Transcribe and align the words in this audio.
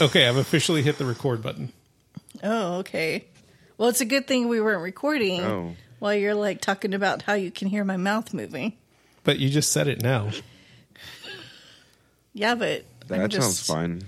Okay, 0.00 0.28
I've 0.28 0.36
officially 0.36 0.82
hit 0.82 0.98
the 0.98 1.04
record 1.04 1.42
button. 1.42 1.72
Oh, 2.42 2.78
okay. 2.78 3.24
Well, 3.76 3.88
it's 3.88 4.00
a 4.00 4.04
good 4.04 4.26
thing 4.26 4.48
we 4.48 4.60
weren't 4.60 4.82
recording 4.82 5.40
Oh. 5.40 5.74
while 5.98 6.14
you're 6.14 6.34
like 6.34 6.60
talking 6.60 6.94
about 6.94 7.22
how 7.22 7.34
you 7.34 7.50
can 7.50 7.68
hear 7.68 7.84
my 7.84 7.96
mouth 7.96 8.32
moving. 8.32 8.74
But 9.24 9.38
you 9.38 9.48
just 9.50 9.72
said 9.72 9.88
it 9.88 10.02
now. 10.02 10.30
Yeah, 12.32 12.54
but 12.54 12.84
I'm 13.10 13.18
That 13.22 13.30
just, 13.30 13.66
sounds 13.66 13.66
fine. 13.66 14.02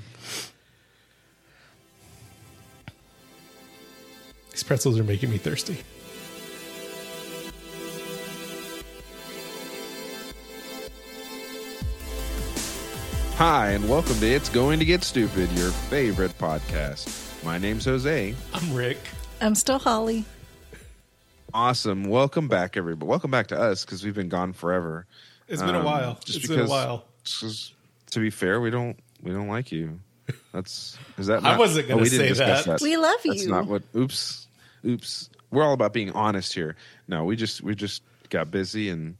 These 4.52 4.62
pretzels 4.62 4.98
are 4.98 5.04
making 5.04 5.30
me 5.30 5.38
thirsty. 5.38 5.78
Hi, 13.40 13.70
and 13.70 13.88
welcome 13.88 14.18
to 14.20 14.26
It's 14.26 14.50
Going 14.50 14.78
to 14.80 14.84
Get 14.84 15.02
Stupid, 15.02 15.50
your 15.52 15.70
favorite 15.70 16.36
podcast. 16.36 17.42
My 17.42 17.56
name's 17.56 17.86
Jose. 17.86 18.34
I'm 18.52 18.74
Rick. 18.74 18.98
I'm 19.40 19.54
still 19.54 19.78
Holly. 19.78 20.26
Awesome. 21.54 22.04
Welcome 22.04 22.48
back, 22.48 22.76
everybody. 22.76 23.08
Welcome 23.08 23.30
back 23.30 23.46
to 23.46 23.58
us 23.58 23.84
because 23.84 24.04
we've 24.04 24.14
been 24.14 24.28
gone 24.28 24.52
forever. 24.52 25.06
It's 25.48 25.62
been 25.62 25.74
a 25.74 25.78
Um, 25.78 25.84
while. 25.86 26.18
just 26.22 26.38
It's 26.40 26.48
been 26.48 26.58
a 26.58 26.62
because- 26.64 26.70
while. 26.70 27.04
Just, 27.24 27.72
to 28.10 28.20
be 28.20 28.28
fair, 28.30 28.60
we 28.60 28.68
don't 28.70 28.98
we 29.22 29.30
don't 29.32 29.48
like 29.48 29.72
you. 29.72 30.00
That's 30.52 30.98
is 31.18 31.26
that? 31.28 31.38
I 31.44 31.50
Not, 31.52 31.58
wasn't 31.58 31.88
gonna 31.88 32.00
oh, 32.00 32.02
we 32.02 32.08
didn't 32.10 32.34
say 32.34 32.44
discuss 32.44 32.64
that. 32.66 32.80
We 32.82 32.96
love 32.96 33.16
That's 33.24 33.42
you. 33.42 33.50
not 33.50 33.66
what. 33.66 33.82
Oops, 33.96 34.46
oops. 34.86 35.30
We're 35.50 35.62
all 35.64 35.72
about 35.74 35.92
being 35.94 36.12
honest 36.12 36.52
here. 36.54 36.76
No, 37.08 37.24
we 37.24 37.36
just 37.36 37.62
we 37.62 37.74
just 37.74 38.02
got 38.30 38.50
busy 38.50 38.88
and 38.90 39.16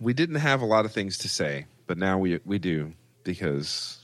we 0.00 0.12
didn't 0.14 0.36
have 0.36 0.60
a 0.60 0.66
lot 0.66 0.84
of 0.84 0.92
things 0.92 1.18
to 1.18 1.28
say, 1.28 1.66
but 1.92 1.98
now 1.98 2.16
we 2.16 2.40
we 2.46 2.58
do 2.58 2.94
because 3.22 3.98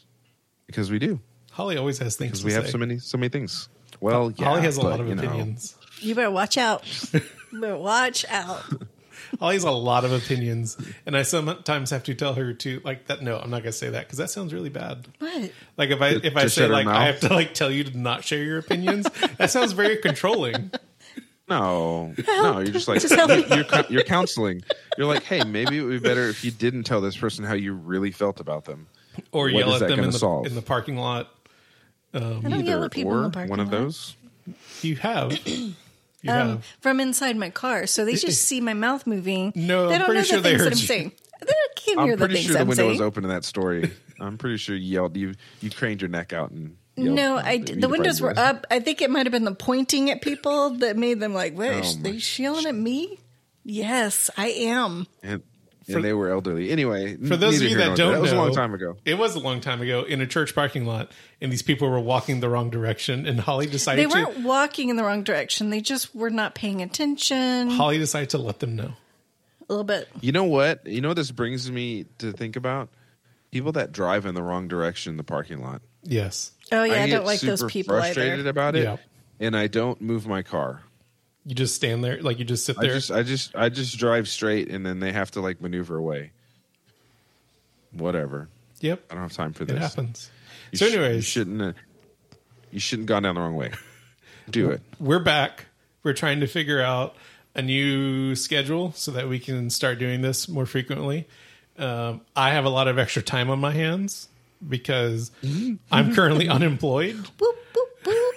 because 0.67 0.91
we 0.91 0.99
do 0.99 1.19
Holly 1.53 1.79
always 1.79 1.97
has 2.01 2.17
things 2.17 2.33
because 2.33 2.41
to 2.41 2.45
we 2.45 2.51
say. 2.51 2.57
have 2.57 2.69
so 2.69 2.77
many 2.77 2.99
so 2.99 3.17
many 3.17 3.31
things. 3.31 3.71
Well, 3.99 4.31
yeah, 4.31 4.45
Holly 4.45 4.61
has 4.61 4.77
a 4.77 4.83
but, 4.83 4.91
lot 4.91 5.01
of 5.01 5.09
you 5.09 5.15
know, 5.15 5.23
opinions. 5.23 5.75
You 6.01 6.15
better 6.15 6.31
watch 6.31 6.59
out. 6.59 6.85
you 7.15 7.23
better 7.51 7.79
watch 7.79 8.27
out. 8.29 8.63
Holly 9.41 9.55
has 9.55 9.65
a 9.65 9.71
lot 9.71 10.05
of 10.05 10.13
opinions, 10.13 10.77
and 11.07 11.17
I 11.17 11.23
sometimes 11.23 11.89
have 11.89 12.03
to 12.05 12.15
tell 12.15 12.35
her 12.35 12.53
to 12.53 12.83
like 12.85 13.07
that. 13.07 13.23
No, 13.23 13.39
I'm 13.39 13.49
not 13.49 13.63
gonna 13.63 13.73
say 13.73 13.89
that 13.89 14.05
because 14.05 14.19
that 14.19 14.29
sounds 14.29 14.53
really 14.53 14.69
bad. 14.69 15.09
What? 15.19 15.51
Like 15.79 15.89
if 15.89 16.03
I 16.03 16.09
if 16.11 16.37
I 16.37 16.43
To 16.43 16.51
say 16.51 16.61
shut 16.61 16.69
her 16.69 16.75
like 16.75 16.87
I 16.87 17.07
have 17.07 17.21
to 17.21 17.33
like 17.33 17.55
tell 17.55 17.71
you 17.71 17.85
to 17.85 17.97
not 17.99 18.23
share 18.23 18.43
your 18.45 18.59
opinions, 18.59 19.07
that 19.39 19.51
sounds 19.51 19.73
very 19.73 19.97
controlling. 20.03 20.73
No, 21.49 22.15
no, 22.27 22.59
you're 22.59 22.73
just 22.73 22.89
like 22.89 23.01
Just 23.01 23.17
you're, 23.17 23.39
you're 23.57 23.65
you're 23.89 24.03
counseling. 24.05 24.63
You're 24.97 25.07
like, 25.07 25.23
hey, 25.23 25.45
maybe 25.45 25.79
it 25.79 25.83
would 25.83 26.03
be 26.03 26.09
better 26.09 26.29
if 26.29 26.45
you 26.45 26.51
didn't 26.51 26.85
tell 26.85 27.01
this 27.01 27.17
person 27.17 27.45
how 27.45 27.55
you 27.55 27.73
really 27.73 28.11
felt 28.11 28.41
about 28.41 28.65
them. 28.67 28.87
Or 29.33 29.45
What 29.45 29.55
yell 29.55 29.75
at 29.75 29.89
them 29.89 30.01
in 30.01 30.11
the 30.11 30.19
solve? 30.19 30.47
in 30.47 30.55
the 30.55 30.63
parking 30.63 30.97
lot. 30.97 31.29
I 32.15 32.19
don't 32.21 32.45
Either 32.47 32.57
yell 32.63 32.85
at 32.85 32.91
people 32.93 33.13
or 33.13 33.17
in 33.19 33.23
the 33.25 33.31
parking 33.31 33.51
one 33.51 33.61
of 33.61 33.67
lot. 33.73 33.79
those. 33.79 34.17
You 34.83 34.97
have. 34.97 35.39
You 36.21 36.33
Um, 36.33 36.49
have. 36.49 36.65
from 36.81 36.99
inside 36.99 37.37
my 37.37 37.49
car, 37.49 37.87
so 37.87 38.05
they 38.05 38.17
just 38.17 38.43
see 38.49 38.61
my 38.61 38.75
mouth 38.75 39.07
moving. 39.07 39.53
No, 39.55 39.87
they 39.87 39.95
I'm 39.95 40.01
don't 40.01 40.07
pretty 40.07 40.19
know 40.23 40.25
sure 40.25 40.37
the 40.39 40.43
they 40.43 40.49
things 40.51 40.63
heard 40.63 40.73
that 40.73 40.77
I'm 40.77 40.81
you. 40.81 40.87
saying. 40.87 41.13
They 41.41 41.53
can't 41.77 42.01
hear 42.01 42.01
I'm 42.01 42.11
the 42.11 42.17
pretty 42.17 42.35
things 42.35 42.47
sure 42.47 42.55
the 42.55 42.61
I'm 42.61 42.67
window 42.67 42.83
saying. 42.83 42.91
was 42.91 43.01
open 43.01 43.23
in 43.23 43.31
that 43.31 43.45
story. 43.45 43.93
I'm 44.19 44.37
pretty 44.37 44.57
sure 44.57 44.75
you 44.75 44.93
yelled. 44.95 45.17
You 45.17 45.35
you 45.61 45.71
craned 45.71 46.03
your 46.03 46.09
neck 46.09 46.33
out 46.33 46.51
and. 46.51 46.77
Yelled, 46.99 47.17
No, 47.17 47.37
I 47.37 47.53
You 47.53 47.65
the 47.77 47.89
windows 47.89 48.21
were 48.21 48.37
up. 48.39 48.67
I 48.71 48.81
think 48.81 49.01
it 49.03 49.11
might 49.11 49.27
have 49.27 49.33
been 49.33 49.45
the 49.45 49.55
pointing 49.55 50.11
at 50.11 50.21
people 50.23 50.71
that 50.79 50.97
made 50.97 51.21
them 51.21 51.35
like, 51.35 51.57
"What? 51.57 51.69
Oh 51.71 51.79
is 51.79 51.99
they 51.99 52.13
yelling 52.43 52.67
at 52.67 52.75
me?" 52.75 53.19
Yes, 53.65 54.31
I 54.37 54.49
am. 54.49 55.07
and, 55.23 55.43
For- 55.91 56.01
they 56.01 56.13
were 56.13 56.31
elderly. 56.31 56.71
Anyway, 56.71 57.17
For 57.17 57.37
those 57.37 57.57
of 57.61 57.69
you 57.69 57.77
that 57.79 57.97
don't 57.97 58.13
there. 58.13 58.13
that 58.13 58.21
was 58.21 58.33
a 58.33 58.37
long 58.37 58.55
time 58.55 58.75
ago. 58.75 58.97
It 59.05 59.19
was 59.19 59.35
a 59.35 59.39
long 59.41 59.61
time 59.61 59.81
ago 59.83 60.03
in 60.05 60.21
a 60.21 60.27
church 60.27 60.55
parking 60.55 60.85
lot, 60.87 61.13
and 61.41 61.51
these 61.53 61.63
people 61.63 61.89
were 61.91 62.01
walking 62.01 62.41
the 62.41 62.49
wrong 62.49 62.71
direction, 62.71 63.27
and 63.27 63.41
Holly 63.41 63.67
decided 63.67 64.03
They 64.03 64.07
weren't 64.07 64.37
to 64.37 64.43
walking 64.43 64.89
in 64.91 64.97
the 64.97 65.05
wrong 65.05 65.23
direction. 65.23 65.71
They 65.71 65.81
just 65.81 66.15
were 66.15 66.31
not 66.31 66.55
paying 66.55 66.83
attention. 66.83 67.71
Holly 67.71 67.99
decided 67.99 68.31
to 68.31 68.39
let 68.39 68.61
them 68.61 68.77
know. 68.77 68.93
A 69.63 69.73
little 69.73 69.85
bit. 69.85 70.09
You 70.21 70.33
know 70.33 70.45
what? 70.45 70.87
You 70.87 71.01
know 71.03 71.09
what 71.09 71.17
this 71.19 71.31
brings 71.31 71.71
me 71.71 72.07
to 72.19 72.33
think 72.33 72.57
about? 72.57 72.89
People 73.51 73.73
that 73.73 73.93
drive 73.93 74.25
in 74.27 74.35
the 74.35 74.43
wrong 74.43 74.69
direction 74.69 75.13
in 75.13 75.17
the 75.19 75.25
parking 75.25 75.63
lot. 75.63 75.83
Yes, 76.03 76.53
Oh 76.73 76.85
yeah, 76.85 77.03
I, 77.03 77.07
get 77.07 77.17
don't 77.17 77.27
like 77.27 77.41
those 77.41 77.63
people 77.65 77.97
frustrated 77.97 78.41
either. 78.41 78.51
about 78.51 78.77
it, 78.77 78.83
Yeah. 78.85 78.97
and 79.41 79.57
I 79.57 79.67
don't 79.69 80.01
move 80.01 80.27
my 80.27 80.43
car. 80.43 80.83
you 81.47 81.55
just 81.55 81.75
stand 81.75 82.05
there, 82.05 82.21
like 82.23 82.39
you 82.39 82.45
just 82.45 82.65
sit 82.67 82.77
there. 82.77 82.85
I 82.85 82.89
there. 82.89 82.97
just, 82.99 83.11
I 83.11 83.23
just, 83.23 83.57
I 83.57 83.69
just 83.69 83.99
drive 83.99 84.29
straight, 84.29 84.69
and 84.71 84.85
then 84.85 85.01
they 85.01 85.13
have 85.13 85.31
to 85.33 85.41
like 85.41 85.61
maneuver 85.61 85.97
away. 85.97 86.31
Whatever. 87.93 88.49
yep, 88.81 89.03
I 89.11 89.15
don't 89.15 89.23
have 89.23 89.33
time 89.33 89.53
for 89.53 89.65
this. 89.65 89.77
it 89.77 89.81
this. 89.81 89.95
happens. 89.95 90.31
You 90.73 90.79
so, 90.79 90.87
sh- 90.89 90.93
you 91.15 91.21
shouldn't. 91.23 91.63
Uh, 91.63 91.73
you 92.71 92.81
shouldn't 92.81 93.09
gone 93.09 93.23
down 93.23 93.35
the 93.37 93.41
wrong 93.41 93.57
way. 93.57 93.73
Do 94.51 94.71
it. 94.71 94.81
we're 95.01 95.19
back. 95.23 95.67
We're 96.03 96.13
trying 96.15 96.41
to 96.41 96.47
figure 96.47 96.81
out 96.81 97.17
a 97.55 97.63
new 97.63 98.35
schedule 98.35 98.93
so 98.93 99.11
that 99.13 99.29
we 99.29 99.39
can 99.39 99.69
start 99.71 99.99
doing 99.99 100.21
this 100.23 100.49
more 100.49 100.65
frequently. 100.67 101.27
Um, 101.79 102.21
I 102.37 102.51
have 102.51 102.65
a 102.65 102.69
lot 102.71 102.89
of 102.89 102.99
extra 102.99 103.23
time 103.23 103.51
on 103.51 103.59
my 103.59 103.73
hands 103.73 104.29
because 104.67 105.31
I'm 105.93 106.15
currently 106.15 106.49
unemployed. 106.49 107.17
Boop, 107.17 107.53
boop, 107.75 108.05
boop. 108.05 108.31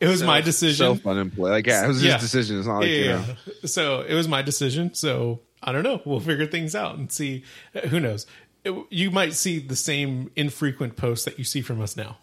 It 0.00 0.08
was 0.08 0.22
my 0.22 0.40
decision. 0.40 0.76
Self 0.78 1.06
unemployed. 1.06 1.50
Like, 1.52 1.66
yeah, 1.66 1.84
it 1.84 1.88
was 1.88 2.02
Yeah. 2.02 2.14
his 2.14 2.22
decision. 2.22 2.58
It's 2.58 2.66
not 2.66 2.78
like 2.80 2.88
yeah, 2.88 2.94
you 2.96 3.08
know. 3.10 3.24
yeah. 3.46 3.66
So 3.66 4.00
it 4.00 4.14
was 4.14 4.26
my 4.26 4.42
decision. 4.42 4.94
So 4.94 5.40
I 5.62 5.70
don't 5.70 5.84
know. 5.84 6.02
We'll 6.04 6.18
figure 6.20 6.46
things 6.46 6.74
out 6.74 6.96
and 6.96 7.10
see. 7.12 7.44
Who 7.88 8.00
knows? 8.00 8.26
It- 8.64 8.74
you 8.90 9.10
might 9.12 9.34
see 9.34 9.58
the 9.60 9.76
same 9.76 10.30
infrequent 10.34 10.96
posts 10.96 11.24
that 11.26 11.38
you 11.38 11.44
see 11.44 11.60
from 11.62 11.80
us 11.80 11.96
now, 11.96 12.18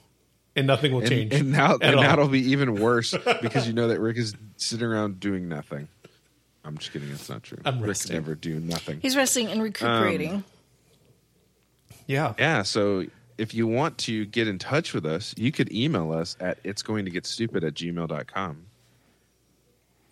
and 0.58 0.68
nothing 0.68 0.94
will 0.94 1.02
change. 1.02 1.34
And, 1.34 1.44
and 1.44 1.52
now, 1.54 1.76
at 1.76 1.81
and 1.84 1.96
all. 1.96 2.04
now 2.04 2.14
it'll 2.14 2.28
be 2.28 2.52
even 2.52 2.76
worse 2.81 3.14
because 3.42 3.66
you 3.68 3.74
know 3.80 3.88
that 3.88 4.00
Rick 4.02 4.18
is 4.18 4.36
sitting 4.58 4.86
around 4.86 5.20
doing 5.22 5.48
nothing. 5.48 5.88
I'm 6.66 6.78
just 6.78 6.92
kidding. 6.92 7.10
It's 7.12 7.30
not 7.30 7.44
true. 7.44 7.60
I'm 7.64 7.80
Rick 7.80 7.88
resting. 7.88 8.10
can 8.16 8.22
never 8.24 8.36
do 8.36 8.60
nothing. 8.60 9.00
He's 9.02 9.16
resting 9.16 9.48
and 9.48 9.64
recuperating. 9.64 10.31
Um, 10.34 10.44
yeah. 12.09 12.34
Yeah. 12.40 12.64
So 12.64 13.06
if 13.38 13.53
you 13.53 13.68
want 13.68 13.97
to 14.00 14.25
get 14.25 14.47
in 14.47 14.58
touch 14.58 14.94
with 14.94 15.06
us, 15.06 15.36
you 15.38 15.52
could 15.52 15.72
email 15.72 16.12
us 16.12 16.36
at 16.40 16.58
it's 16.64 16.81
going 16.81 17.06
to 17.06 17.12
get 17.12 17.25
stupid 17.25 17.64
at 17.64 17.75
gmail.com. 17.75 18.66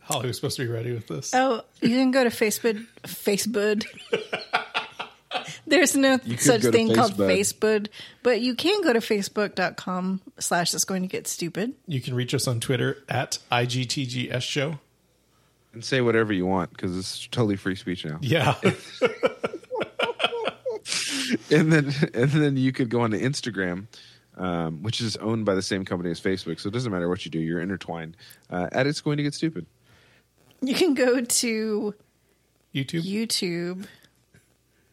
Holly 0.02 0.28
was 0.28 0.38
supposed 0.38 0.56
to 0.57 0.63
be 0.63 0.72
ready 0.72 0.94
with 0.94 1.07
this. 1.07 1.34
oh, 1.34 1.63
you 1.81 1.90
can 1.90 2.12
go 2.12 2.24
to 2.24 2.30
Facebook. 2.30 2.86
Facebook. 3.03 3.84
There's 5.68 5.97
no 5.97 6.19
such 6.38 6.62
thing 6.62 6.94
called 6.94 7.13
Facebook. 7.13 7.88
Facebook, 7.88 7.88
but 8.24 8.40
you 8.40 8.56
can 8.56 8.81
go 8.84 8.94
to 8.94 9.00
facebook.com 9.00 10.22
slash 10.40 10.74
it's 10.74 10.86
going 10.86 11.02
to 11.02 11.09
get 11.09 11.28
stupid. 11.28 11.74
You 11.88 12.00
can 12.00 12.13
reach 12.13 12.34
us 12.34 12.47
on 12.47 12.62
Twitter 12.62 13.03
at 13.09 13.40
IGTGS 13.52 14.44
Show. 14.44 14.80
And 15.74 15.84
say 15.84 16.00
whatever 16.00 16.31
you 16.31 16.46
want 16.46 16.72
because 16.72 16.97
it's 16.97 17.28
totally 17.28 17.57
free 17.57 17.75
speech 17.75 18.06
now. 18.06 18.19
Yeah. 18.22 18.56
and 21.52 21.72
then 21.72 21.94
and 22.14 22.32
then 22.32 22.58
you 22.58 22.72
could 22.72 22.90
go 22.90 23.02
on 23.02 23.12
to 23.12 23.20
Instagram, 23.20 23.88
um, 24.38 24.84
which 24.84 25.02
is 25.02 25.18
owned 25.18 25.46
by 25.46 25.56
the 25.56 25.62
same 25.62 25.86
company 25.86 26.12
as 26.12 26.20
Facebook. 26.20 26.60
So 26.60 26.70
it 26.70 26.74
doesn't 26.74 26.92
matter 26.92 27.10
what 27.10 27.26
you 27.26 27.32
do, 27.32 27.40
you're 27.40 27.62
intertwined. 27.62 28.18
Uh, 28.50 28.70
at 28.72 28.88
it's 28.88 29.02
going 29.02 29.18
to 29.18 29.24
get 29.24 29.34
stupid. 29.34 29.66
You 30.62 30.74
can 30.74 30.94
go 30.94 31.22
to 31.22 31.96
YouTube. 32.74 33.04
YouTube 33.04 33.88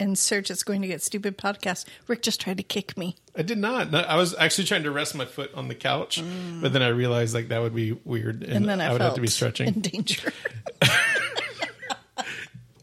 and 0.00 0.19
search 0.19 0.50
it's 0.50 0.62
going 0.62 0.83
to 0.83 0.89
get 0.89 1.03
stupid 1.03 1.39
podcast. 1.39 1.87
Rick 2.09 2.23
just 2.23 2.41
tried 2.41 2.56
to 2.59 2.62
kick 2.62 2.99
me. 2.99 3.17
I 3.37 3.43
did 3.43 3.59
not. 3.59 3.91
No, 3.91 4.00
I 4.00 4.17
was 4.17 4.34
actually 4.37 4.65
trying 4.65 4.83
to 4.83 4.91
rest 4.91 5.15
my 5.15 5.25
foot 5.25 5.55
on 5.55 5.69
the 5.69 5.75
couch, 5.75 6.23
but 6.61 6.73
then 6.73 6.83
I 6.83 6.89
realized 6.89 7.34
like 7.34 7.49
that 7.49 7.62
would 7.62 7.75
be 7.75 7.93
weird, 7.93 8.43
and, 8.43 8.53
And 8.53 8.69
then 8.69 8.81
I, 8.81 8.91
would 8.93 8.99
felt 8.99 9.11
have 9.11 9.15
to 9.15 9.21
be 9.21 9.28
stretching. 9.28 9.69
in 9.69 9.81
danger. 9.81 10.33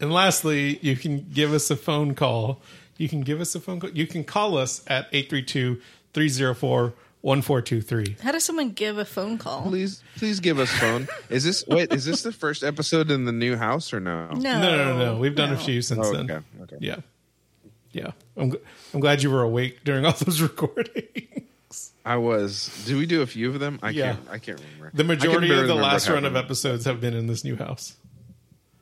And 0.02 0.12
lastly, 0.12 0.80
you 0.82 0.98
can 0.98 1.28
give 1.32 1.54
us 1.54 1.70
a 1.70 1.76
phone 1.76 2.16
call. 2.16 2.60
You 3.02 3.10
can 3.10 3.22
give 3.22 3.42
us 3.42 3.56
a 3.56 3.60
phone 3.60 3.80
call. 3.80 3.90
You 3.90 4.06
can 4.06 4.24
call 4.24 4.58
us 4.60 4.84
at 4.86 5.08
832 5.12 5.82
304 6.14 6.94
1423. 7.22 8.18
How 8.24 8.32
does 8.32 8.44
someone 8.44 8.70
give 8.72 9.00
a 9.00 9.06
phone 9.06 9.40
call? 9.40 9.64
Please, 9.64 10.04
please 10.18 10.40
give 10.40 10.60
us 10.60 10.70
phone. 10.70 11.08
Is 11.30 11.44
this 11.44 11.66
wait? 11.68 11.92
Is 11.92 12.06
this 12.06 12.22
the 12.22 12.32
first 12.32 12.64
episode 12.64 13.10
in 13.10 13.26
the 13.26 13.32
new 13.32 13.56
house 13.58 13.92
or 13.92 14.00
no? 14.00 14.28
No, 14.28 14.36
No, 14.38 14.62
no, 14.62 14.78
no, 14.78 14.98
no. 15.14 15.18
We've 15.20 15.36
done 15.36 15.52
a 15.52 15.58
few 15.58 15.82
since 15.82 16.06
Oh, 16.06 16.14
then. 16.14 16.30
okay, 16.30 16.46
okay. 16.62 16.78
Yeah. 16.80 16.98
Yeah. 17.92 18.12
I'm, 18.38 18.52
gl- 18.52 18.62
I'm 18.94 19.00
glad 19.00 19.24
you 19.24 19.32
were 19.32 19.42
awake 19.42 19.84
during 19.84 20.06
all 20.06 20.14
those 20.14 20.40
recordings. 20.50 21.92
I 22.06 22.18
was. 22.18 22.70
Did 22.86 22.98
we 22.98 23.06
do 23.08 23.24
a 23.24 23.28
few 23.28 23.50
of 23.50 23.60
them? 23.60 23.80
I 23.82 23.90
Yeah. 23.90 24.14
can't. 24.14 24.30
I 24.30 24.38
can't 24.38 24.60
remember. 24.60 24.92
The 24.96 25.04
majority 25.04 25.52
of 25.54 25.66
the 25.68 25.74
last 25.76 26.08
run 26.08 26.24
of 26.26 26.36
episodes 26.36 26.86
have 26.86 27.02
been 27.02 27.16
in 27.16 27.26
this 27.26 27.44
new 27.44 27.56
house. 27.56 27.96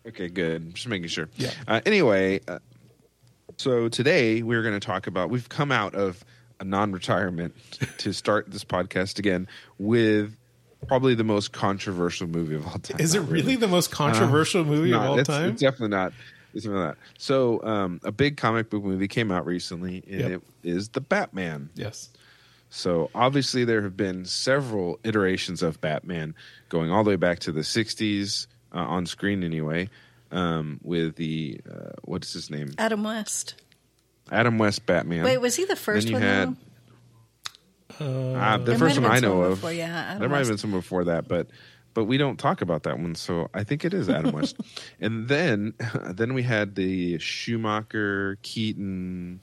Okay, 0.08 0.28
good. 0.28 0.76
Just 0.76 0.88
making 0.88 1.08
sure. 1.08 1.30
Yeah. 1.38 1.52
Uh, 1.68 1.82
anyway, 1.86 2.40
uh, 2.48 2.60
so 3.60 3.90
today 3.90 4.42
we're 4.42 4.62
going 4.64 4.74
to 4.74 4.86
talk 4.86 5.06
about. 5.06 5.30
We've 5.30 5.50
come 5.50 5.70
out 5.72 5.94
of 5.94 6.24
a 6.62 6.64
non-retirement 6.64 7.54
to 7.98 8.14
start 8.14 8.50
this 8.52 8.64
podcast 8.64 9.20
again 9.20 9.48
with 9.78 10.34
probably 10.88 11.14
the 11.14 11.26
most 11.26 11.52
controversial 11.52 12.26
movie 12.28 12.56
of 12.56 12.66
all 12.66 12.80
time. 12.80 13.02
Is 13.02 13.14
it 13.16 13.20
Not 13.22 13.30
really 13.30 13.58
the 13.58 13.68
most 13.68 13.92
controversial 13.92 14.64
movie 14.64 14.94
of 14.94 15.02
all 15.02 15.20
it's- 15.20 15.28
time? 15.28 15.50
It's 15.52 15.62
definitely 15.62 15.90
not. 15.90 16.14
Like 16.54 16.64
that. 16.64 16.96
So, 17.20 17.62
um, 17.64 18.00
a 18.04 18.12
big 18.12 18.36
comic 18.38 18.72
book 18.72 18.84
movie 18.84 19.08
came 19.08 19.30
out 19.32 19.46
recently, 19.46 20.04
and 20.10 20.20
Yep. 20.32 20.42
it 20.64 20.70
is 20.70 20.90
the 20.90 21.02
Batman. 21.02 21.70
Yes. 21.76 22.10
So, 22.72 23.12
obviously, 23.14 23.66
there 23.66 23.84
have 23.84 23.96
been 23.96 24.26
several 24.26 25.00
iterations 25.04 25.62
of 25.62 25.80
Batman, 25.80 26.34
going 26.70 26.90
all 26.90 27.04
the 27.04 27.12
way 27.12 27.16
back 27.18 27.38
to 27.40 27.52
the 27.52 27.62
'60s 27.62 28.48
uh, 28.74 28.78
on 28.80 29.06
screen, 29.06 29.44
anyway. 29.44 29.90
Um, 30.32 30.80
with 30.84 31.16
the 31.16 31.60
uh, 31.70 31.92
what's 32.04 32.34
his 32.34 32.50
name, 32.52 32.74
Adam 32.78 33.04
West. 33.04 33.56
Adam 34.32 34.58
West 34.60 34.86
Batman. 34.86 35.24
Wait, 35.24 35.40
was 35.40 35.56
he 35.56 35.66
the 35.66 35.76
first 35.76 36.08
you 36.08 36.14
one? 36.14 36.22
had- 36.22 36.56
though? 38.00 38.36
Uh, 38.36 38.58
the 38.58 38.64
There 38.66 38.78
first 38.78 39.00
one 39.02 39.12
I 39.12 39.20
know 39.20 39.42
of. 39.42 39.56
before, 39.56 39.74
yeah, 39.74 39.88
Adam 40.12 40.20
there 40.20 40.30
might 40.30 40.38
have 40.40 40.48
been 40.48 40.58
some 40.58 40.72
before 40.72 41.06
that, 41.06 41.28
but 41.28 41.48
but 41.96 42.06
we 42.06 42.18
don't 42.18 42.38
talk 42.38 42.62
about 42.62 42.84
that 42.84 43.00
one, 43.00 43.16
so 43.16 43.50
I 43.54 43.64
think 43.64 43.84
it 43.84 43.94
is 43.94 44.08
Adam 44.10 44.32
West. 44.36 44.56
and 45.02 45.28
then 45.28 45.74
then 46.12 46.34
we 46.34 46.44
had 46.44 46.76
the 46.76 47.18
Schumacher 47.20 48.38
Keaton 48.44 49.42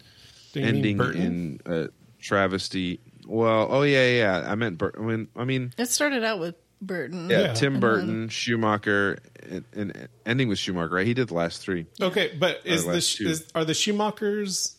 Do 0.52 0.60
you 0.60 0.66
mean 0.66 0.74
ending 0.76 0.96
Burton? 0.96 1.60
in 1.66 1.72
uh, 1.72 1.86
travesty. 2.20 3.00
Well, 3.26 3.66
oh 3.70 3.82
yeah, 3.82 4.08
yeah. 4.08 4.44
I 4.50 4.54
meant 4.54 4.78
Bur- 4.78 4.94
when 4.96 5.28
I 5.36 5.44
mean 5.44 5.72
It 5.76 5.86
started 5.90 6.22
out 6.24 6.38
with 6.38 6.54
Burton. 6.82 7.30
yeah, 7.30 7.40
Yeah. 7.40 7.52
Tim 7.54 7.74
And 7.74 7.80
Burton, 7.80 8.28
Schumacher, 8.28 9.18
and, 9.48 9.64
and 9.74 10.08
ending 10.26 10.48
with 10.48 10.58
Schumacher. 10.58 10.94
Right? 10.94 11.06
He 11.06 11.14
did 11.14 11.28
the 11.28 11.34
last 11.34 11.62
three. 11.62 11.86
Okay, 12.00 12.32
but 12.38 12.60
is 12.64 12.84
Or 12.86 12.92
the 12.92 12.98
is, 12.98 13.46
are 13.54 13.64
the 13.64 13.72
Schumachers 13.72 14.74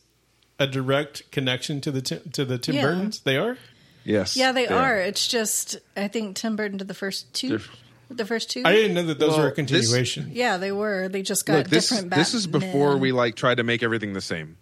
a 0.59 0.67
direct 0.67 1.29
connection 1.31 1.81
to 1.81 1.91
the 1.91 2.01
to 2.01 2.45
the 2.45 2.57
Tim 2.57 2.75
Yeah. 2.75 2.81
Burtons? 2.83 3.19
They 3.21 3.37
are. 3.37 3.57
Yes, 4.03 4.37
Yeah, 4.37 4.53
they 4.53 4.67
are. 4.67 4.97
It's 4.99 5.27
just 5.27 5.77
I 5.97 6.07
think 6.07 6.37
Tim 6.37 6.55
Burton 6.55 6.77
did 6.77 6.87
the 6.87 6.93
first 6.93 7.33
2 7.33 7.49
They're- 7.49 7.61
the 8.09 8.25
first 8.25 8.49
two. 8.49 8.61
I 8.63 8.71
didn't 8.71 8.93
know 8.93 9.03
that 9.03 9.19
those 9.19 9.31
Well, 9.31 9.39
were 9.39 9.45
a 9.47 9.49
this- 9.49 9.55
continuation. 9.55 10.29
yeah, 10.31 10.55
they 10.55 10.71
were. 10.71 11.09
They 11.09 11.23
just 11.23 11.45
got 11.45 11.57
Look, 11.57 11.67
this 11.67 11.89
different. 11.89 12.11
this 12.13 12.33
is 12.33 12.47
before 12.47 12.95
we 12.95 13.11
like 13.11 13.35
tried 13.35 13.55
to 13.55 13.63
make 13.63 13.83
everything 13.83 14.13
the 14.13 14.21
same. 14.21 14.55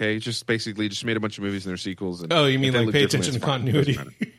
Okay, 0.00 0.18
just 0.18 0.46
basically 0.46 0.88
just 0.88 1.04
made 1.04 1.18
a 1.18 1.20
bunch 1.20 1.36
of 1.36 1.44
movies 1.44 1.66
and 1.66 1.70
their 1.70 1.76
sequels. 1.76 2.22
And 2.22 2.32
oh, 2.32 2.46
you 2.46 2.58
mean 2.58 2.72
like 2.72 2.86
look 2.86 2.94
pay 2.94 3.04
attention 3.04 3.32
to 3.32 3.36
it's 3.36 3.44
fine. 3.44 3.68
It 3.68 3.72
continuity? 3.74 4.32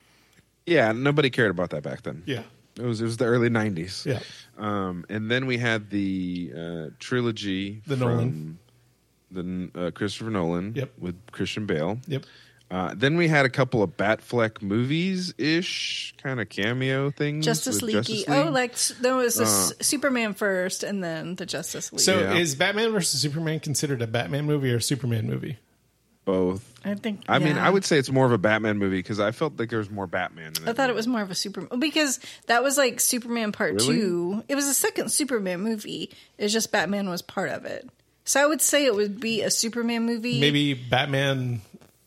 Doesn't 0.66 0.76
matter. 0.76 0.96
Yeah, 0.96 1.04
nobody 1.04 1.30
cared 1.30 1.52
about 1.52 1.70
that 1.72 1.84
back 1.84 2.04
then. 2.04 2.24
yeah, 2.26 2.44
It 2.78 2.84
was 2.84 3.02
it 3.02 3.06
was 3.06 3.18
the 3.18 3.26
early 3.26 3.50
'90s. 3.50 4.06
yeah. 4.06 4.20
Um, 4.58 5.06
and 5.10 5.30
then 5.32 5.46
we 5.46 5.58
had 5.58 5.90
the 5.90 6.52
uh, 6.56 6.86
trilogy, 7.00 7.82
The 7.88 7.98
from 7.98 8.60
the 9.32 9.70
uh, 9.76 9.92
Christopher 9.92 10.30
Nolan, 10.30 10.74
Yep. 10.76 10.92
with 11.00 11.16
Christian 11.32 11.66
Bale. 11.66 12.00
Yep. 12.08 12.26
Uh, 12.72 12.92
then 12.96 13.18
we 13.18 13.28
had 13.28 13.46
a 13.46 13.50
couple 13.50 13.84
of 13.84 13.98
Batfleck 13.98 14.62
movies 14.64 15.32
ish 15.38 16.14
kind 16.18 16.40
of 16.42 16.50
cameo 16.50 17.12
things. 17.12 17.46
Justice 17.46 17.82
with 17.84 18.08
League. 18.10 18.26
Oh, 18.28 18.50
like 18.50 18.76
there 19.02 19.16
was 19.16 19.36
the 19.36 19.44
s 19.44 19.72
Uh, 19.72 19.84
Superman 19.84 20.34
first, 20.34 20.82
and 20.84 21.04
then 21.04 21.36
the 21.36 21.46
Justice 21.46 21.92
League. 21.92 22.00
So 22.02 22.20
Yeah. 22.20 22.36
is 22.38 22.56
Batman 22.56 22.92
versus 22.92 23.22
Superman 23.22 23.60
considered 23.60 24.02
a 24.02 24.08
Batman 24.08 24.46
movie 24.46 24.72
or 24.72 24.78
a 24.78 24.82
Superman 24.82 25.28
movie? 25.28 25.58
Both. 26.26 26.70
I 26.86 26.96
think. 26.96 27.22
I 27.28 27.40
mean. 27.40 27.58
I 27.58 27.70
would 27.70 27.86
say 27.86 27.98
it's 27.98 28.12
more 28.12 28.26
of 28.26 28.32
a 28.32 28.38
Batman 28.38 28.78
movie 28.78 28.98
because 29.00 29.20
I 29.20 29.32
felt 29.32 29.58
like 29.60 29.70
there 29.70 29.80
was 29.80 29.90
more 29.90 30.08
Batman. 30.08 30.54
In 30.62 30.68
I 30.68 30.74
thought 30.74 30.90
it 30.90 30.96
was 30.96 31.08
more 31.08 31.22
of 31.22 31.32
a 31.32 31.36
Superman 31.36 31.80
because 31.80 32.20
that 32.48 32.64
was 32.64 32.78
like 32.78 33.00
Superman 33.00 33.52
Part 33.52 33.74
Really? 33.76 33.96
Two. 33.96 34.44
It 34.48 34.56
was 34.56 34.68
the 34.68 34.74
second 34.74 35.12
Superman 35.12 35.62
movie. 35.62 36.12
It's 36.38 36.54
just 36.54 36.72
Batman 36.72 37.10
was 37.10 37.22
part 37.22 37.50
of 37.50 37.66
it. 37.66 37.90
So 38.26 38.42
I 38.42 38.46
would 38.46 38.62
say 38.62 38.86
it 38.86 38.96
would 38.96 39.20
be 39.20 39.42
a 39.42 39.52
Superman 39.52 40.06
movie. 40.06 40.40
Maybe 40.40 40.74
Batman 40.74 41.62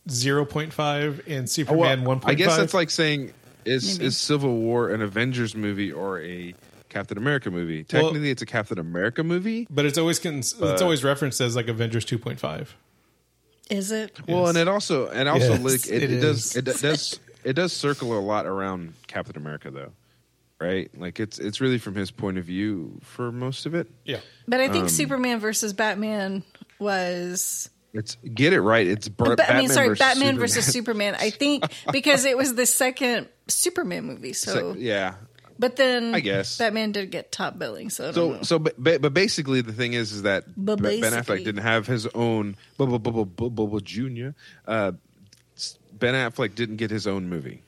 0.5 0.08 1.20
and 1.26 1.30
Oh, 1.30 1.36
well, 1.36 1.46
Superman 1.46 2.04
1.5. 2.04 2.22
I 2.24 2.34
guess 2.34 2.56
that's 2.56 2.74
like 2.74 2.90
saying 2.90 3.32
is 3.64 3.98
Maybe. 3.98 4.06
is 4.06 4.16
Civil 4.16 4.56
War 4.56 4.90
an 4.90 5.02
Avengers 5.02 5.54
movie 5.54 5.92
or 5.92 6.20
a 6.20 6.54
Captain 6.88 7.18
America 7.18 7.50
movie? 7.50 7.84
Technically, 7.84 8.30
it's 8.30 8.42
a 8.42 8.46
Captain 8.46 8.78
America 8.78 9.22
movie. 9.24 9.66
but 9.68 9.84
it's 9.84 9.98
always 9.98 10.18
cons- 10.18 10.54
it's 10.58 10.82
always 10.82 11.02
referenced 11.04 11.40
as 11.40 11.56
like 11.56 11.68
Avengers 11.68 12.06
2.5. 12.06 12.68
is 13.70 13.90
it? 13.92 14.16
Well, 14.28 14.40
Yes. 14.42 14.48
and 14.50 14.58
it 14.58 14.68
also 14.68 15.08
and 15.08 15.28
also 15.28 15.52
Yes, 15.54 15.62
like 15.62 15.86
it, 15.88 16.02
it 16.02 16.12
it 16.12 16.20
does 16.20 16.56
it 16.56 16.64
does 16.64 17.20
it 17.44 17.52
does 17.54 17.72
circle 17.72 18.18
a 18.18 18.20
lot 18.20 18.46
around 18.46 18.94
Captain 19.06 19.36
America 19.36 19.70
though, 19.70 19.92
right? 20.60 20.90
Like 20.98 21.20
it's 21.20 21.38
it's 21.38 21.60
really 21.60 21.78
from 21.78 21.94
his 21.94 22.10
point 22.10 22.38
of 22.38 22.44
view 22.44 22.98
for 23.02 23.30
most 23.32 23.66
of 23.66 23.74
it. 23.74 23.88
Yeah. 24.04 24.20
But 24.48 24.60
I 24.60 24.68
think 24.68 24.84
Um, 24.84 24.88
Superman 24.88 25.38
versus 25.40 25.72
Batman 25.72 26.42
was. 26.78 27.70
It's 27.92 28.16
get 28.34 28.52
it 28.52 28.60
right. 28.60 28.86
It's 28.86 29.08
Br- 29.08 29.36
Ba- 29.36 29.50
I 29.54 29.58
mean, 29.58 29.68
sorry, 29.70 29.88
versus 29.88 29.98
Batman 30.00 30.16
Superman. 30.34 30.38
versus 30.38 30.66
Superman. 30.66 31.16
I 31.18 31.30
think 31.30 31.64
because 31.92 32.26
it 32.26 32.36
was 32.36 32.54
the 32.54 32.66
second 32.66 33.28
Superman 33.48 34.04
movie. 34.04 34.34
So, 34.34 34.52
So, 34.52 34.74
yeah. 34.76 35.14
But 35.58 35.76
then 35.76 36.14
I 36.14 36.20
guess. 36.20 36.58
Batman 36.58 36.92
did 36.92 37.10
get 37.10 37.32
top 37.32 37.58
billing. 37.58 37.90
So, 37.90 38.04
I 38.08 38.12
don't 38.12 38.14
So 38.14 38.32
know. 38.36 38.42
so 38.42 38.58
but, 38.58 38.74
but 38.78 39.00
but 39.02 39.14
basically 39.14 39.60
the 39.60 39.72
thing 39.72 39.92
is 39.92 40.12
is 40.12 40.22
that 40.22 40.44
But 40.56 40.82
Ben 40.82 41.00
Affleck 41.00 41.44
didn't 41.44 41.62
have 41.62 41.86
his 41.86 42.06
own 42.08 42.56
Bubble 42.76 42.98
Bubble 42.98 43.24
Bubble 43.24 43.80
Junior. 43.80 44.34
Uh, 44.66 44.92
Ben 45.92 46.14
Affleck 46.14 46.54
didn't 46.54 46.76
get 46.76 46.90
his 46.90 47.06
own 47.06 47.28
movie. 47.28 47.62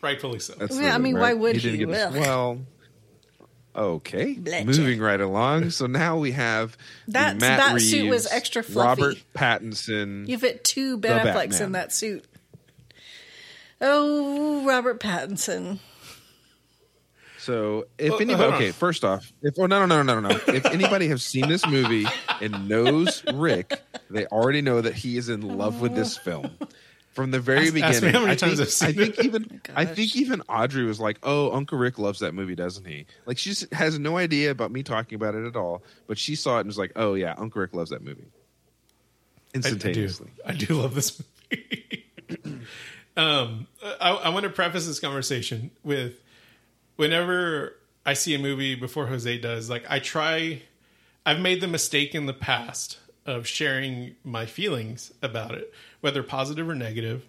Rightfully 0.00 0.38
so. 0.38 0.54
That's 0.58 0.76
Yeah, 0.76 0.90
the- 0.90 0.94
I 0.94 0.98
mean, 0.98 1.18
why 1.18 1.32
would 1.32 1.54
didn't 1.54 1.70
he? 1.72 1.78
get 1.78 1.88
his- 1.88 1.98
Ugh. 1.98 2.14
well, 2.14 2.58
okay. 3.76 4.34
Bletcha. 4.34 4.64
Moving 4.66 5.00
right 5.00 5.20
along. 5.20 5.70
So 5.70 5.86
now 5.86 6.18
we 6.18 6.32
have 6.32 6.76
That- 7.08 7.38
Matt 7.40 7.58
that 7.58 7.74
Reeves, 7.74 7.90
suit 7.90 8.08
was 8.10 8.26
extra 8.26 8.62
fluffy. 8.62 9.02
Robert 9.02 9.16
Pattinson. 9.34 10.28
You 10.28 10.38
fit 10.38 10.62
two 10.64 10.98
Ben 10.98 11.24
The 11.24 11.30
Afflecks 11.32 11.50
Batman. 11.50 11.62
in 11.62 11.72
that 11.72 11.92
suit. 11.92 12.24
Oh, 13.80 14.64
Robert 14.64 15.00
Pattinson. 15.00 15.78
So 17.42 17.86
if 17.98 18.10
Well, 18.12 18.20
anybody, 18.20 18.42
hold 18.42 18.54
on. 18.54 18.62
okay, 18.62 18.70
first 18.70 19.04
off, 19.04 19.32
if 19.42 19.54
oh 19.58 19.66
no 19.66 19.84
no 19.84 19.86
no 19.86 20.02
no 20.02 20.20
no 20.20 20.28
no, 20.28 20.40
if 20.54 20.64
anybody 20.66 21.08
has 21.08 21.24
seen 21.24 21.48
this 21.48 21.66
movie 21.66 22.06
and 22.40 22.68
knows 22.68 23.24
Rick, 23.34 23.80
they 24.10 24.26
already 24.26 24.62
know 24.62 24.80
that 24.80 24.94
he 24.94 25.16
is 25.16 25.28
in 25.28 25.40
love 25.40 25.80
with 25.80 25.94
this 25.96 26.16
film. 26.16 26.50
From 27.14 27.30
the 27.32 27.40
very 27.40 27.64
Ask- 27.64 27.74
beginning, 27.74 27.94
ask 27.96 28.02
me 28.04 28.10
how 28.10 28.20
many 28.20 28.32
I 28.32 28.36
times 28.36 28.52
think, 28.58 28.60
I've 28.68 28.70
seen 28.72 28.88
I 28.88 28.92
think 28.92 29.18
it. 29.18 29.24
even 29.26 29.60
I 29.74 29.84
think 29.84 30.14
even 30.16 30.40
Audrey 30.48 30.84
was 30.84 31.00
like, 31.00 31.18
"Oh, 31.24 31.50
Uncle 31.52 31.76
Rick 31.78 31.98
loves 31.98 32.20
that 32.20 32.32
movie, 32.32 32.54
doesn't 32.54 32.86
he?" 32.86 33.06
Like 33.26 33.38
she 33.38 33.54
has 33.72 33.98
no 33.98 34.16
idea 34.16 34.50
about 34.52 34.70
me 34.70 34.82
talking 34.84 35.16
about 35.16 35.34
it 35.34 35.44
at 35.44 35.56
all, 35.56 35.82
but 36.06 36.16
she 36.18 36.36
saw 36.36 36.56
it 36.58 36.60
and 36.60 36.68
was 36.68 36.78
like, 36.78 36.92
"Oh 36.96 37.14
yeah, 37.14 37.34
Uncle 37.36 37.60
Rick 37.60 37.74
loves 37.74 37.90
that 37.90 38.02
movie." 38.02 38.24
I- 39.52 39.56
Instantaneously. 39.56 40.30
I 40.46 40.52
do. 40.52 40.64
I 40.64 40.66
do 40.68 40.74
love 40.80 40.94
this 40.94 41.20
movie. 41.50 42.04
um, 43.16 43.66
I, 44.00 44.10
I 44.10 44.28
want 44.30 44.44
to 44.44 44.50
preface 44.50 44.86
this 44.86 45.00
conversation 45.00 45.70
with 45.84 46.14
whenever 47.02 47.74
I 48.06 48.12
see 48.14 48.32
a 48.32 48.38
movie 48.38 48.76
before 48.76 49.06
Jose 49.08 49.38
does, 49.38 49.68
like 49.68 49.84
I 49.90 49.98
try, 49.98 50.62
I've 51.26 51.40
made 51.40 51.60
the 51.60 51.66
mistake 51.66 52.14
in 52.14 52.26
the 52.26 52.32
past 52.32 52.98
of 53.26 53.44
sharing 53.44 54.14
my 54.22 54.46
feelings 54.46 55.12
about 55.20 55.56
it, 55.56 55.72
whether 56.00 56.22
positive 56.22 56.68
or 56.68 56.76
negative, 56.76 57.26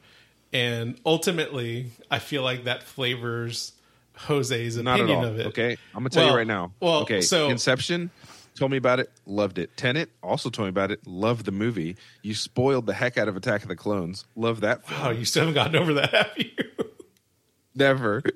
and 0.53 0.99
ultimately, 1.07 1.87
I 2.11 2.19
feel 2.19 2.43
like 2.43 2.65
that 2.65 2.83
flavors 2.83 3.71
Jose's 4.15 4.77
Not 4.77 4.99
at 4.99 5.05
opinion 5.05 5.17
all. 5.25 5.31
of 5.31 5.39
it. 5.39 5.47
Okay, 5.47 5.71
I'm 5.95 6.01
gonna 6.03 6.09
tell 6.09 6.25
Well- 6.25 6.33
you 6.33 6.37
right 6.37 6.45
now. 6.47 6.71
well, 6.79 6.99
okay, 7.01 7.21
so- 7.21 7.49
Inception 7.49 8.11
told 8.53 8.69
me 8.69 8.77
about 8.77 8.99
it, 8.99 9.09
loved 9.25 9.57
it. 9.57 9.75
Tenet 9.75 10.11
also 10.21 10.51
told 10.51 10.67
me 10.67 10.69
about 10.69 10.91
it, 10.91 10.99
loved 11.07 11.45
the 11.45 11.51
movie. 11.51 11.95
You 12.21 12.35
spoiled 12.35 12.85
the 12.85 12.93
heck 12.93 13.17
out 13.17 13.27
of 13.27 13.35
Attack 13.35 13.63
of 13.63 13.69
the 13.69 13.75
Clones, 13.75 14.25
love 14.35 14.61
that. 14.61 14.87
Film. 14.87 15.01
Oh, 15.03 15.09
you 15.09 15.25
still 15.25 15.41
haven't 15.47 15.55
gotten 15.55 15.75
over 15.77 15.95
that, 15.95 16.11
have 16.13 16.31
you? 16.37 16.51
Never. 17.75 18.21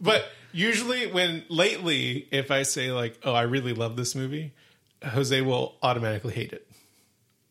But 0.00 0.26
usually, 0.52 1.06
when 1.06 1.44
lately, 1.48 2.28
if 2.30 2.50
I 2.50 2.62
say 2.62 2.92
like, 2.92 3.18
"Oh, 3.22 3.32
I 3.32 3.42
really 3.42 3.72
love 3.72 3.96
this 3.96 4.14
movie," 4.14 4.52
Jose 5.04 5.40
will 5.40 5.76
automatically 5.82 6.34
hate 6.34 6.52
it. 6.52 6.66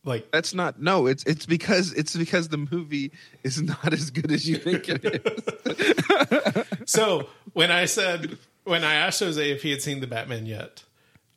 Like, 0.04 0.30
That's 0.32 0.54
not. 0.54 0.80
No, 0.80 1.08
it's 1.08 1.24
it's 1.24 1.48
because 1.48 1.92
it's 1.94 2.16
because 2.16 2.50
the 2.50 2.58
movie 2.58 3.12
is 3.44 3.62
not 3.62 3.92
as 3.92 4.12
good 4.12 4.32
as 4.32 4.48
you 4.48 4.58
think 4.58 4.86
it 4.88 5.26
is. 5.66 6.66
so 6.86 7.28
when 7.54 7.72
I 7.72 7.86
said 7.86 8.38
when 8.66 8.84
I 8.84 8.96
asked 8.96 9.20
Jose 9.20 9.52
if 9.52 9.64
he 9.64 9.72
had 9.72 9.82
seen 9.82 10.02
the 10.02 10.08
Batman 10.08 10.46
yet, 10.46 10.84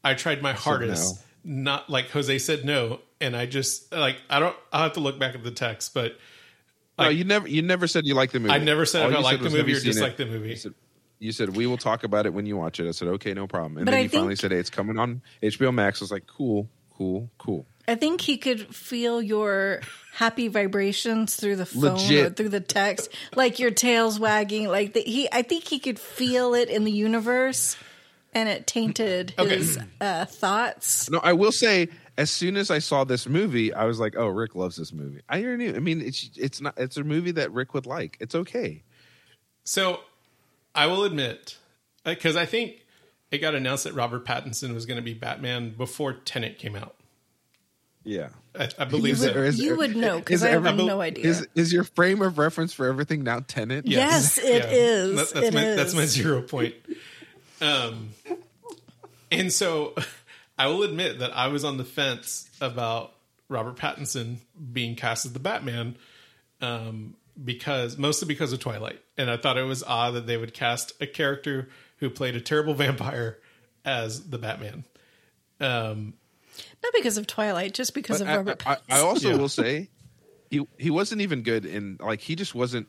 I 0.04 0.14
tried 0.14 0.42
my 0.42 0.52
hardest. 0.52 1.24
Not 1.44 1.88
like 1.88 2.10
Jose 2.10 2.38
said 2.40 2.66
no, 2.66 3.00
and 3.22 3.34
I 3.34 3.46
just 3.46 3.90
like 3.90 4.16
I 4.28 4.38
don't. 4.38 4.56
I'll 4.70 4.82
have 4.82 4.92
to 4.94 5.00
look 5.00 5.18
back 5.18 5.34
at 5.34 5.42
the 5.42 5.50
text, 5.50 5.94
but 5.94 6.18
no, 6.98 7.08
you 7.08 7.24
never. 7.24 7.48
You 7.48 7.62
never 7.62 7.86
said 7.86 8.06
you 8.06 8.14
liked 8.14 8.32
the 8.32 8.40
movie. 8.40 8.52
I 8.52 8.58
never 8.58 8.84
said 8.84 9.04
All 9.04 9.10
if 9.10 9.16
I 9.16 9.20
liked 9.20 9.42
the 9.42 9.50
movie 9.50 9.72
or 9.72 9.76
seen 9.76 9.90
it?" 9.90 9.94
disliked 9.94 10.18
the 10.18 10.26
movie. 10.26 10.58
You 11.18 11.32
said, 11.32 11.56
we 11.56 11.66
will 11.66 11.76
talk 11.78 12.04
about 12.04 12.26
it 12.26 12.32
when 12.34 12.46
you 12.46 12.56
watch 12.56 12.78
it. 12.78 12.86
I 12.88 12.92
said 12.92 13.08
okay, 13.08 13.34
no 13.34 13.46
problem. 13.46 13.76
And 13.76 13.86
But 13.86 13.92
then 13.92 14.00
I 14.00 14.02
you 14.02 14.08
finally 14.08 14.36
said, 14.36 14.52
"Hey, 14.52 14.58
it's 14.58 14.70
coming 14.70 14.98
on 14.98 15.22
HBO 15.42 15.72
Max." 15.74 16.00
I 16.00 16.04
was 16.04 16.12
like, 16.12 16.26
"Cool, 16.26 16.68
cool, 16.94 17.30
cool." 17.38 17.66
I 17.88 17.94
think 17.94 18.20
he 18.20 18.36
could 18.36 18.74
feel 18.74 19.20
your 19.22 19.80
happy 20.12 20.48
vibrations 20.48 21.36
through 21.36 21.56
the 21.56 21.64
phone 21.66 22.12
or 22.12 22.30
through 22.30 22.50
the 22.50 22.60
text, 22.60 23.08
like 23.34 23.58
your 23.58 23.70
tail's 23.70 24.20
wagging. 24.20 24.68
Like 24.68 24.92
the, 24.92 25.00
he, 25.00 25.26
I 25.32 25.42
think 25.42 25.64
he 25.64 25.78
could 25.78 25.98
feel 25.98 26.54
it 26.54 26.68
in 26.68 26.84
the 26.84 26.92
universe, 26.92 27.76
and 28.34 28.48
it 28.48 28.66
tainted 28.66 29.34
Okay. 29.38 29.56
his 29.56 29.78
uh, 30.00 30.26
thoughts. 30.26 31.08
No, 31.10 31.18
I 31.22 31.32
will 31.32 31.50
say, 31.52 31.88
as 32.18 32.30
soon 32.30 32.56
as 32.58 32.70
I 32.70 32.78
saw 32.78 33.04
this 33.04 33.26
movie, 33.26 33.72
I 33.74 33.86
was 33.86 33.98
like, 33.98 34.14
"Oh, 34.16 34.26
Rick 34.28 34.54
loves 34.54 34.76
this 34.76 34.92
movie." 34.92 35.22
I 35.28 35.42
already 35.42 35.64
knew. 35.70 35.74
I 35.76 35.80
mean, 35.80 36.00
it's 36.00 36.30
it's 36.36 36.60
not. 36.60 36.74
It's 36.76 36.96
a 36.96 37.02
movie 37.04 37.32
that 37.32 37.50
Rick 37.52 37.74
would 37.74 37.86
like. 37.86 38.18
It's 38.20 38.34
okay. 38.34 38.82
So 39.64 40.00
I 40.78 40.86
will 40.86 41.04
admit, 41.04 41.56
because 42.04 42.36
I 42.36 42.46
think 42.46 42.84
it 43.30 43.38
got 43.38 43.54
announced 43.54 43.84
that 43.84 43.94
Robert 43.94 44.24
Pattinson 44.24 44.74
was 44.74 44.86
going 44.86 44.96
to 44.96 45.02
be 45.02 45.14
Batman 45.14 45.70
before 45.76 46.12
Tenet 46.12 46.58
came 46.58 46.76
out. 46.76 46.94
Yeah. 48.04 48.28
I, 48.58 48.68
I 48.78 48.84
believe 48.84 49.18
would- 49.20 49.32
so. 49.34 49.38
Is- 49.42 49.60
You 49.60 49.76
would 49.76 49.96
know 49.96 50.18
because 50.18 50.42
I 50.42 50.50
have 50.50 50.64
every- 50.64 50.84
no 50.86 51.00
idea. 51.00 51.26
Is 51.26 51.46
is 51.54 51.72
your 51.72 51.84
frame 51.84 52.22
of 52.22 52.38
reference 52.38 52.72
for 52.72 52.86
everything 52.86 53.22
now 53.24 53.40
Tenet? 53.46 53.86
Yes, 53.86 54.38
it 54.38 54.62
Yeah. 54.64 54.70
is. 54.70 55.16
That- 55.16 55.34
that's 55.34 55.46
It 55.48 55.54
my 55.54 55.64
is. 55.66 55.76
that's 55.76 55.94
my 55.94 56.06
zero 56.06 56.42
point. 56.42 56.74
Um, 57.60 58.10
and 59.30 59.52
so 59.52 59.94
I 60.58 60.68
will 60.68 60.84
admit 60.84 61.18
that 61.18 61.36
I 61.36 61.48
was 61.48 61.64
on 61.64 61.76
the 61.76 61.84
fence 61.84 62.48
about 62.60 63.12
Robert 63.48 63.76
Pattinson 63.76 64.36
being 64.72 64.94
cast 64.96 65.26
as 65.26 65.32
the 65.32 65.38
Batman, 65.40 65.96
um, 66.60 67.14
because 67.42 67.96
mostly 67.98 68.26
because 68.26 68.52
of 68.52 68.60
Twilight, 68.60 69.00
and 69.16 69.30
I 69.30 69.36
thought 69.36 69.56
it 69.58 69.62
was 69.64 69.82
odd 69.82 70.12
that 70.14 70.26
they 70.26 70.36
would 70.36 70.54
cast 70.54 70.92
a 71.00 71.06
character 71.06 71.68
who 71.98 72.10
played 72.10 72.34
a 72.36 72.40
terrible 72.40 72.74
vampire 72.84 73.38
as 73.84 74.28
the 74.30 74.38
Batman. 74.38 74.84
Um, 75.60 76.14
Not 76.82 76.92
because 76.94 77.18
of 77.18 77.26
Twilight, 77.26 77.74
just 77.74 77.94
because 77.94 78.20
of 78.20 78.28
I, 78.28 78.36
Robert 78.36 78.66
I, 78.66 78.76
I 78.90 79.00
also 79.00 79.30
Yeah. 79.30 79.36
will 79.36 79.48
say 79.48 79.90
he 80.50 80.66
he 80.78 80.90
wasn't 80.90 81.20
even 81.20 81.42
good 81.42 81.64
in 81.64 81.96
like 82.00 82.20
he 82.20 82.34
just 82.36 82.54
wasn't 82.54 82.86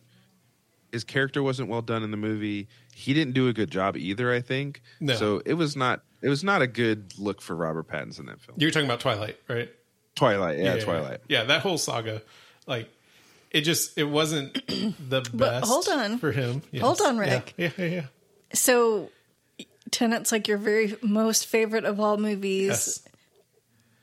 his 0.91 1.03
character 1.03 1.43
wasn't 1.43 1.69
well 1.69 1.81
done 1.81 2.03
in 2.03 2.11
the 2.11 2.17
movie. 2.17 2.67
He 2.95 3.13
didn't 3.13 3.33
do 3.33 3.47
a 3.47 3.53
good 3.53 3.69
job 3.71 3.95
either, 3.97 4.33
I 4.33 4.41
think. 4.41 4.81
No. 4.99 5.15
So 5.15 5.41
it 5.45 5.53
was 5.53 5.75
not 5.75 6.01
it 6.21 6.29
was 6.29 6.43
not 6.43 6.61
a 6.61 6.67
good 6.67 7.13
look 7.17 7.41
for 7.41 7.55
Robert 7.55 7.87
Pattinson 7.87 8.21
in 8.21 8.25
that 8.27 8.41
film. 8.41 8.57
you're 8.59 8.71
talking 8.71 8.87
about 8.87 8.99
Twilight, 8.99 9.37
right? 9.47 9.69
Twilight, 10.15 10.59
yeah, 10.59 10.75
Twilight. 10.77 11.21
Yeah, 11.29 11.45
that 11.45 11.61
whole 11.61 11.77
saga, 11.77 12.21
like 12.67 12.89
it 13.51 13.61
just 13.61 13.97
it 13.97 14.03
wasn't 14.05 14.53
the 14.67 15.21
best. 15.21 15.31
But 15.33 15.63
hold 15.63 15.87
on. 15.89 16.17
for 16.19 16.31
him. 16.31 16.61
Yes. 16.71 16.81
Hold 16.83 17.01
on, 17.01 17.17
Rick. 17.17 17.53
Yeah, 17.57 17.71
yeah, 17.77 17.85
yeah. 17.85 18.05
So, 18.53 19.09
Tenet's 19.91 20.31
like 20.31 20.47
your 20.47 20.57
very 20.57 20.95
most 21.01 21.47
favorite 21.47 21.85
of 21.85 21.99
all 21.99 22.17
movies. 22.17 22.67
Yes. 22.67 23.03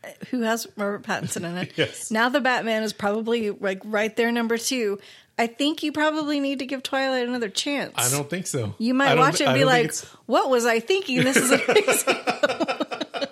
Uh, 0.04 0.08
who 0.30 0.40
has 0.42 0.66
Robert 0.76 1.02
Pattinson 1.02 1.44
in 1.44 1.56
it? 1.58 1.72
Yes. 1.76 2.10
Now 2.10 2.28
the 2.28 2.40
Batman 2.40 2.82
is 2.82 2.92
probably 2.92 3.50
like 3.50 3.80
right 3.84 4.14
there, 4.16 4.30
number 4.32 4.56
two. 4.58 4.98
I 5.38 5.46
think 5.48 5.82
you 5.82 5.92
probably 5.92 6.40
need 6.40 6.60
to 6.60 6.66
give 6.66 6.82
Twilight 6.82 7.28
another 7.28 7.50
chance. 7.50 7.92
I 7.96 8.08
don't 8.08 8.28
think 8.30 8.46
so. 8.46 8.74
You 8.78 8.94
might 8.94 9.18
watch 9.18 9.36
thi- 9.38 9.44
it 9.44 9.48
and 9.48 9.58
be 9.58 9.64
like, 9.66 9.94
"What 10.24 10.48
was 10.48 10.64
I 10.64 10.80
thinking? 10.80 11.22
This 11.24 11.36
is 11.36 11.50
amazing." 11.50 12.16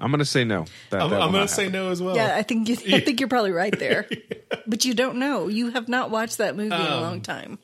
I'm 0.00 0.10
gonna 0.10 0.24
say 0.24 0.44
no. 0.44 0.64
That, 0.90 1.02
I'm, 1.02 1.10
that 1.10 1.20
I'm 1.22 1.30
going 1.32 1.46
to 1.46 1.52
say 1.52 1.64
happen. 1.64 1.72
no 1.78 1.90
as 1.90 2.00
well. 2.02 2.16
yeah, 2.16 2.34
I 2.36 2.42
think 2.42 2.68
you, 2.68 2.76
I 2.94 3.00
think 3.00 3.20
you're 3.20 3.28
probably 3.28 3.52
right 3.52 3.76
there, 3.78 4.08
but 4.66 4.84
you 4.84 4.94
don't 4.94 5.18
know. 5.18 5.48
You 5.48 5.70
have 5.70 5.88
not 5.88 6.10
watched 6.10 6.38
that 6.38 6.56
movie 6.56 6.66
in 6.68 6.80
a 6.80 6.96
Um, 6.96 7.02
long 7.02 7.20
time. 7.20 7.58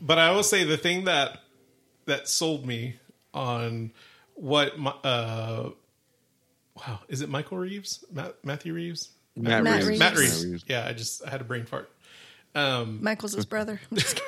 But 0.00 0.18
I 0.18 0.30
will 0.32 0.42
say 0.42 0.64
the 0.64 0.76
thing 0.78 1.04
that 1.04 1.40
that 2.06 2.28
sold 2.28 2.66
me 2.66 2.96
on 3.32 3.92
what 4.34 4.78
my, 4.78 4.90
uh 5.02 5.70
wow 6.76 7.00
is 7.08 7.20
it 7.22 7.28
Michael 7.28 7.58
Reeves 7.58 8.04
Matt, 8.12 8.34
Matthew 8.44 8.74
Reeves 8.74 9.10
Matt, 9.36 9.62
Matt 9.62 9.74
Reeves. 9.76 9.86
Reeves. 9.88 9.98
Matt 10.00 10.12
Matt 10.12 10.18
Reeves. 10.20 10.44
Reeves. 10.46 10.64
yeah 10.66 10.86
I 10.86 10.92
just 10.92 11.24
I 11.26 11.30
had 11.30 11.40
a 11.40 11.44
brain 11.44 11.64
fart 11.66 11.90
um 12.54 12.98
Michael's 13.02 13.32
his 13.34 13.46
brother. 13.46 13.80
I'm 13.90 13.96
just 13.96 14.20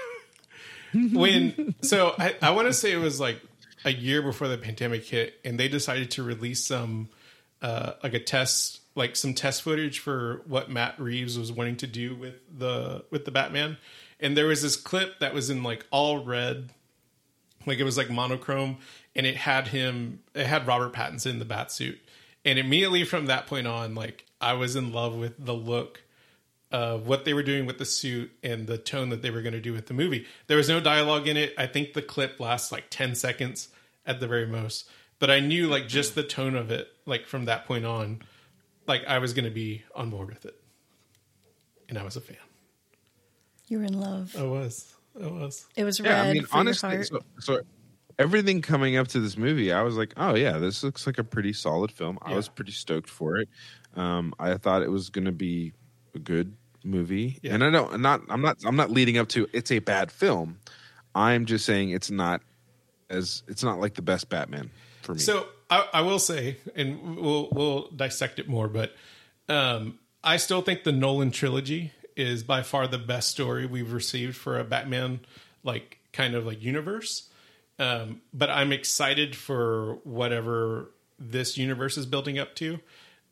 kidding. 0.92 1.14
when 1.18 1.74
so 1.82 2.14
I, 2.18 2.34
I 2.42 2.50
want 2.52 2.68
to 2.68 2.72
say 2.72 2.92
it 2.92 2.96
was 2.98 3.20
like 3.20 3.40
a 3.84 3.92
year 3.92 4.22
before 4.22 4.48
the 4.48 4.58
pandemic 4.58 5.04
hit 5.04 5.34
and 5.44 5.58
they 5.60 5.68
decided 5.68 6.10
to 6.12 6.22
release 6.22 6.64
some 6.64 7.08
uh 7.62 7.92
like 8.02 8.14
a 8.14 8.20
test 8.20 8.80
like 8.94 9.14
some 9.16 9.34
test 9.34 9.62
footage 9.62 9.98
for 9.98 10.42
what 10.46 10.70
Matt 10.70 10.98
Reeves 10.98 11.38
was 11.38 11.52
wanting 11.52 11.76
to 11.76 11.86
do 11.86 12.14
with 12.14 12.34
the 12.56 13.04
with 13.10 13.24
the 13.24 13.30
Batman 13.30 13.76
and 14.20 14.36
there 14.36 14.46
was 14.46 14.62
this 14.62 14.76
clip 14.76 15.18
that 15.20 15.34
was 15.34 15.50
in 15.50 15.62
like 15.62 15.86
all 15.90 16.24
red 16.24 16.70
like 17.66 17.78
it 17.78 17.84
was 17.84 17.96
like 17.96 18.10
monochrome 18.10 18.78
and 19.14 19.26
it 19.26 19.36
had 19.36 19.68
him 19.68 20.20
it 20.34 20.46
had 20.46 20.66
Robert 20.66 20.92
Pattinson 20.92 21.30
in 21.30 21.38
the 21.38 21.44
bat 21.44 21.70
suit 21.72 21.98
and 22.44 22.58
immediately 22.58 23.04
from 23.04 23.26
that 23.26 23.46
point 23.46 23.66
on 23.66 23.94
like 23.94 24.24
I 24.40 24.54
was 24.54 24.76
in 24.76 24.92
love 24.92 25.14
with 25.16 25.34
the 25.44 25.54
look 25.54 26.02
of 26.72 27.06
what 27.06 27.24
they 27.24 27.34
were 27.34 27.42
doing 27.42 27.66
with 27.66 27.78
the 27.78 27.84
suit 27.84 28.30
and 28.42 28.66
the 28.66 28.78
tone 28.78 29.10
that 29.10 29.22
they 29.22 29.30
were 29.30 29.42
going 29.42 29.54
to 29.54 29.60
do 29.60 29.72
with 29.72 29.86
the 29.86 29.94
movie. 29.94 30.26
There 30.46 30.56
was 30.56 30.68
no 30.68 30.80
dialogue 30.80 31.28
in 31.28 31.36
it. 31.36 31.54
I 31.56 31.66
think 31.66 31.92
the 31.92 32.02
clip 32.02 32.40
lasts 32.40 32.72
like 32.72 32.86
10 32.90 33.14
seconds 33.14 33.68
at 34.04 34.20
the 34.20 34.26
very 34.26 34.46
most. 34.46 34.88
But 35.18 35.30
I 35.30 35.40
knew 35.40 35.68
like 35.68 35.88
just 35.88 36.14
the 36.14 36.22
tone 36.22 36.54
of 36.54 36.70
it, 36.70 36.88
like 37.06 37.26
from 37.26 37.46
that 37.46 37.66
point 37.66 37.84
on, 37.86 38.22
like 38.86 39.04
I 39.06 39.18
was 39.18 39.32
going 39.32 39.44
to 39.46 39.50
be 39.50 39.82
on 39.94 40.10
board 40.10 40.28
with 40.28 40.44
it. 40.44 40.54
And 41.88 41.96
I 41.98 42.02
was 42.02 42.16
a 42.16 42.20
fan. 42.20 42.36
You 43.68 43.78
were 43.78 43.84
in 43.84 43.98
love. 43.98 44.34
I 44.38 44.42
was. 44.42 44.94
I 45.20 45.26
was. 45.28 45.66
It 45.76 45.84
was 45.84 46.00
red 46.00 46.10
Yeah, 46.10 46.22
I 46.22 46.32
mean, 46.32 46.44
for 46.44 46.56
honestly, 46.58 46.88
your 46.90 46.96
heart. 46.98 47.08
so, 47.08 47.54
so 47.56 47.60
everything 48.18 48.60
coming 48.62 48.96
up 48.96 49.08
to 49.08 49.20
this 49.20 49.36
movie, 49.36 49.72
I 49.72 49.82
was 49.82 49.96
like, 49.96 50.12
oh 50.16 50.34
yeah, 50.34 50.58
this 50.58 50.82
looks 50.82 51.06
like 51.06 51.18
a 51.18 51.24
pretty 51.24 51.52
solid 51.52 51.90
film. 51.90 52.18
I 52.22 52.34
was 52.34 52.48
pretty 52.48 52.72
stoked 52.72 53.08
for 53.08 53.38
it. 53.38 53.48
Um, 53.96 54.34
I 54.38 54.56
thought 54.56 54.82
it 54.82 54.90
was 54.90 55.10
going 55.10 55.24
to 55.24 55.32
be 55.32 55.72
a 56.14 56.18
good 56.18 56.54
movie, 56.84 57.38
Yeah. 57.42 57.54
and 57.54 57.64
I 57.64 57.70
don't, 57.70 57.92
I'm 57.94 58.02
not, 58.02 58.20
I'm 58.28 58.42
not, 58.42 58.58
I'm 58.64 58.76
not 58.76 58.90
leading 58.90 59.16
up 59.18 59.28
to 59.30 59.48
it's 59.52 59.72
a 59.72 59.78
bad 59.78 60.12
film. 60.12 60.58
I'm 61.14 61.46
just 61.46 61.64
saying 61.64 61.90
it's 61.90 62.10
not 62.10 62.42
as 63.08 63.42
it's 63.48 63.62
not 63.64 63.80
like 63.80 63.94
the 63.94 64.02
best 64.02 64.28
Batman 64.28 64.70
for 65.02 65.14
me. 65.14 65.20
So 65.20 65.46
I, 65.68 65.88
I 65.94 66.00
will 66.02 66.18
say, 66.18 66.58
and 66.74 67.16
we'll 67.16 67.48
we'll 67.52 67.90
dissect 67.90 68.38
it 68.38 68.48
more, 68.48 68.68
but 68.68 68.94
um, 69.48 69.98
I 70.22 70.36
still 70.36 70.62
think 70.62 70.84
the 70.84 70.92
Nolan 70.92 71.30
trilogy 71.30 71.92
is 72.16 72.42
by 72.42 72.62
far 72.62 72.86
the 72.86 72.98
best 72.98 73.30
story 73.30 73.66
we've 73.66 73.92
received 73.92 74.36
for 74.36 74.58
a 74.58 74.64
Batman 74.64 75.20
like 75.62 75.98
kind 76.12 76.34
of 76.34 76.46
like 76.46 76.62
universe. 76.62 77.28
Um, 77.78 78.22
but 78.32 78.48
I'm 78.48 78.72
excited 78.72 79.36
for 79.36 79.98
whatever 80.04 80.90
this 81.18 81.58
universe 81.58 81.98
is 81.98 82.06
building 82.06 82.38
up 82.38 82.54
to. 82.56 82.80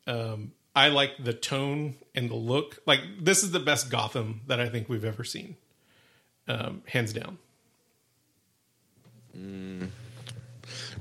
Um, 0.07 0.53
I 0.77 0.89
like 0.89 1.13
the 1.19 1.33
tone 1.33 1.95
and 2.15 2.29
the 2.29 2.35
look. 2.35 2.79
Like 2.85 3.01
this 3.21 3.43
is 3.43 3.53
the 3.53 3.61
best 3.61 3.91
Gotham 3.91 4.43
that 4.47 4.61
I 4.61 4.69
think 4.69 4.89
we've 4.89 5.05
ever 5.05 5.25
seen, 5.25 5.57
um, 6.47 6.83
hands 6.87 7.13
down. 7.13 7.39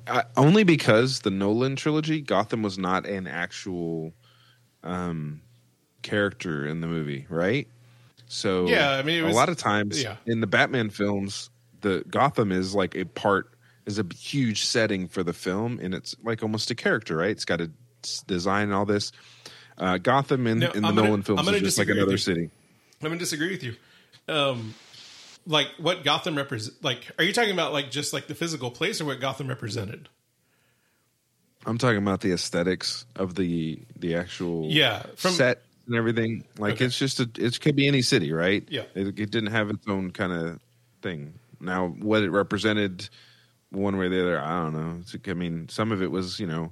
I, 0.07 0.24
only 0.38 0.63
because 0.63 1.22
the 1.22 1.29
Nolan 1.31 1.75
trilogy, 1.75 2.22
Gotham 2.22 2.62
was 2.63 2.77
not 2.77 3.05
an 3.05 3.27
actual 3.27 4.13
um, 4.83 5.41
character 6.01 6.65
in 6.67 6.81
the 6.81 6.88
movie, 6.88 7.25
right? 7.29 7.67
So 8.27 8.67
Yeah, 8.67 8.91
I 8.91 9.03
mean, 9.03 9.24
was- 9.24 9.33
a 9.33 9.36
lot 9.38 9.50
of 9.50 9.57
times 9.57 10.01
yeah. 10.01 10.17
in 10.25 10.41
the 10.41 10.48
Batman 10.48 10.89
films, 10.89 11.50
the 11.81 12.03
Gotham 12.10 12.51
is 12.51 12.74
like 12.75 12.95
a 12.95 13.05
part 13.05 13.50
is 13.86 14.00
a 14.00 14.05
huge 14.17 14.63
setting 14.65 15.07
for 15.10 15.24
the 15.24 15.33
film, 15.33 15.79
and 15.81 15.93
it's 15.93 16.15
like 16.24 16.41
almost 16.41 16.72
a 16.72 16.75
character, 16.75 17.17
right? 17.17 17.31
It's 17.31 17.45
got 17.45 17.60
a 17.60 17.69
design 18.27 18.63
and 18.65 18.74
all 18.74 18.86
this. 18.86 19.12
Uh, 19.77 19.98
Gotham 19.98 20.48
in, 20.48 20.60
No, 20.60 20.72
in 20.72 20.81
the 20.83 20.89
gonna- 20.89 21.01
Nolan 21.03 21.22
films 21.24 21.48
is 21.50 21.62
just 21.62 21.77
like 21.77 21.89
another 21.89 22.17
city. 22.17 22.50
I'm 23.01 23.10
gonna 23.10 23.17
disagree 23.17 23.50
with 23.51 23.63
you. 23.63 23.75
Um, 24.29 24.74
like 25.45 25.67
what 25.77 26.03
Gotham 26.03 26.35
represent? 26.35 26.83
Like, 26.83 27.09
are 27.17 27.23
you 27.23 27.33
talking 27.33 27.51
about 27.53 27.73
like 27.73 27.91
just 27.91 28.13
like 28.13 28.27
the 28.27 28.35
physical 28.35 28.71
place, 28.71 29.01
or 29.01 29.05
what 29.05 29.19
Gotham 29.19 29.47
represented? 29.47 30.09
I'm 31.65 31.77
talking 31.77 31.97
about 31.97 32.21
the 32.21 32.31
aesthetics 32.33 33.05
of 33.15 33.35
the 33.35 33.79
the 33.97 34.15
actual 34.15 34.69
Yeah, 34.69 35.03
from- 35.15 35.31
set 35.31 35.62
and 35.88 35.95
everything. 35.95 36.43
Like 36.57 36.75
Okay. 36.75 36.85
it's 36.85 36.97
just 36.97 37.19
a 37.19 37.29
it 37.38 37.59
could 37.62 37.75
be 37.75 37.88
any 37.88 38.01
city, 38.01 38.31
right? 38.33 38.65
Yeah. 38.69 38.83
it, 38.95 39.07
it 39.19 39.31
didn't 39.31 39.51
have 39.51 39.69
its 39.69 39.88
own 39.88 40.12
kind 40.12 40.31
of 40.33 40.59
thing. 41.01 41.33
Now, 41.59 41.88
what 41.88 42.23
it 42.23 42.31
represented, 42.31 43.07
one 43.69 43.95
way 43.97 44.07
or 44.07 44.09
the 44.09 44.21
other, 44.21 44.41
I 44.41 44.62
don't 44.63 44.73
know. 44.73 44.97
It's, 45.00 45.15
I 45.27 45.33
mean, 45.33 45.69
some 45.69 45.91
of 45.91 46.01
it 46.01 46.12
was 46.12 46.39
you 46.39 46.47
know. 46.47 46.71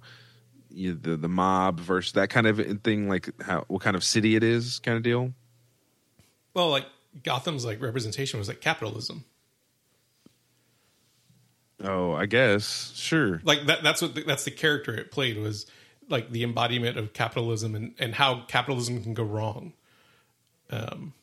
You, 0.74 0.94
the 0.94 1.18
the 1.18 1.28
mob 1.28 1.82
versus 1.82 2.14
that 2.14 2.30
kind 2.30 2.48
of 2.48 2.82
thing, 2.82 3.10
like 3.10 3.30
how 3.42 3.66
what 3.68 3.82
kind 3.82 3.98
of 3.98 4.06
city 4.06 4.38
it 4.38 4.44
is, 4.44 4.80
kind 4.80 4.96
of 4.96 5.04
deal. 5.04 5.34
Well, 6.54 6.70
like 6.70 6.86
Gotham's 7.24 7.66
like 7.66 7.82
representation 7.82 8.40
was 8.40 8.48
like 8.48 8.62
capitalism. 8.62 9.26
Oh, 11.84 12.14
I 12.14 12.26
guess 12.28 12.94
sure. 12.96 13.42
Like 13.44 13.66
that. 13.66 13.84
That's 13.84 14.02
what 14.02 14.14
the, 14.16 14.24
that's 14.24 14.44
the 14.44 14.52
character 14.52 14.94
it 14.94 15.12
played 15.12 15.38
was 15.38 15.66
like 16.10 16.32
the 16.32 16.44
embodiment 16.44 16.98
of 16.98 17.14
capitalism 17.14 17.74
and 17.76 17.94
and 17.98 18.14
how 18.16 18.42
capitalism 18.48 19.02
can 19.02 19.14
go 19.14 19.24
wrong. 19.24 19.74
Um, 20.70 21.14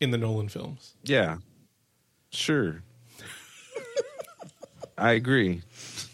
in 0.00 0.10
the 0.10 0.18
Nolan 0.18 0.48
films. 0.48 0.92
Yeah, 1.04 1.38
sure. 2.30 2.82
I 4.98 5.12
agree. 5.12 5.62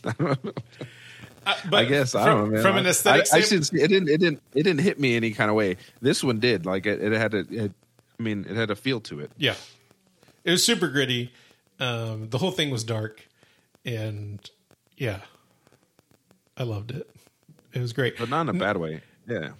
I, 0.05 0.15
but 1.69 1.75
I 1.75 1.85
guess 1.87 2.15
I 2.15 2.27
don't 2.27 2.45
know. 2.45 2.55
Man. 2.55 2.63
From 2.63 2.77
an 2.77 2.87
I- 2.87 2.91
aesthetic, 2.91 3.27
I, 3.33 3.39
I 3.39 3.41
standpoint- 3.41 3.67
should. 3.67 3.81
It 3.81 3.89
didn't. 3.89 4.09
It 4.09 4.19
didn't. 4.21 4.43
It 4.55 4.63
didn't 4.63 4.81
hit 4.81 5.01
me 5.01 5.17
any 5.17 5.33
kind 5.33 5.51
of 5.51 5.57
way. 5.57 5.79
This 6.01 6.23
one 6.23 6.39
did. 6.39 6.65
Like 6.67 6.87
it, 6.87 7.03
it 7.03 7.13
had 7.13 7.35
a. 7.35 7.39
It, 7.51 7.73
I 8.23 8.25
mean, 8.25 8.47
it 8.49 8.55
had 8.55 8.71
a 8.71 8.77
feel 8.77 9.01
to 9.01 9.19
it. 9.19 9.33
Yeah, 9.37 9.57
it 10.45 10.53
was 10.53 10.65
super 10.65 10.87
gritty. 10.87 11.33
Um, 11.81 12.29
the 12.29 12.39
whole 12.39 12.53
thing 12.53 12.71
was 12.71 12.85
dark, 12.85 13.27
and 13.85 14.39
yeah, 14.97 15.21
I 16.57 16.63
loved 16.63 16.93
it. 16.93 17.11
It 17.73 17.81
was 17.81 17.93
great. 17.93 18.17
but 18.17 18.29
not 18.29 18.43
in 18.43 18.51
a 18.51 18.59
bad 18.59 18.77
way. 18.77 19.01
Yeah. 19.29 19.51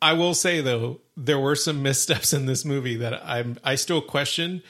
I 0.00 0.14
will 0.14 0.32
say 0.32 0.60
though, 0.62 1.00
there 1.16 1.38
were 1.38 1.54
some 1.56 1.82
missteps 1.82 2.32
in 2.32 2.46
this 2.46 2.64
movie 2.64 2.96
that 2.96 3.20
I'm 3.24 3.58
I 3.62 3.74
still 3.74 4.00
question 4.00 4.62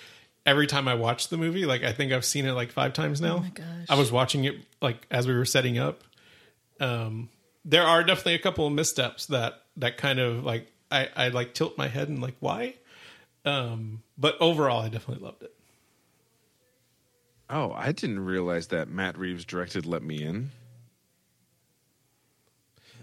every 0.45 0.67
time 0.67 0.89
I 0.89 0.95
watch 0.95 1.29
the 1.29 1.37
movie. 1.37 1.65
Like 1.67 1.85
I 1.85 1.93
think 1.93 2.13
I've 2.13 2.25
seen 2.25 2.45
it 2.45 2.53
like 2.53 2.73
five 2.73 2.93
times 2.93 3.21
now. 3.21 3.37
Oh 3.37 3.41
my 3.41 3.51
gosh. 3.51 3.87
I 3.89 3.95
was 3.97 4.11
watching 4.11 4.45
it 4.45 4.57
like 4.83 5.07
as 5.11 5.29
we 5.29 5.35
were 5.35 5.45
setting 5.45 5.79
up. 5.79 6.03
Um, 6.81 7.29
there 7.65 7.83
are 7.85 8.03
definitely 8.03 8.35
a 8.35 8.39
couple 8.41 8.67
of 8.67 8.73
missteps 8.73 9.27
that 9.27 9.63
that 9.77 9.97
kind 9.97 10.19
of 10.19 10.45
like 10.45 10.73
I, 10.91 11.09
I 11.15 11.29
like 11.29 11.55
tilt 11.55 11.77
my 11.77 11.89
head 11.89 12.09
and 12.09 12.21
like 12.21 12.37
why. 12.41 12.75
Um, 13.47 14.03
but 14.19 14.37
overall, 14.41 14.83
I 14.83 14.89
definitely 14.89 15.25
loved 15.25 15.43
it. 15.43 15.53
Oh, 17.49 17.73
I 17.73 17.93
didn't 17.93 18.21
realize 18.25 18.67
that 18.69 18.89
Matt 18.89 19.17
Reeves 19.17 19.45
directed 19.45 19.87
Let 19.87 20.03
Me 20.03 20.21
In. 20.23 20.51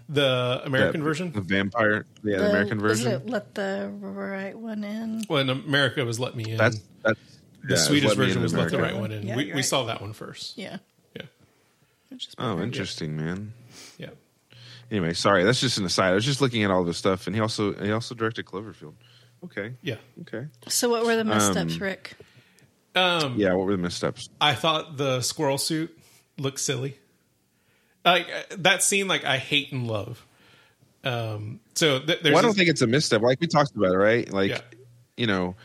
The 0.08 0.60
American 0.64 1.00
That- 1.00 1.04
version. 1.04 1.32
The 1.32 1.40
vampire. 1.40 2.04
Yeah, 2.22 2.36
the, 2.36 2.42
The- 2.42 2.50
American 2.50 2.82
was 2.82 3.00
version. 3.00 3.22
it 3.22 3.30
let 3.30 3.54
the 3.54 3.90
right 4.00 4.56
one 4.56 4.84
in? 4.84 5.24
Well, 5.30 5.40
in 5.40 5.48
America, 5.48 6.00
it 6.00 6.04
was 6.04 6.20
"Let 6.20 6.36
Me 6.36 6.44
In." 6.50 6.58
That's 6.58 6.78
that's 7.02 7.18
the 7.62 7.74
yeah, 7.74 7.80
Swedish 7.80 8.08
Let 8.10 8.16
version 8.18 8.36
in 8.38 8.42
was 8.42 8.52
"Let 8.52 8.70
the 8.70 8.82
Right 8.82 8.94
One 8.96 9.12
In." 9.12 9.26
Yeah, 9.26 9.36
we, 9.36 9.44
you're 9.44 9.56
we 9.56 9.62
saw 9.62 9.84
that 9.84 10.02
one 10.02 10.12
first. 10.12 10.58
Yeah. 10.58 10.76
Yeah, 11.16 11.22
Oh, 12.38 12.52
better. 12.56 12.62
interesting, 12.64 13.16
man. 13.16 13.54
yeah. 13.96 14.10
Anyway, 14.90 15.14
sorry, 15.14 15.42
that's 15.42 15.60
just 15.60 15.78
an 15.78 15.86
aside. 15.86 16.10
I 16.10 16.14
was 16.14 16.24
just 16.26 16.42
looking 16.42 16.62
at 16.64 16.70
all 16.70 16.84
this 16.84 16.98
stuff, 16.98 17.26
and 17.26 17.34
he 17.34 17.40
also 17.40 17.72
he 17.72 17.90
also 17.90 18.14
directed 18.14 18.44
Cloverfield. 18.44 18.92
Okay, 19.44 19.74
Yeah. 19.82 19.96
okay, 20.22 20.46
So 20.68 20.88
what 20.88 21.04
were 21.04 21.16
the 21.16 21.24
missteps, 21.24 21.74
Um, 21.74 21.78
Rick? 21.82 22.14
Um, 22.94 23.34
yeah. 23.36 23.52
What 23.54 23.66
were 23.66 23.72
the 23.72 23.82
missteps? 23.82 24.28
I 24.40 24.54
thought 24.54 24.96
the 24.96 25.20
squirrel 25.20 25.58
suit 25.58 25.96
looked 26.38 26.60
silly. 26.60 26.96
Like 28.04 28.26
uh, 28.28 28.54
that 28.58 28.82
scene, 28.82 29.08
like 29.08 29.24
I 29.24 29.38
hate 29.38 29.72
and 29.72 29.86
love. 29.88 30.24
Um, 31.02 31.60
so 31.74 31.98
th- 31.98 32.20
there's 32.22 32.32
Well, 32.32 32.38
I 32.38 32.42
don't 32.42 32.50
this- 32.50 32.56
think 32.58 32.70
it's 32.70 32.82
a 32.82 32.86
misstep. 32.86 33.20
Like 33.22 33.40
we 33.40 33.46
talked 33.46 33.74
about, 33.76 33.92
it, 33.92 33.96
right? 33.98 34.32
Like 34.32 34.50
Yeah. 34.50 34.60
you 35.16 35.26
know, 35.26 35.56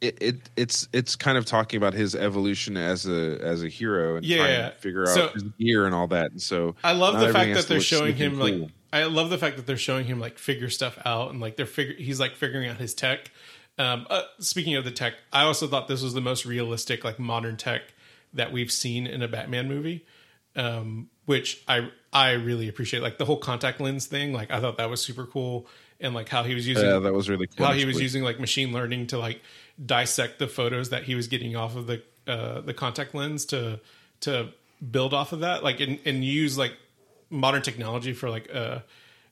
it, 0.00 0.16
it 0.20 0.36
it's 0.56 0.88
it's 0.92 1.16
kind 1.16 1.36
of 1.36 1.44
talking 1.44 1.76
about 1.76 1.92
his 1.92 2.14
evolution 2.14 2.76
as 2.76 3.04
a 3.06 3.38
as 3.42 3.62
a 3.62 3.68
hero 3.68 4.16
and 4.16 4.24
Yeah, 4.24 4.36
trying 4.38 4.50
yeah. 4.50 4.68
to 4.70 4.74
figure 4.76 5.08
out 5.08 5.32
his 5.34 5.42
gear 5.58 5.84
and 5.86 5.94
all 5.94 6.06
that. 6.08 6.30
And 6.30 6.40
so 6.40 6.76
I 6.84 6.92
love 6.92 7.18
the 7.20 7.32
fact 7.32 7.52
that 7.54 7.66
they're 7.66 7.80
showing 7.80 8.14
sleek 8.16 8.20
and 8.26 8.32
him 8.34 8.38
like. 8.62 8.70
I 8.92 9.04
love 9.04 9.30
the 9.30 9.38
fact 9.38 9.56
that 9.56 9.66
they're 9.66 9.76
showing 9.76 10.06
him 10.06 10.18
like 10.18 10.38
figure 10.38 10.70
stuff 10.70 10.98
out 11.04 11.30
and 11.30 11.40
like 11.40 11.56
they're 11.56 11.66
figure. 11.66 11.94
He's 11.94 12.18
like 12.20 12.34
figuring 12.36 12.68
out 12.68 12.78
his 12.78 12.94
tech. 12.94 13.30
Um, 13.78 14.06
uh, 14.10 14.22
speaking 14.40 14.74
of 14.76 14.84
the 14.84 14.90
tech, 14.90 15.14
I 15.32 15.42
also 15.42 15.66
thought 15.66 15.88
this 15.88 16.02
was 16.02 16.12
the 16.12 16.20
most 16.20 16.44
realistic, 16.44 17.04
like 17.04 17.18
modern 17.18 17.56
tech 17.56 17.82
that 18.34 18.52
we've 18.52 18.70
seen 18.70 19.06
in 19.06 19.22
a 19.22 19.28
Batman 19.28 19.68
movie, 19.68 20.04
um, 20.56 21.08
which 21.24 21.62
I 21.68 21.88
I 22.12 22.32
really 22.32 22.68
appreciate. 22.68 23.02
Like 23.02 23.18
the 23.18 23.24
whole 23.24 23.38
contact 23.38 23.80
lens 23.80 24.06
thing, 24.06 24.32
like 24.32 24.50
I 24.50 24.60
thought 24.60 24.76
that 24.78 24.90
was 24.90 25.00
super 25.00 25.24
cool, 25.24 25.66
and 26.00 26.14
like 26.14 26.28
how 26.28 26.42
he 26.42 26.54
was 26.54 26.66
using 26.66 26.84
Yeah, 26.84 26.98
that 26.98 27.12
was 27.12 27.28
really 27.28 27.46
cool. 27.46 27.66
how 27.66 27.72
he 27.72 27.84
was 27.84 28.00
using 28.00 28.22
like 28.22 28.40
machine 28.40 28.72
learning 28.72 29.06
to 29.08 29.18
like 29.18 29.40
dissect 29.84 30.38
the 30.38 30.48
photos 30.48 30.90
that 30.90 31.04
he 31.04 31.14
was 31.14 31.28
getting 31.28 31.56
off 31.56 31.76
of 31.76 31.86
the 31.86 32.02
uh, 32.26 32.60
the 32.60 32.74
contact 32.74 33.14
lens 33.14 33.46
to 33.46 33.80
to 34.20 34.50
build 34.90 35.12
off 35.14 35.32
of 35.32 35.40
that 35.40 35.62
like 35.62 35.80
and, 35.80 35.98
and 36.04 36.24
use 36.24 36.56
like 36.58 36.72
modern 37.30 37.62
technology 37.62 38.12
for 38.12 38.28
like 38.28 38.52
uh 38.54 38.80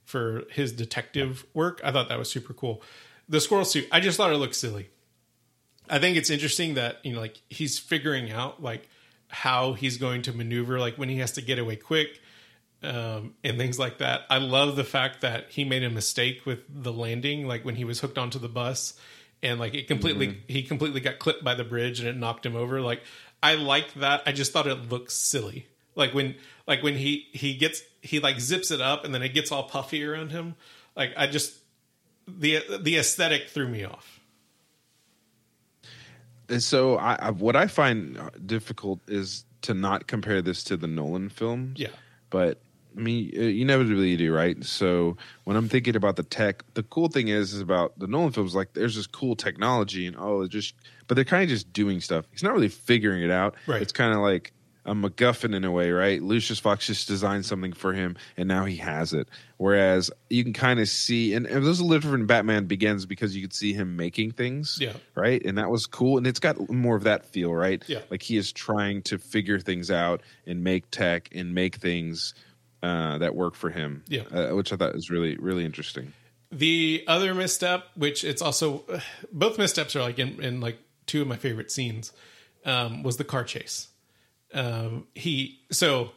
for 0.05 0.45
his 0.51 0.73
detective 0.73 1.45
work 1.53 1.81
i 1.85 1.93
thought 1.93 2.09
that 2.09 2.19
was 2.19 2.31
super 2.31 2.55
cool 2.55 2.83
the 3.29 3.41
squirrel 3.41 3.65
suit 3.65 3.87
i 3.93 4.01
just 4.01 4.17
thought 4.17 4.33
it 4.33 4.37
looked 4.37 4.55
silly 4.55 4.89
i 5.91 5.99
think 5.99 6.17
it's 6.17 6.31
interesting 6.31 6.75
that 6.75 6.97
you 7.05 7.13
know 7.13 7.21
like 7.21 7.41
he's 7.49 7.79
figuring 7.79 8.31
out 8.31 8.63
like 8.63 8.89
how 9.29 9.75
he's 9.75 9.99
going 9.99 10.23
to 10.23 10.33
maneuver 10.33 10.79
like 10.79 10.97
when 10.97 11.09
he 11.09 11.19
has 11.19 11.33
to 11.33 11.43
get 11.43 11.59
away 11.59 11.77
quick 11.77 12.21
um, 12.83 13.35
and 13.43 13.59
things 13.59 13.79
like 13.79 13.99
that. 13.99 14.23
I 14.31 14.39
love 14.39 14.77
the 14.77 14.85
fact 14.85 15.23
that 15.23 15.51
he 15.51 15.65
made 15.65 15.83
a 15.83 15.91
mistake 15.91 16.47
with 16.47 16.61
the 16.69 16.93
landing, 16.93 17.47
like 17.47 17.65
when 17.65 17.75
he 17.75 17.85
was 17.85 18.01
hooked 18.01 18.19
onto 18.19 18.39
the 18.39 18.49
bus, 18.49 18.95
and 19.43 19.59
like 19.59 19.75
it 19.75 19.89
completely 19.89 20.43
he 20.49 20.63
completely 20.63 21.01
got 21.01 21.19
clipped 21.19 21.45
by 21.45 21.55
the 21.55 21.65
bridge 21.65 22.01
and 22.01 22.09
it 22.09 22.17
knocked 22.17 22.45
him 22.45 22.57
over. 22.57 22.81
Like 22.81 23.03
I 23.43 23.55
liked 23.55 23.99
that. 24.01 24.23
I 24.27 24.33
just 24.33 24.53
thought 24.53 24.67
it 24.67 24.89
looked 24.91 25.13
silly. 25.13 25.67
Like 25.99 26.15
when 26.15 26.37
like 26.67 26.83
when 26.83 26.97
he 26.97 27.27
he 27.33 27.55
gets 27.55 27.83
he 28.01 28.21
like 28.21 28.41
zips 28.41 28.71
it 28.71 28.81
up 28.81 29.05
and 29.05 29.13
then 29.13 29.23
it 29.23 29.35
gets 29.35 29.53
all 29.53 29.65
puffy 29.65 30.05
around 30.05 30.31
him. 30.31 30.55
Like 30.97 31.13
I 31.17 31.27
just 31.27 31.59
the 32.27 32.63
the 32.81 32.97
aesthetic 32.97 33.49
threw 33.49 33.69
me 33.69 33.85
off. 33.85 34.21
And 36.49 36.63
so 36.63 36.97
I, 36.97 37.15
I 37.21 37.31
what 37.33 37.57
I 37.57 37.67
find 37.67 38.19
difficult 38.47 39.01
is 39.09 39.45
to 39.63 39.75
not 39.75 40.07
compare 40.07 40.41
this 40.41 40.65
to 40.65 40.77
the 40.77 40.87
Nolan 40.87 41.29
films. 41.29 41.79
Yeah. 41.79 41.89
but 42.31 42.61
I 42.97 43.01
mean, 43.01 43.33
uh, 43.37 43.41
inevitably 43.41 44.11
you 44.11 44.17
do, 44.17 44.35
right? 44.35 44.63
So 44.65 45.17
when 45.45 45.57
I'm 45.57 45.69
thinking 45.69 45.95
about 45.95 46.17
the 46.17 46.23
tech, 46.23 46.65
the 46.75 46.83
cool 46.85 47.09
thing 47.09 47.29
is, 47.29 47.53
is 47.55 47.61
about 47.61 47.99
the 47.99 48.07
Nolan 48.07 48.33
films. 48.33 48.55
Like, 48.55 48.73
there's 48.73 48.97
this 48.97 49.07
cool 49.07 49.37
technology, 49.37 50.07
and 50.07 50.17
oh, 50.19 50.43
it 50.43 50.49
just, 50.49 50.75
but 51.07 51.15
they're 51.15 51.25
kind 51.25 51.45
of 51.45 51.49
just 51.49 51.73
doing 51.73 52.01
stuff. 52.01 52.25
He's 52.33 52.43
not 52.43 52.55
really 52.55 52.69
figuring 52.69 53.23
it 53.23 53.31
out. 53.31 53.55
Right. 53.67 53.81
It's 53.81 53.93
kind 53.93 54.13
of 54.15 54.21
like 54.21 54.53
a 54.89 54.95
MacGuffin 54.95 55.55
in 55.55 55.65
a 55.65 55.71
way, 55.71 55.91
right? 55.91 56.23
Lucius 56.23 56.59
Fox 56.59 56.87
just 56.87 57.07
designed 57.09 57.45
something 57.47 57.73
for 57.73 57.93
him, 57.93 58.17
and 58.37 58.49
now 58.49 58.65
he 58.65 58.77
has 58.77 59.13
it. 59.13 59.29
Whereas 59.59 60.11
you 60.31 60.43
can 60.45 60.53
kind 60.53 60.81
of 60.81 60.89
see, 60.89 61.35
and, 61.35 61.47
and 61.47 61.65
those 61.65 61.81
a 61.81 61.85
little 61.85 62.01
different. 62.01 62.27
Batman 62.27 62.67
Begins 62.67 63.07
because 63.07 63.37
you 63.37 63.43
could 63.43 63.53
see 63.53 63.73
him 63.73 63.97
making 63.97 64.33
things, 64.33 64.79
Yeah. 64.81 64.95
right, 65.15 65.45
and 65.45 65.59
that 65.59 65.71
was 65.71 65.87
cool, 65.87 66.17
and 66.19 66.27
it's 66.27 66.41
got 66.41 66.71
more 66.71 66.97
of 66.97 67.05
that 67.05 67.27
feel, 67.27 67.53
right? 67.55 67.83
Yeah. 67.87 68.01
like 68.11 68.23
he 68.23 68.37
is 68.37 68.51
trying 68.53 69.03
to 69.03 69.19
figure 69.19 69.59
things 69.61 69.91
out 69.91 70.23
and 70.47 70.65
make 70.65 70.91
tech 70.91 71.29
and 71.35 71.55
make 71.55 71.77
things 71.77 72.35
uh, 72.83 73.19
that 73.19 73.35
work 73.35 73.55
for 73.55 73.71
him. 73.71 74.05
Yeah. 74.09 74.23
uh, 74.33 74.55
which 74.55 74.73
I 74.73 74.77
thought 74.77 74.95
was 74.95 75.11
really 75.11 75.37
really 75.37 75.65
interesting. 75.65 76.13
The 76.51 77.05
other 77.07 77.35
misstep, 77.35 77.85
which 77.95 78.25
it's 78.25 78.41
also 78.41 78.85
both 79.33 79.59
missteps 79.59 79.95
are 79.97 80.01
like 80.03 80.19
in, 80.19 80.43
in 80.43 80.61
like 80.61 80.79
two 81.07 81.21
of 81.23 81.29
my 81.29 81.37
favorite 81.37 81.71
scenes, 81.71 82.13
um, 82.65 83.03
was 83.03 83.17
the 83.17 83.25
car 83.25 83.45
chase. 83.45 83.89
Um, 84.55 85.07
he 85.15 85.61
so 85.71 86.13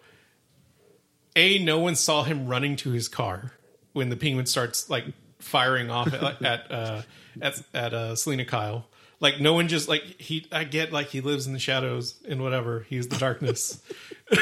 a 1.36 1.60
no 1.60 1.80
one 1.80 1.96
saw 1.96 2.24
him 2.24 2.48
running 2.48 2.76
to 2.78 2.92
his 2.92 3.08
car 3.08 3.52
when 3.94 4.10
the 4.10 4.16
penguin 4.16 4.46
starts 4.46 4.90
like 4.90 5.06
firing 5.40 5.90
off 5.90 6.14
at 6.14 6.42
at 6.42 6.72
uh, 6.72 7.02
at, 7.42 7.62
at 7.74 7.94
uh, 7.94 8.16
Selina 8.16 8.46
Kyle. 8.46 8.88
Like 9.20 9.40
no 9.40 9.54
one 9.54 9.68
just 9.68 9.88
like 9.88 10.02
he. 10.20 10.48
I 10.52 10.64
get 10.64 10.92
like 10.92 11.08
he 11.08 11.22
lives 11.22 11.46
in 11.46 11.54
the 11.54 11.60
shadows 11.60 12.16
and 12.28 12.42
whatever. 12.42 12.86
He's 12.90 13.08
the 13.08 13.18
darkness, 13.18 13.82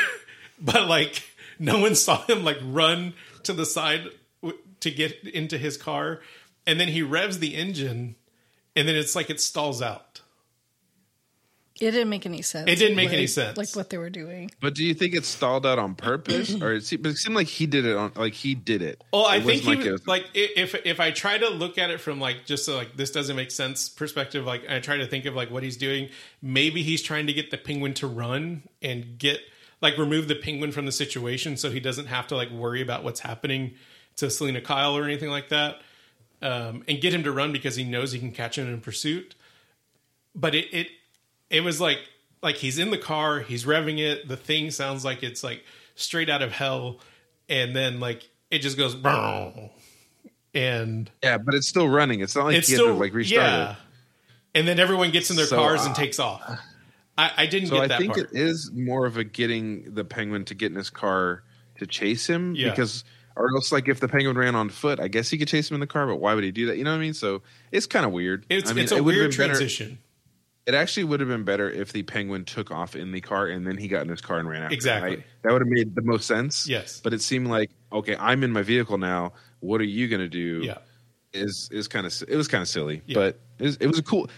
but 0.62 0.88
like 0.88 1.21
no 1.60 1.80
one 1.80 1.95
saw 1.95 2.25
him 2.25 2.43
like 2.43 2.58
run 2.63 3.13
to 3.43 3.54
the 3.54 3.65
side 3.65 4.06
w- 4.41 4.60
to 4.80 4.91
get 4.91 5.21
into 5.25 5.58
his 5.58 5.75
car, 5.75 6.21
and 6.65 6.80
then 6.80 6.88
he 6.88 7.02
revs 7.02 7.39
the 7.39 7.56
engine, 7.56 8.15
and 8.75 8.88
then 8.88 8.95
it's 8.95 9.15
like 9.15 9.30
it 9.30 9.41
stalls 9.41 9.82
out. 9.82 10.21
It 11.81 11.91
didn't 11.91 12.09
make 12.09 12.25
any 12.25 12.41
sense. 12.41 12.69
It 12.69 12.75
didn't 12.75 12.97
make 12.97 13.09
like- 13.09 13.17
any 13.17 13.27
sense. 13.27 13.57
Like 13.57 13.73
what 13.75 13.89
they 13.89 13.97
were 13.97 14.09
doing. 14.09 14.51
But 14.59 14.75
do 14.75 14.83
you 14.83 14.93
think 14.93 15.13
it 15.15 15.23
stalled 15.25 15.65
out 15.65 15.79
on 15.79 15.95
purpose, 15.95 16.61
or 16.61 16.73
it 16.73 16.83
seemed, 16.83 17.05
it 17.05 17.15
seemed 17.15 17.35
like 17.35 17.47
he 17.47 17.65
did 17.67 17.85
it 17.85 17.95
on 17.95 18.11
like 18.15 18.33
he 18.33 18.53
did 18.53 18.81
it? 18.81 19.01
Well, 19.13 19.25
I 19.25 19.37
It 19.37 19.43
think 19.45 19.61
he 19.63 19.87
a- 19.87 19.91
was, 19.93 20.05
like 20.07 20.25
if 20.33 20.75
if 20.85 20.99
I 20.99 21.11
try 21.11 21.37
to 21.37 21.49
look 21.49 21.77
at 21.77 21.89
it 21.89 22.01
from 22.01 22.19
like 22.19 22.45
just 22.45 22.65
so, 22.65 22.75
like 22.75 22.97
this 22.97 23.11
doesn't 23.11 23.35
make 23.35 23.51
sense 23.51 23.87
perspective, 23.87 24.45
like 24.45 24.69
I 24.69 24.79
try 24.79 24.97
to 24.97 25.07
think 25.07 25.25
of 25.25 25.35
like 25.35 25.49
what 25.51 25.63
he's 25.63 25.77
doing. 25.77 26.09
Maybe 26.41 26.83
he's 26.83 27.01
trying 27.01 27.27
to 27.27 27.33
get 27.33 27.49
the 27.51 27.57
penguin 27.57 27.93
to 27.95 28.07
run 28.07 28.63
and 28.81 29.17
get 29.17 29.39
like 29.81 29.97
remove 29.97 30.27
the 30.27 30.35
penguin 30.35 30.73
from 30.73 30.85
the 30.85 30.91
situation, 30.91 31.55
so 31.55 31.71
he 31.71 31.79
doesn't 31.79 32.07
have 32.07 32.27
to 32.27 32.35
like 32.35 32.49
worry 32.51 32.81
about 32.81 33.03
what's 33.05 33.21
happening 33.21 33.75
to 34.17 34.29
Selina 34.29 34.59
Kyle 34.59 34.97
or 34.97 35.05
anything 35.05 35.29
like 35.29 35.47
that, 35.47 35.79
um, 36.41 36.83
and 36.89 36.99
get 36.99 37.13
him 37.13 37.23
to 37.23 37.31
run 37.31 37.53
because 37.53 37.77
he 37.77 37.85
knows 37.85 38.11
he 38.11 38.19
can 38.19 38.31
catch 38.33 38.57
him 38.57 38.67
in 38.67 38.81
pursuit. 38.81 39.35
But 40.35 40.53
it 40.55 40.67
it 40.73 40.87
it 41.49 41.62
was 41.62 41.79
like 41.81 41.99
like 42.41 42.55
he's 42.55 42.79
in 42.79 42.89
the 42.91 42.97
car, 42.97 43.39
he's 43.39 43.65
revving 43.65 43.99
it. 43.99 44.27
The 44.27 44.38
thing 44.38 44.71
sounds 44.71 45.03
like 45.03 45.23
it's 45.23 45.43
like 45.43 45.63
straight 45.95 46.29
out 46.29 46.41
of 46.41 46.51
hell, 46.51 46.99
and 47.49 47.75
then 47.75 47.99
like 47.99 48.29
it 48.49 48.59
just 48.59 48.77
goes, 48.77 48.95
and 50.53 51.09
yeah, 51.23 51.38
but 51.38 51.53
it's 51.53 51.67
still 51.67 51.88
running. 51.89 52.21
It's 52.21 52.35
not 52.35 52.45
like 52.45 52.57
it's 52.57 52.67
he 52.67 52.75
had 52.75 52.83
to 52.83 52.93
like 52.93 53.13
restart 53.13 53.45
yeah. 53.47 53.71
it. 53.71 53.77
And 54.55 54.67
then 54.67 54.79
everyone 54.79 55.12
gets 55.12 55.29
in 55.29 55.35
their 55.35 55.45
So, 55.45 55.57
cars 55.57 55.85
and 55.85 55.91
uh, 55.91 55.95
takes 55.97 56.17
off. 56.19 56.41
I, 57.17 57.31
I 57.38 57.45
didn't 57.45 57.69
So 57.69 57.75
get 57.81 57.91
I 57.91 57.97
think 57.97 58.13
part. 58.15 58.31
it 58.31 58.39
is 58.39 58.71
more 58.71 59.05
of 59.05 59.17
a 59.17 59.23
getting 59.23 59.93
the 59.93 60.03
penguin 60.03 60.45
to 60.45 60.55
get 60.55 60.71
in 60.71 60.77
his 60.77 60.89
car 60.89 61.43
to 61.77 61.85
chase 61.85 62.25
him 62.27 62.55
Yeah. 62.55 62.69
because 62.71 63.03
or 63.35 63.53
else 63.55 63.71
like 63.71 63.88
if 63.88 63.99
the 63.99 64.07
penguin 64.07 64.38
ran 64.38 64.55
on 64.55 64.69
foot, 64.69 64.99
I 64.99 65.07
guess 65.07 65.29
he 65.29 65.38
could 65.38 65.47
chase 65.47 65.69
him 65.69 65.75
in 65.75 65.81
the 65.81 65.88
car, 65.88 66.07
but 66.07 66.15
why 66.15 66.33
would 66.33 66.43
he 66.43 66.51
do 66.51 66.65
that? 66.67 66.77
You 66.77 66.83
know 66.83 66.91
what 66.91 66.97
I 66.97 67.01
mean? 67.01 67.13
So 67.13 67.41
it's 67.71 67.85
kind 67.85 68.05
of 68.05 68.12
weird. 68.12 68.45
it's 68.49 68.71
I 68.71 68.73
mean, 68.73 68.83
it's 68.83 68.91
a 68.91 68.97
it 68.97 69.03
weird 69.03 69.29
been 69.31 69.38
better- 69.38 69.53
transition. 69.53 69.99
It 70.69 70.75
actually 70.75 71.05
would 71.05 71.19
have 71.19 71.29
been 71.29 71.45
better 71.45 71.67
if 71.67 71.93
the 71.93 72.03
penguin 72.03 72.45
took 72.45 72.69
off 72.69 72.95
in 72.95 73.12
the 73.12 73.21
car 73.21 73.47
and 73.47 73.65
then 73.65 73.75
he 73.75 73.88
got 73.88 74.03
in 74.03 74.10
his 74.10 74.21
car 74.21 74.38
and 74.38 74.47
ran 74.47 74.62
out. 74.62 74.71
Exactly. 74.71 75.10
right? 75.17 75.25
That 75.41 75.51
would 75.51 75.63
have 75.63 75.67
made 75.67 75.95
the 75.95 76.03
most 76.03 76.27
sense. 76.27 76.67
Yes. 76.67 77.01
But 77.03 77.12
it 77.15 77.21
seemed 77.23 77.47
like 77.47 77.71
okay, 77.91 78.15
I'm 78.19 78.43
in 78.43 78.51
my 78.51 78.62
vehicle 78.62 78.99
now. 78.99 79.34
What 79.62 79.82
are 79.82 79.86
you 79.86 80.08
going 80.08 80.21
to 80.21 80.29
do? 80.29 80.62
Yeah. 80.63 80.77
Is 81.34 81.69
is 81.71 81.88
kind 81.88 82.05
of 82.05 82.13
it 82.27 82.36
was 82.36 82.47
kind 82.47 82.62
of 82.62 82.67
silly, 82.67 83.01
Yeah. 83.08 83.15
but 83.15 83.39
it 83.58 83.63
was, 83.63 83.77
it 83.77 83.88
was 83.88 83.97
a 83.97 84.03
cool. 84.03 84.29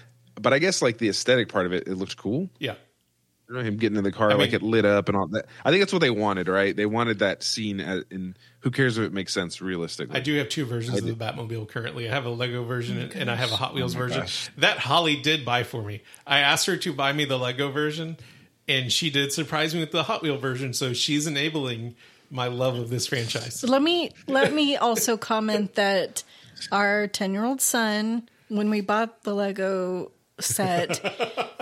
But 0.42 0.54
I 0.54 0.60
guess 0.60 0.82
like 0.82 1.00
the 1.00 1.10
aesthetic 1.10 1.50
part 1.50 1.66
of 1.66 1.74
it, 1.74 1.86
it 1.86 1.96
looked 1.96 2.16
cool. 2.16 2.50
Yeah. 2.60 2.76
You 3.52 3.58
know, 3.58 3.64
him 3.64 3.76
getting 3.76 3.98
in 3.98 4.06
the 4.06 4.14
car, 4.14 4.32
I 4.32 4.36
like 4.36 4.52
mean- 4.52 4.56
it 4.56 4.62
lit 4.64 4.86
up 4.86 5.10
and 5.10 5.18
all 5.18 5.28
that. 5.28 5.46
I 5.66 5.72
think 5.72 5.82
that's 5.82 5.92
what 5.92 6.00
they 6.00 6.10
wanted, 6.10 6.48
right? 6.48 6.74
They 6.74 6.86
wanted 6.86 7.20
that 7.20 7.44
scene, 7.44 7.82
at, 7.82 8.06
and 8.10 8.38
who 8.62 8.72
cares 8.72 8.98
if 8.98 9.04
it 9.04 9.12
makes 9.12 9.34
sense 9.34 9.62
realistically? 9.62 10.16
I 10.16 10.22
do 10.22 10.34
have 10.38 10.48
two 10.48 10.66
versions 10.66 10.96
I 10.96 11.00
of 11.00 11.06
the. 11.06 11.14
Batmobile 11.26 11.68
currently. 11.68 12.08
I 12.10 12.14
have 12.14 12.24
a 12.26 12.30
Lego 12.30 12.64
version 12.64 12.98
oh 12.98 13.02
and- 13.02 13.14
and 13.14 13.30
I 13.30 13.36
have 13.36 13.52
a 13.52 13.58
Hot 13.58 13.74
Wheels 13.74 13.94
Oh 13.94 14.00
version. 14.00 14.22
gosh. 14.22 14.50
That 14.58 14.78
Holly 14.78 15.18
did 15.18 15.44
buy 15.44 15.64
for 15.64 15.84
me. 15.84 16.02
I 16.26 16.40
asked 16.40 16.66
her 16.68 16.78
to 16.78 16.94
buy 16.94 17.12
me 17.12 17.26
the 17.26 17.38
Lego 17.38 17.72
version, 17.72 18.16
and 18.70 18.90
she 18.90 19.10
did 19.10 19.34
surprise 19.34 19.74
me 19.74 19.82
with 19.82 19.92
the 19.92 20.04
Hot 20.04 20.22
Wheel 20.22 20.38
version. 20.38 20.74
So 20.74 20.94
she's 20.94 21.28
enabling 21.28 21.96
my 22.30 22.48
love 22.48 22.78
of 22.78 22.90
this 22.90 23.08
franchise. 23.08 23.66
Let 23.68 23.82
me 23.82 24.12
let 24.28 24.54
me 24.54 24.78
also 24.78 25.18
comment 25.18 25.76
that 25.76 26.24
our 26.72 27.08
ten 27.08 27.34
year 27.34 27.44
old 27.44 27.60
son, 27.60 28.30
when 28.48 28.70
we 28.70 28.80
bought 28.80 29.24
the 29.24 29.34
Lego 29.36 30.14
set, 30.40 31.02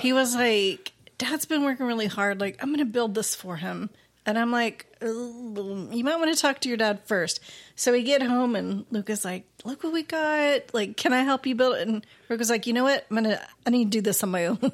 he 0.01 0.13
was 0.13 0.35
like, 0.35 0.91
"Dad's 1.19 1.45
been 1.45 1.63
working 1.63 1.85
really 1.85 2.07
hard. 2.07 2.41
Like, 2.41 2.57
I'm 2.61 2.69
going 2.69 2.79
to 2.79 2.85
build 2.85 3.13
this 3.13 3.35
for 3.35 3.57
him." 3.57 3.91
And 4.25 4.37
I'm 4.37 4.51
like, 4.51 4.85
"You 5.01 6.03
might 6.03 6.17
want 6.17 6.35
to 6.35 6.39
talk 6.39 6.59
to 6.61 6.67
your 6.69 6.77
dad 6.77 7.01
first. 7.05 7.39
So 7.75 7.91
we 7.91 8.03
get 8.03 8.21
home, 8.21 8.55
and 8.55 8.85
Luca's 8.91 9.23
like, 9.23 9.45
"Look 9.63 9.83
what 9.83 9.93
we 9.93 10.03
got! 10.03 10.73
Like, 10.73 10.97
can 10.97 11.13
I 11.13 11.23
help 11.23 11.45
you 11.45 11.55
build 11.55 11.75
it?" 11.77 11.87
And 11.87 12.05
Rick 12.27 12.39
was 12.39 12.49
like, 12.49 12.65
"You 12.67 12.73
know 12.73 12.83
what? 12.83 13.05
I'm 13.09 13.15
gonna. 13.15 13.39
I 13.65 13.69
need 13.69 13.85
to 13.85 13.89
do 13.89 14.01
this 14.01 14.23
on 14.23 14.29
my 14.29 14.47
own. 14.47 14.59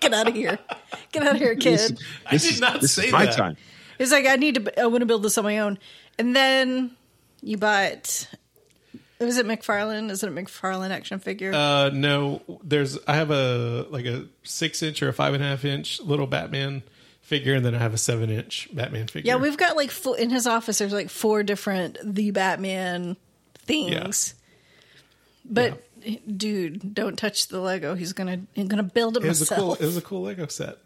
get 0.00 0.12
out 0.14 0.28
of 0.28 0.34
here. 0.34 0.58
Get 1.12 1.22
out 1.24 1.34
of 1.34 1.40
here, 1.40 1.56
kid." 1.56 1.98
I 2.26 2.36
did 2.36 2.60
not 2.60 2.80
this 2.80 2.94
say 2.94 3.06
is 3.06 3.12
my 3.12 3.26
that. 3.26 3.36
time. 3.36 3.56
It's 3.98 4.12
like 4.12 4.26
I 4.26 4.36
need 4.36 4.54
to. 4.56 4.80
I 4.80 4.86
want 4.86 5.02
to 5.02 5.06
build 5.06 5.22
this 5.22 5.38
on 5.38 5.44
my 5.44 5.58
own. 5.58 5.78
And 6.18 6.34
then 6.34 6.96
you 7.42 7.56
bought. 7.58 8.28
Was 9.20 9.38
it 9.38 9.46
McFarlane? 9.46 10.10
Is 10.10 10.22
it 10.22 10.28
a 10.28 10.32
McFarlane 10.32 10.90
action 10.90 11.18
figure? 11.18 11.52
Uh, 11.54 11.90
no, 11.92 12.42
there's 12.62 12.98
I 13.06 13.14
have 13.14 13.30
a 13.30 13.86
like 13.90 14.06
a 14.06 14.26
six 14.42 14.82
inch 14.82 15.02
or 15.02 15.08
a 15.08 15.12
five 15.12 15.34
and 15.34 15.42
a 15.42 15.46
half 15.46 15.64
inch 15.64 16.00
little 16.00 16.26
Batman 16.26 16.82
figure, 17.22 17.54
and 17.54 17.64
then 17.64 17.74
I 17.74 17.78
have 17.78 17.94
a 17.94 17.98
seven 17.98 18.28
inch 18.30 18.68
Batman 18.72 19.06
figure. 19.06 19.28
yeah, 19.32 19.36
we've 19.36 19.56
got 19.56 19.76
like 19.76 19.90
four, 19.90 20.18
in 20.18 20.30
his 20.30 20.46
office. 20.46 20.78
There's 20.78 20.92
like 20.92 21.10
four 21.10 21.42
different 21.42 21.96
the 22.02 22.32
Batman 22.32 23.16
things. 23.58 24.34
But 25.44 25.82
dude, 26.36 26.94
don't 26.94 27.16
touch 27.16 27.48
the 27.48 27.60
Lego. 27.60 27.94
He's 27.94 28.12
gonna 28.12 28.40
he's 28.52 28.68
gonna 28.68 28.82
build 28.82 29.16
it, 29.16 29.24
it 29.24 29.50
a 29.50 29.54
cool 29.54 29.74
it 29.74 29.80
was 29.84 29.96
a 29.96 30.02
cool 30.02 30.22
Lego 30.22 30.46
set. 30.48 30.78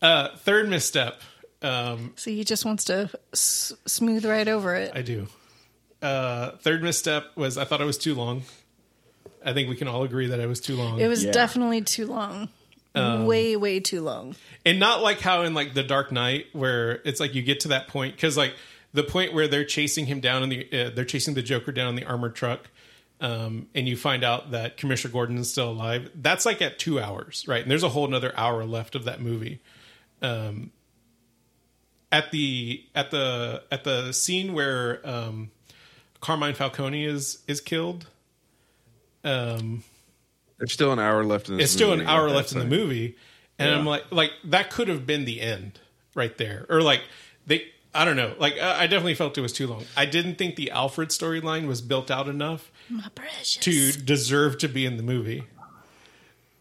Uh, 0.00 0.28
third 0.38 0.68
misstep. 0.68 1.20
Um, 1.62 2.12
so 2.16 2.30
he 2.30 2.44
just 2.44 2.64
wants 2.66 2.84
to 2.84 3.08
s- 3.32 3.72
smooth 3.86 4.24
right 4.26 4.46
over 4.46 4.74
it. 4.74 4.92
I 4.94 5.00
do. 5.02 5.28
Uh, 6.04 6.56
third 6.58 6.82
misstep 6.82 7.24
was 7.36 7.56
I 7.56 7.64
thought 7.64 7.80
it 7.80 7.86
was 7.86 7.98
too 7.98 8.14
long. 8.14 8.42
I 9.44 9.52
think 9.54 9.68
we 9.68 9.76
can 9.76 9.88
all 9.88 10.02
agree 10.04 10.26
that 10.28 10.38
it 10.40 10.46
was 10.46 10.60
too 10.60 10.76
long. 10.76 11.00
it 11.00 11.08
was 11.08 11.24
Yeah. 11.24 11.32
definitely 11.32 11.80
too 11.82 12.06
long. 12.06 12.48
Um, 12.96 13.26
way 13.26 13.56
way 13.56 13.80
too 13.80 14.02
long. 14.02 14.36
and 14.64 14.78
not 14.78 15.02
like 15.02 15.18
how 15.20 15.42
in 15.42 15.52
like 15.54 15.74
the 15.74 15.82
Dark 15.82 16.12
Knight 16.12 16.46
where 16.52 17.00
it's 17.04 17.18
like 17.20 17.34
you 17.34 17.42
get 17.42 17.60
to 17.60 17.68
that 17.68 17.88
point 17.88 18.14
because 18.14 18.36
like 18.36 18.54
the 18.92 19.02
point 19.02 19.32
where 19.34 19.48
they're 19.48 19.64
chasing 19.64 20.06
him 20.06 20.20
down 20.20 20.44
in 20.44 20.48
the 20.50 20.68
uh, 20.72 20.90
they're 20.94 21.04
chasing 21.04 21.34
the 21.34 21.42
Joker 21.42 21.72
down 21.72 21.88
in 21.88 21.96
the 21.96 22.04
armored 22.04 22.36
truck, 22.36 22.68
um, 23.20 23.66
and 23.74 23.88
you 23.88 23.96
find 23.96 24.22
out 24.22 24.52
that 24.52 24.76
Commissioner 24.76 25.12
Gordon 25.12 25.38
is 25.38 25.50
still 25.50 25.70
alive. 25.70 26.08
That's 26.14 26.46
like 26.46 26.62
at 26.62 26.78
two 26.78 27.00
hours, 27.00 27.44
right? 27.48 27.62
And 27.62 27.70
there's 27.70 27.82
a 27.82 27.88
whole 27.88 28.04
another 28.06 28.32
hour 28.36 28.64
left 28.64 28.94
of 28.94 29.04
that 29.06 29.20
movie. 29.20 29.60
Um, 30.22 30.70
at 32.12 32.30
the 32.30 32.84
at 32.94 33.10
the 33.10 33.62
at 33.72 33.82
the 33.82 34.12
scene 34.12 34.52
where 34.54 35.00
um, 35.08 35.50
Carmine 36.24 36.54
Falcone 36.54 37.04
is 37.04 37.42
is 37.46 37.60
killed. 37.60 38.06
Um, 39.24 39.84
There's 40.56 40.72
still 40.72 40.90
an 40.90 40.98
hour 40.98 41.22
left 41.22 41.50
in 41.50 41.58
this 41.58 41.64
it's 41.64 41.72
still 41.74 41.92
an 41.92 42.00
hour 42.00 42.30
left 42.30 42.52
in 42.52 42.58
the 42.60 42.64
movie. 42.64 43.16
And 43.58 43.70
i'm 43.70 43.84
like 43.84 44.10
like 44.10 44.30
that 44.44 44.70
could 44.70 44.88
have 44.88 45.06
been 45.06 45.26
the 45.26 45.42
end 45.42 45.80
right 46.14 46.36
there. 46.38 46.64
Or 46.70 46.80
like 46.80 47.02
they 47.46 47.66
i 47.94 48.06
don't 48.06 48.16
know. 48.16 48.34
Like 48.38 48.58
i 48.58 48.84
I 48.84 48.86
definitely 48.86 49.14
felt 49.16 49.36
it 49.36 49.42
was 49.42 49.52
too 49.52 49.66
long. 49.66 49.84
I 49.98 50.06
didn't 50.06 50.36
think 50.36 50.56
the 50.56 50.70
alfred 50.70 51.10
storyline 51.10 51.68
was 51.68 51.82
built 51.82 52.10
out 52.10 52.26
enough 52.26 52.72
My 52.88 53.08
precious. 53.14 53.56
to 53.56 53.92
deserve 53.92 54.56
to 54.58 54.68
be 54.68 54.86
in 54.86 54.96
the 54.96 55.02
movie. 55.02 55.44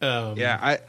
Um 0.02 0.38
Yeah, 0.38 0.60
I, 0.62 0.80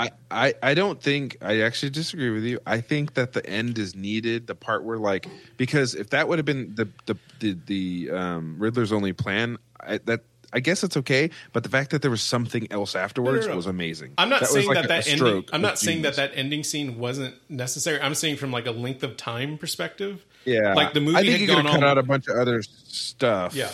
I, 0.00 0.10
I, 0.30 0.54
I 0.62 0.74
don't 0.74 1.00
think 1.02 1.36
I 1.42 1.60
actually 1.60 1.90
disagree 1.90 2.30
with 2.30 2.44
you. 2.44 2.58
I 2.66 2.80
think 2.80 3.14
that 3.14 3.34
the 3.34 3.44
end 3.44 3.78
is 3.78 3.94
needed. 3.94 4.46
The 4.46 4.54
part 4.54 4.82
where 4.82 4.96
like 4.96 5.26
because 5.58 5.94
if 5.94 6.10
that 6.10 6.26
would 6.26 6.38
have 6.38 6.46
been 6.46 6.74
the 6.74 6.88
the 7.06 7.16
the, 7.40 7.58
the 7.66 8.10
um, 8.16 8.56
Riddler's 8.58 8.92
only 8.92 9.12
plan, 9.12 9.58
I, 9.78 9.98
that 10.06 10.22
I 10.52 10.60
guess 10.60 10.82
it's 10.82 10.96
okay. 10.96 11.30
But 11.52 11.64
the 11.64 11.68
fact 11.68 11.90
that 11.90 12.02
there 12.02 12.10
was 12.10 12.22
something 12.22 12.66
else 12.70 12.96
afterwards 12.96 13.46
no. 13.46 13.54
was 13.54 13.66
amazing. 13.66 14.14
I'm 14.16 14.30
not 14.30 14.40
was 14.40 14.52
saying 14.52 14.68
like 14.68 14.76
that 14.76 14.84
a- 14.86 14.88
that 14.88 15.06
a 15.06 15.10
ending. 15.10 15.44
I'm 15.52 15.60
not 15.62 15.78
saying 15.78 16.02
that 16.02 16.14
genius. 16.14 16.30
that 16.30 16.38
ending 16.38 16.64
scene 16.64 16.98
wasn't 16.98 17.34
necessary. 17.50 18.00
I'm 18.00 18.14
saying 18.14 18.36
from 18.36 18.50
like 18.50 18.66
a 18.66 18.72
length 18.72 19.02
of 19.02 19.16
time 19.16 19.58
perspective. 19.58 20.24
Yeah, 20.46 20.72
like 20.74 20.94
the 20.94 21.00
movie 21.00 21.16
I 21.16 21.20
think 21.20 21.32
had 21.32 21.40
you 21.40 21.46
could 21.48 21.56
have 21.56 21.66
cut 21.66 21.82
on- 21.82 21.84
out 21.84 21.98
a 21.98 22.02
bunch 22.02 22.26
of 22.26 22.36
other 22.36 22.62
stuff. 22.62 23.54
Yeah. 23.54 23.70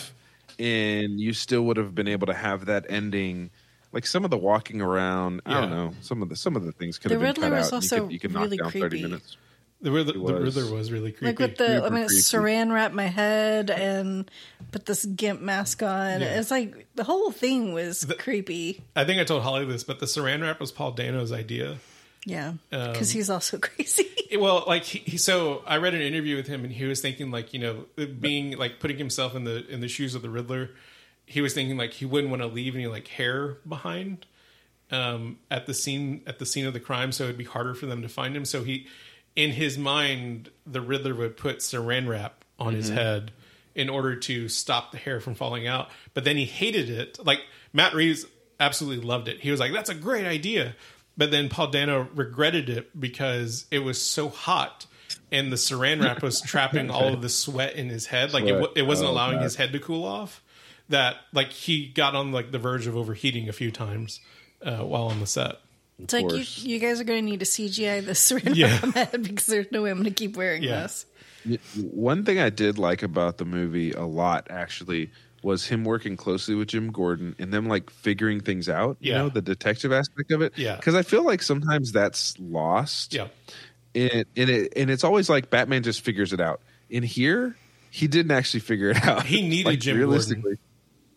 and 0.59 1.19
you 1.19 1.33
still 1.33 1.61
would 1.63 1.77
have 1.77 1.95
been 1.95 2.07
able 2.07 2.27
to 2.27 2.33
have 2.33 2.65
that 2.65 2.85
ending. 2.89 3.49
Like 3.93 4.05
some 4.05 4.25
of 4.25 4.31
the 4.31 4.37
walking 4.37 4.81
around, 4.81 5.41
I 5.45 5.61
don't 5.61 5.69
know. 5.71 5.93
Some 6.01 6.21
of 6.21 6.29
the 6.29 6.35
some 6.35 6.55
of 6.55 6.63
the 6.65 6.71
things 6.71 6.97
could 6.97 7.09
The 7.11 7.15
have 7.15 7.21
been 7.21 7.27
Riddler 7.29 7.49
cut 7.49 7.57
was 7.57 7.67
out. 7.67 7.73
also 7.73 7.95
you 7.95 8.01
could, 8.01 8.11
you 8.13 8.19
could 8.19 8.33
really 8.33 8.57
knock 8.57 8.73
down 8.73 8.81
thirty 8.81 8.89
creepy. 8.97 9.03
minutes. 9.03 9.37
The 9.79 9.91
Riddler, 9.91 10.13
It 10.13 10.17
the 10.17 10.33
was. 10.43 10.55
Riddler 10.55 10.73
was 10.75 10.91
really 10.91 11.11
creepy. 11.11 11.25
like 11.27 11.39
with 11.39 11.57
the 11.57 11.65
I'm 11.67 11.75
Super 11.83 11.89
gonna 11.89 12.07
creepy. 12.07 12.21
saran 12.21 12.73
wrap 12.73 12.91
my 12.93 13.05
head 13.05 13.69
and 13.69 14.29
put 14.71 14.85
this 14.87 15.05
gimp 15.05 15.39
mask 15.41 15.83
on. 15.83 16.21
Yeah. 16.21 16.39
It's 16.39 16.49
like 16.51 16.87
the 16.95 17.03
whole 17.03 17.31
thing 17.31 17.73
was 17.73 18.05
creepy. 18.19 18.83
I 18.95 19.05
think 19.05 19.21
I 19.21 19.23
told 19.23 19.43
Holly 19.43 19.65
this, 19.65 19.83
but 19.83 19.99
the 19.99 20.05
Saran 20.07 20.41
wrap 20.41 20.59
was 20.59 20.71
Paul 20.71 20.91
Dano's 20.93 21.31
idea. 21.31 21.77
Yeah, 22.25 22.53
Um, 22.73 22.91
because 22.91 23.11
he's 23.11 23.29
also 23.29 23.57
crazy. 23.61 24.05
Well 24.37 24.65
like 24.67 24.83
he, 24.83 24.99
he 24.99 25.17
so 25.17 25.63
i 25.65 25.77
read 25.77 25.93
an 25.93 26.01
interview 26.01 26.35
with 26.35 26.47
him 26.47 26.65
and 26.65 26.73
he 26.73 26.83
was 26.83 26.99
thinking 26.99 27.31
like 27.31 27.53
you 27.53 27.59
know 27.61 27.85
being 28.19 28.57
like 28.57 28.81
putting 28.81 28.97
himself 28.97 29.35
in 29.35 29.45
the 29.45 29.65
in 29.69 29.79
the 29.79 29.87
shoes 29.87 30.15
of 30.15 30.21
the 30.21 30.29
riddler 30.29 30.71
he 31.27 31.41
was 31.41 31.53
thinking 31.53 31.77
like 31.77 31.91
he 31.93 32.05
wouldn't 32.05 32.31
want 32.31 32.41
to 32.41 32.47
leave 32.47 32.73
any 32.73 32.87
like 32.87 33.07
hair 33.07 33.57
behind 33.67 34.25
um 34.89 35.37
at 35.51 35.65
the 35.67 35.73
scene 35.73 36.21
at 36.25 36.39
the 36.39 36.45
scene 36.45 36.65
of 36.65 36.71
the 36.73 36.79
crime 36.79 37.11
so 37.11 37.25
it'd 37.25 37.37
be 37.37 37.43
harder 37.43 37.73
for 37.75 37.85
them 37.85 38.01
to 38.01 38.09
find 38.09 38.35
him. 38.35 38.45
So 38.45 38.63
he 38.63 38.87
in 39.35 39.51
his 39.51 39.77
mind 39.77 40.49
the 40.65 40.81
riddler 40.81 41.13
would 41.13 41.37
put 41.37 41.59
saran 41.59 42.07
wrap 42.07 42.43
on 42.57 42.73
his 42.73 42.89
head 42.89 43.31
in 43.75 43.89
order 43.89 44.15
to 44.15 44.47
stop 44.49 44.91
the 44.91 44.97
hair 44.97 45.19
from 45.19 45.35
falling 45.35 45.67
out. 45.67 45.89
But 46.15 46.23
then 46.23 46.37
he 46.37 46.45
hated 46.45 46.89
it. 46.89 47.19
Like 47.23 47.41
matt 47.73 47.93
reeves 47.93 48.25
absolutely 48.59 49.05
loved 49.05 49.27
it. 49.27 49.39
He 49.41 49.51
was 49.51 49.59
like 49.59 49.73
that's 49.73 49.89
a 49.89 49.95
great 49.95 50.25
idea. 50.25 50.75
But 51.17 51.31
then 51.31 51.49
Paul 51.49 51.67
Dano 51.67 52.07
regretted 52.15 52.69
it 52.69 52.97
because 52.99 53.65
it 53.71 53.79
was 53.79 54.01
so 54.01 54.29
hot 54.29 54.85
and 55.31 55.51
the 55.51 55.55
saran 55.57 56.01
wrap 56.01 56.21
was 56.23 56.39
trapping 56.45 56.89
all 56.89 57.13
of 57.13 57.21
the 57.21 57.29
sweat 57.29 57.75
in 57.75 57.89
his 57.89 58.05
head. 58.05 58.33
Like 58.33 58.45
it, 58.45 58.71
it 58.77 58.81
wasn't 58.83 59.09
Oh, 59.09 59.11
allowing 59.13 59.39
his 59.41 59.55
head 59.55 59.73
to 59.73 59.79
cool 59.79 60.05
off. 60.05 60.41
That 60.89 61.15
like 61.33 61.49
he 61.49 61.87
got 61.87 62.15
on 62.15 62.31
like 62.31 62.51
the 62.51 62.59
verge 62.59 62.87
of 62.87 62.95
overheating 62.95 63.49
a 63.49 63.53
few 63.53 63.71
times 63.71 64.19
uh, 64.61 64.77
while 64.77 65.07
on 65.07 65.19
the 65.19 65.27
set. 65.27 65.57
It's 65.99 66.13
like 66.13 66.31
you, 66.31 66.43
you 66.71 66.79
guys 66.79 67.01
are 67.01 67.03
going 67.03 67.25
to 67.25 67.29
need 67.31 67.39
to 67.41 67.45
CGI 67.45 68.05
this 68.05 68.31
saran 68.31 68.55
Yeah. 68.55 68.79
my 68.83 68.99
head 69.01 69.23
because 69.23 69.47
there's 69.47 69.71
no 69.71 69.81
way 69.81 69.89
I'm 69.89 69.97
going 69.97 70.05
to 70.05 70.11
keep 70.11 70.37
wearing 70.37 70.63
Yeah. 70.63 70.81
this. 70.83 71.05
One 71.75 72.23
thing 72.23 72.39
I 72.39 72.49
did 72.49 72.77
like 72.77 73.03
about 73.03 73.37
the 73.37 73.45
movie 73.45 73.91
a 73.91 74.05
lot 74.05 74.47
actually 74.49 75.11
was 75.43 75.65
him 75.67 75.83
working 75.83 76.15
closely 76.17 76.55
with 76.55 76.67
Jim 76.69 76.91
Gordon 76.91 77.35
and 77.39 77.51
them 77.53 77.67
like 77.67 77.89
figuring 77.89 78.41
things 78.41 78.69
out. 78.69 78.97
You 78.99 79.11
Yeah. 79.11 79.17
know, 79.19 79.29
the 79.29 79.41
detective 79.41 79.91
aspect 79.91 80.31
of 80.31 80.41
it. 80.41 80.53
Yeah. 80.57 80.75
Because 80.75 80.93
I 80.95 81.01
feel 81.03 81.23
like 81.23 81.41
sometimes 81.41 81.91
that's 81.91 82.37
lost. 82.39 83.13
Yeah, 83.13 83.27
And, 83.95 84.25
and 84.35 84.49
it 84.49 84.73
and 84.75 84.89
it's 84.89 85.03
always 85.03 85.29
like 85.29 85.49
Batman 85.49 85.83
just 85.83 86.01
figures 86.01 86.31
it 86.33 86.39
out. 86.39 86.61
In 86.89 87.01
here, 87.03 87.55
he 87.89 88.07
didn't 88.07 88.31
actually 88.31 88.59
figure 88.61 88.89
it 88.91 89.03
out. 89.07 89.25
He 89.25 89.41
needed 89.47 89.65
Like, 89.65 89.79
Jim 89.79 89.97
realistically. 89.97 90.57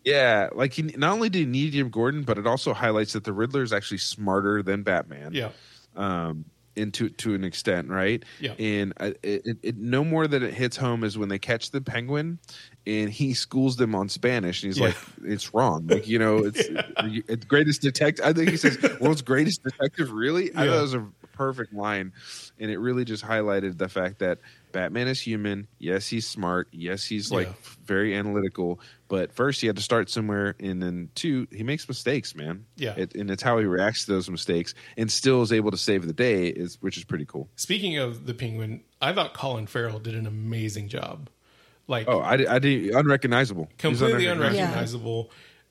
Yeah, 0.04 0.48
like 0.54 0.72
he 0.72 0.82
not 0.82 1.12
only 1.12 1.28
did 1.28 1.40
he 1.40 1.46
need 1.46 1.72
Jim 1.72 1.90
Gordon, 1.90 2.22
but 2.22 2.38
it 2.38 2.46
also 2.46 2.72
highlights 2.72 3.12
that 3.12 3.24
the 3.24 3.32
Riddler 3.32 3.62
is 3.62 3.72
actually 3.72 3.98
smarter 3.98 4.62
than 4.62 4.82
Batman 4.82 5.32
yeah, 5.34 5.50
um, 5.94 6.46
into 6.76 7.10
to 7.10 7.34
an 7.34 7.44
extent, 7.44 7.88
right? 7.88 8.24
Yeah. 8.40 8.52
And 8.58 8.94
it, 9.00 9.18
it, 9.22 9.56
it 9.62 9.76
no 9.76 10.02
more 10.02 10.26
that 10.26 10.42
it 10.42 10.54
hits 10.54 10.76
home 10.78 11.04
is 11.04 11.18
when 11.18 11.28
they 11.28 11.38
catch 11.38 11.70
the 11.70 11.80
penguin, 11.82 12.38
and 12.86 13.10
he 13.10 13.34
schools 13.34 13.76
them 13.76 13.94
on 13.94 14.08
Spanish, 14.08 14.62
and 14.62 14.72
he's 14.72 14.78
Yeah. 14.78 14.86
like, 14.86 14.96
"It's 15.24 15.52
wrong." 15.52 15.86
Like 15.86 16.08
you 16.08 16.18
know, 16.18 16.38
it's, 16.38 16.66
it's 17.28 17.44
greatest 17.44 17.82
detective. 17.82 18.24
I 18.24 18.32
think 18.32 18.48
he 18.48 18.56
says, 18.56 18.78
"World's 19.00 19.22
greatest 19.22 19.62
detective." 19.62 20.10
Really, 20.12 20.50
I 20.56 20.66
thought 20.66 20.78
it 20.78 20.80
was 20.80 20.94
a 20.94 21.06
perfect 21.32 21.72
line, 21.72 22.12
and 22.58 22.70
it 22.70 22.78
really 22.78 23.04
just 23.04 23.24
highlighted 23.24 23.78
the 23.78 23.88
fact 23.88 24.18
that 24.20 24.38
Batman 24.72 25.08
is 25.08 25.20
human. 25.20 25.66
Yes, 25.78 26.06
he's 26.06 26.26
smart. 26.28 26.68
Yes, 26.70 27.04
he's 27.04 27.32
like 27.32 27.48
Yeah. 27.48 27.52
very 27.84 28.14
analytical. 28.14 28.80
But 29.08 29.32
first, 29.32 29.60
he 29.60 29.66
had 29.66 29.74
to 29.76 29.82
start 29.82 30.08
somewhere, 30.08 30.54
and 30.60 30.80
then 30.82 31.10
two, 31.16 31.48
he 31.50 31.62
makes 31.64 31.88
mistakes, 31.88 32.34
man. 32.36 32.66
Yeah. 32.76 32.94
It, 32.96 33.14
and 33.16 33.30
it's 33.30 33.42
how 33.42 33.58
he 33.58 33.64
reacts 33.64 34.04
to 34.06 34.12
those 34.12 34.30
mistakes, 34.30 34.74
and 34.96 35.10
still 35.10 35.42
is 35.42 35.52
able 35.52 35.72
to 35.72 35.76
save 35.76 36.06
the 36.06 36.12
day, 36.12 36.46
is 36.48 36.78
which 36.80 36.96
is 36.96 37.04
pretty 37.04 37.24
cool. 37.24 37.48
Speaking 37.56 37.98
of 37.98 38.26
the 38.26 38.34
penguin, 38.34 38.82
I 39.02 39.12
thought 39.12 39.34
Colin 39.34 39.66
Farrell 39.66 39.98
did 39.98 40.14
an 40.14 40.26
amazing 40.26 40.88
job. 40.88 41.28
Like 41.88 42.06
Oh, 42.08 42.20
I, 42.20 42.34
I 42.54 42.58
did 42.60 42.90
unrecognizable, 42.94 43.68
completely 43.78 44.26
unrecognizable. 44.26 44.62
unrecognizable. 44.62 45.30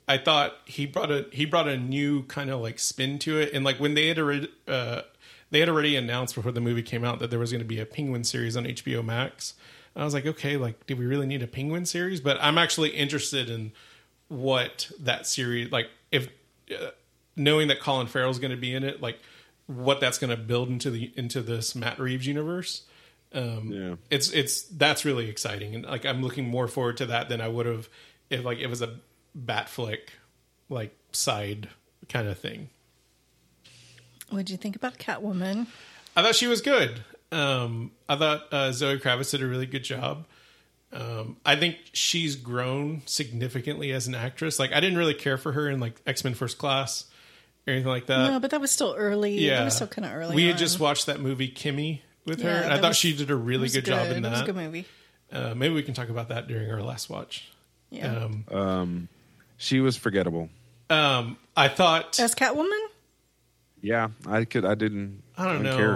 I 0.09 0.17
thought 0.17 0.55
he 0.65 0.85
brought 0.85 1.11
a 1.11 1.27
he 1.31 1.45
brought 1.45 1.67
a 1.69 1.77
new 1.77 2.23
kind 2.23 2.49
of 2.49 2.59
like 2.59 2.77
spin 2.79 3.19
to 3.19 3.39
it, 3.39 3.53
and 3.53 3.63
like 3.63 3.79
when 3.79 3.93
they 3.93 4.07
had 4.07 4.19
ori- 4.19 4.49
uh, 4.67 5.03
they 5.51 5.59
had 5.59 5.69
already 5.69 5.95
announced 5.95 6.35
before 6.35 6.51
the 6.51 6.61
movie 6.61 6.83
came 6.83 7.03
out 7.03 7.19
that 7.19 7.29
there 7.29 7.39
was 7.39 7.51
going 7.51 7.61
to 7.61 7.67
be 7.67 7.79
a 7.79 7.85
Penguin 7.85 8.23
series 8.23 8.55
on 8.55 8.65
HBO 8.65 9.03
Max. 9.03 9.53
I 9.95 10.03
was 10.03 10.13
like, 10.13 10.25
okay, 10.25 10.55
like, 10.55 10.85
do 10.85 10.95
we 10.95 11.05
really 11.05 11.25
need 11.25 11.41
a 11.43 11.47
Penguin 11.47 11.85
series? 11.85 12.21
But 12.21 12.37
I'm 12.41 12.57
actually 12.57 12.89
interested 12.91 13.49
in 13.49 13.71
what 14.27 14.91
that 14.99 15.25
series, 15.27 15.71
like, 15.71 15.89
if 16.11 16.29
uh, 16.71 16.91
knowing 17.35 17.67
that 17.69 17.79
Colin 17.79 18.07
Farrell's 18.07 18.39
going 18.39 18.51
to 18.51 18.57
be 18.57 18.73
in 18.73 18.83
it, 18.83 19.01
like, 19.01 19.19
what 19.67 19.99
that's 19.99 20.17
going 20.17 20.29
to 20.29 20.37
build 20.37 20.69
into 20.69 20.89
the 20.89 21.11
into 21.15 21.41
this 21.41 21.75
Matt 21.75 21.99
Reeves 21.99 22.25
universe. 22.25 22.83
Um, 23.33 23.71
Yeah. 23.71 23.95
it's 24.09 24.31
it's 24.31 24.63
that's 24.63 25.05
really 25.05 25.29
exciting, 25.29 25.75
and 25.75 25.85
like 25.85 26.05
I'm 26.05 26.23
looking 26.23 26.47
more 26.47 26.67
forward 26.67 26.97
to 26.97 27.05
that 27.07 27.29
than 27.29 27.39
I 27.41 27.47
would 27.47 27.67
have 27.67 27.87
if 28.31 28.43
like 28.43 28.57
it 28.57 28.67
was 28.67 28.81
a 28.81 28.95
bat 29.35 29.69
flick 29.69 30.13
like 30.69 30.95
side 31.11 31.69
kind 32.07 32.27
of 32.27 32.39
thing. 32.39 32.69
What 34.29 34.45
do 34.45 34.53
you 34.53 34.57
think 34.57 34.75
about 34.75 34.97
Catwoman? 34.97 35.67
I 36.15 36.21
thought 36.23 36.35
she 36.35 36.47
was 36.47 36.61
good. 36.61 37.01
Um, 37.31 37.91
I 38.07 38.15
thought 38.15 38.43
uh, 38.51 38.71
Zoe 38.71 38.97
Kravitz 38.99 39.31
did 39.31 39.41
a 39.41 39.47
really 39.47 39.65
good 39.65 39.83
job. 39.83 40.25
Um, 40.91 41.37
I 41.45 41.55
think 41.55 41.77
she's 41.93 42.35
grown 42.35 43.03
significantly 43.05 43.91
as 43.91 44.07
an 44.07 44.15
actress. 44.15 44.57
Like 44.59 44.71
I 44.73 44.79
didn't 44.79 44.97
really 44.97 45.13
care 45.13 45.37
for 45.37 45.51
her 45.51 45.69
in 45.69 45.79
like 45.79 46.01
X 46.07 46.23
Men 46.23 46.33
First 46.33 46.57
Class 46.57 47.05
or 47.67 47.73
anything 47.73 47.89
like 47.89 48.07
that. 48.07 48.31
no, 48.31 48.39
but 48.39 48.49
that 48.51 48.59
was 48.61 48.71
still 48.71 48.95
early. 48.97 49.33
yeah, 49.39 49.59
that 49.59 49.65
was 49.65 49.75
still 49.75 49.87
kind 49.87 50.05
of 50.05 50.13
early. 50.13 50.35
We 50.35 50.45
had 50.45 50.53
on. 50.53 50.57
just 50.57 50.79
watched 50.79 51.05
that 51.05 51.19
movie 51.19 51.47
Kimi 51.47 52.01
with 52.25 52.41
her, 52.41 52.49
and 52.49 52.73
I 52.73 52.77
thought 52.81 52.89
was- 52.89 52.97
she 52.97 53.15
did 53.15 53.29
a 53.29 53.35
really 53.35 53.63
was 53.63 53.75
good, 53.75 53.85
job 53.85 54.07
in 54.07 54.25
It 54.25 54.29
was 54.29 54.39
a 54.39 54.41
that. 54.41 54.45
good 54.47 54.55
movie. 54.55 54.85
Uh, 55.31 55.53
maybe 55.55 55.75
we 55.75 55.83
can 55.83 55.93
talk 55.93 56.09
about 56.09 56.29
that 56.29 56.47
during 56.47 56.71
our 56.71 56.81
last 56.81 57.07
watch. 57.09 57.47
Yeah. 57.91 58.27
Um, 58.51 59.07
She 59.57 59.79
was 59.79 59.95
forgettable. 59.95 60.49
um, 60.89 61.37
I 61.55 61.67
thought 61.67 62.19
As 62.19 62.33
Catwoman, 62.33 62.79
Yeah, 63.81 64.09
I 64.27 64.45
could. 64.45 64.65
I 64.65 64.75
didn't. 64.75 65.21
I 65.37 65.45
don't 65.45 65.63
know. 65.63 65.77
care. 65.77 65.95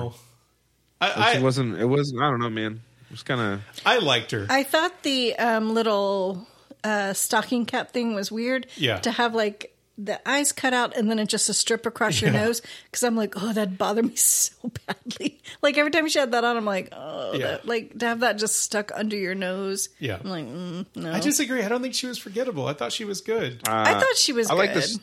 I, 1.02 1.34
It 1.34 1.38
I, 1.38 1.42
wasn't. 1.42 1.78
It 1.80 1.86
wasn't. 1.86 2.22
I 2.22 2.30
don't 2.30 2.40
know, 2.40 2.50
man. 2.50 2.82
It 3.06 3.12
was 3.12 3.24
kind 3.24 3.42
of. 3.42 3.62
I 3.86 3.98
liked 4.00 4.32
her. 4.32 4.48
I 4.50 4.64
thought 4.64 5.04
the 5.04 5.36
um, 5.38 5.74
little 5.74 6.48
uh, 6.84 7.14
stocking 7.14 7.66
cap 7.66 7.92
thing 7.92 8.16
was 8.16 8.32
weird. 8.32 8.68
Yeah. 8.78 9.00
To 9.00 9.12
have 9.12 9.36
like 9.36 9.70
the 9.96 10.20
eyes 10.28 10.52
cut 10.52 10.74
out 10.74 10.98
and 10.98 11.08
then 11.08 11.20
it 11.20 11.28
just 11.30 11.48
a 11.50 11.54
strip 11.54 11.86
across 11.86 12.20
your 12.20 12.32
Yeah. 12.34 12.46
nose 12.46 12.64
because 12.86 13.04
I'm 13.04 13.16
like, 13.16 13.36
oh, 13.38 13.54
that 13.54 13.78
bothered 13.78 14.06
me 14.06 14.16
so 14.16 14.72
badly. 14.88 15.40
Like 15.62 15.78
every 15.78 15.92
time 15.92 16.08
she 16.10 16.18
had 16.18 16.32
that 16.32 16.44
on, 16.44 16.58
I'm 16.58 16.66
like, 16.66 16.90
oh, 16.94 17.34
Yeah. 17.34 17.48
that, 17.48 17.68
like 17.68 18.00
to 18.00 18.06
have 18.08 18.22
that 18.22 18.40
just 18.40 18.56
stuck 18.60 18.92
under 18.96 19.16
your 19.16 19.36
nose. 19.36 19.90
Yeah. 20.00 20.18
I'm 20.24 20.30
like, 20.30 20.46
mm, 20.46 20.86
no. 20.96 21.12
I 21.14 21.20
disagree. 21.20 21.62
I 21.62 21.70
don't 21.70 21.82
think 21.84 21.94
she 21.94 22.08
was 22.08 22.18
forgettable. 22.18 22.66
I 22.66 22.74
thought 22.74 22.92
she 22.92 23.06
was 23.06 23.22
good. 23.22 23.62
I 23.68 23.94
thought 23.94 24.16
she 24.18 24.34
was 24.34 24.50
I 24.50 24.56
like 24.56 24.74
this. 24.74 24.98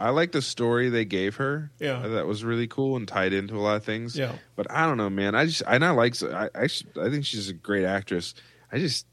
I 0.00 0.10
like 0.10 0.32
the 0.32 0.42
story 0.42 0.88
they 0.90 1.04
gave 1.04 1.36
her. 1.36 1.70
Yeah. 1.80 2.06
that 2.06 2.26
was 2.26 2.44
really 2.44 2.68
cool 2.68 2.96
and 2.96 3.06
tied 3.08 3.32
into 3.32 3.56
a 3.56 3.60
lot 3.60 3.76
of 3.76 3.84
things. 3.84 4.16
Yeah. 4.16 4.32
but 4.54 4.70
I 4.70 4.86
don't 4.86 4.96
know, 4.96 5.10
man. 5.10 5.34
I 5.34 5.46
just 5.46 5.62
I 5.66 5.78
not 5.78 5.96
like. 5.96 6.20
I 6.22 6.50
I, 6.54 6.66
sh- 6.68 6.84
I 7.00 7.10
think 7.10 7.24
she's 7.24 7.48
a 7.48 7.52
great 7.52 7.84
actress. 7.84 8.34
I 8.70 8.78
just 8.78 9.06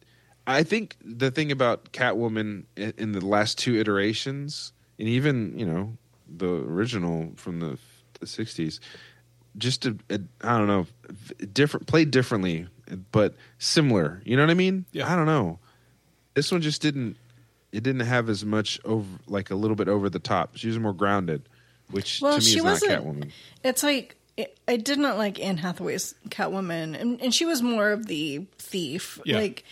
I 0.47 0.63
think 0.63 0.95
the 1.03 1.31
thing 1.31 1.51
about 1.51 1.91
Catwoman 1.91 2.65
in, 2.75 2.93
in 2.97 3.11
the 3.13 3.25
last 3.25 3.57
two 3.57 3.75
iterations, 3.79 4.73
and 4.99 5.07
even 5.07 5.57
you 5.57 5.65
know 5.65 5.97
the 6.37 6.47
original 6.53 7.31
from 7.35 7.59
the 7.59 7.79
the 8.19 8.27
sixties, 8.27 8.79
just 9.57 9.85
a, 9.85 9.97
a, 10.09 10.19
I 10.41 10.57
don't 10.57 10.67
know, 10.67 10.85
different 11.51 11.87
played 11.87 12.11
differently, 12.11 12.67
but 13.11 13.33
similar. 13.57 14.21
You 14.23 14.35
know 14.37 14.43
what 14.43 14.51
I 14.51 14.55
mean? 14.55 14.85
Yeah. 14.91 15.11
I 15.11 15.15
don't 15.15 15.25
know. 15.25 15.57
This 16.35 16.51
one 16.51 16.61
just 16.61 16.81
didn't. 16.81 17.17
It 17.75 17.83
didn't 17.83 18.05
have 18.05 18.29
as 18.29 18.45
much 18.45 18.79
over, 18.85 19.07
like 19.27 19.51
a 19.51 19.55
little 19.55 19.75
bit 19.75 19.87
over 19.87 20.09
the 20.09 20.19
top. 20.19 20.55
She 20.55 20.67
was 20.67 20.79
more 20.79 20.93
grounded, 20.93 21.47
which 21.91 22.21
Well, 22.21 22.33
to 22.33 22.39
me 22.39 22.43
she 22.43 22.59
is 22.59 22.63
not 22.63 22.81
Catwoman. 22.81 23.31
It's 23.63 23.83
like 23.83 24.15
it, 24.37 24.57
I 24.67 24.77
did 24.77 24.99
not 24.99 25.17
like 25.17 25.39
Anne 25.39 25.57
Hathaway's 25.57 26.15
Catwoman, 26.29 26.99
and, 26.99 27.21
and 27.21 27.33
she 27.33 27.45
was 27.45 27.61
more 27.61 27.91
of 27.91 28.05
the 28.05 28.45
thief. 28.57 29.19
Yeah. 29.25 29.37
Like 29.37 29.63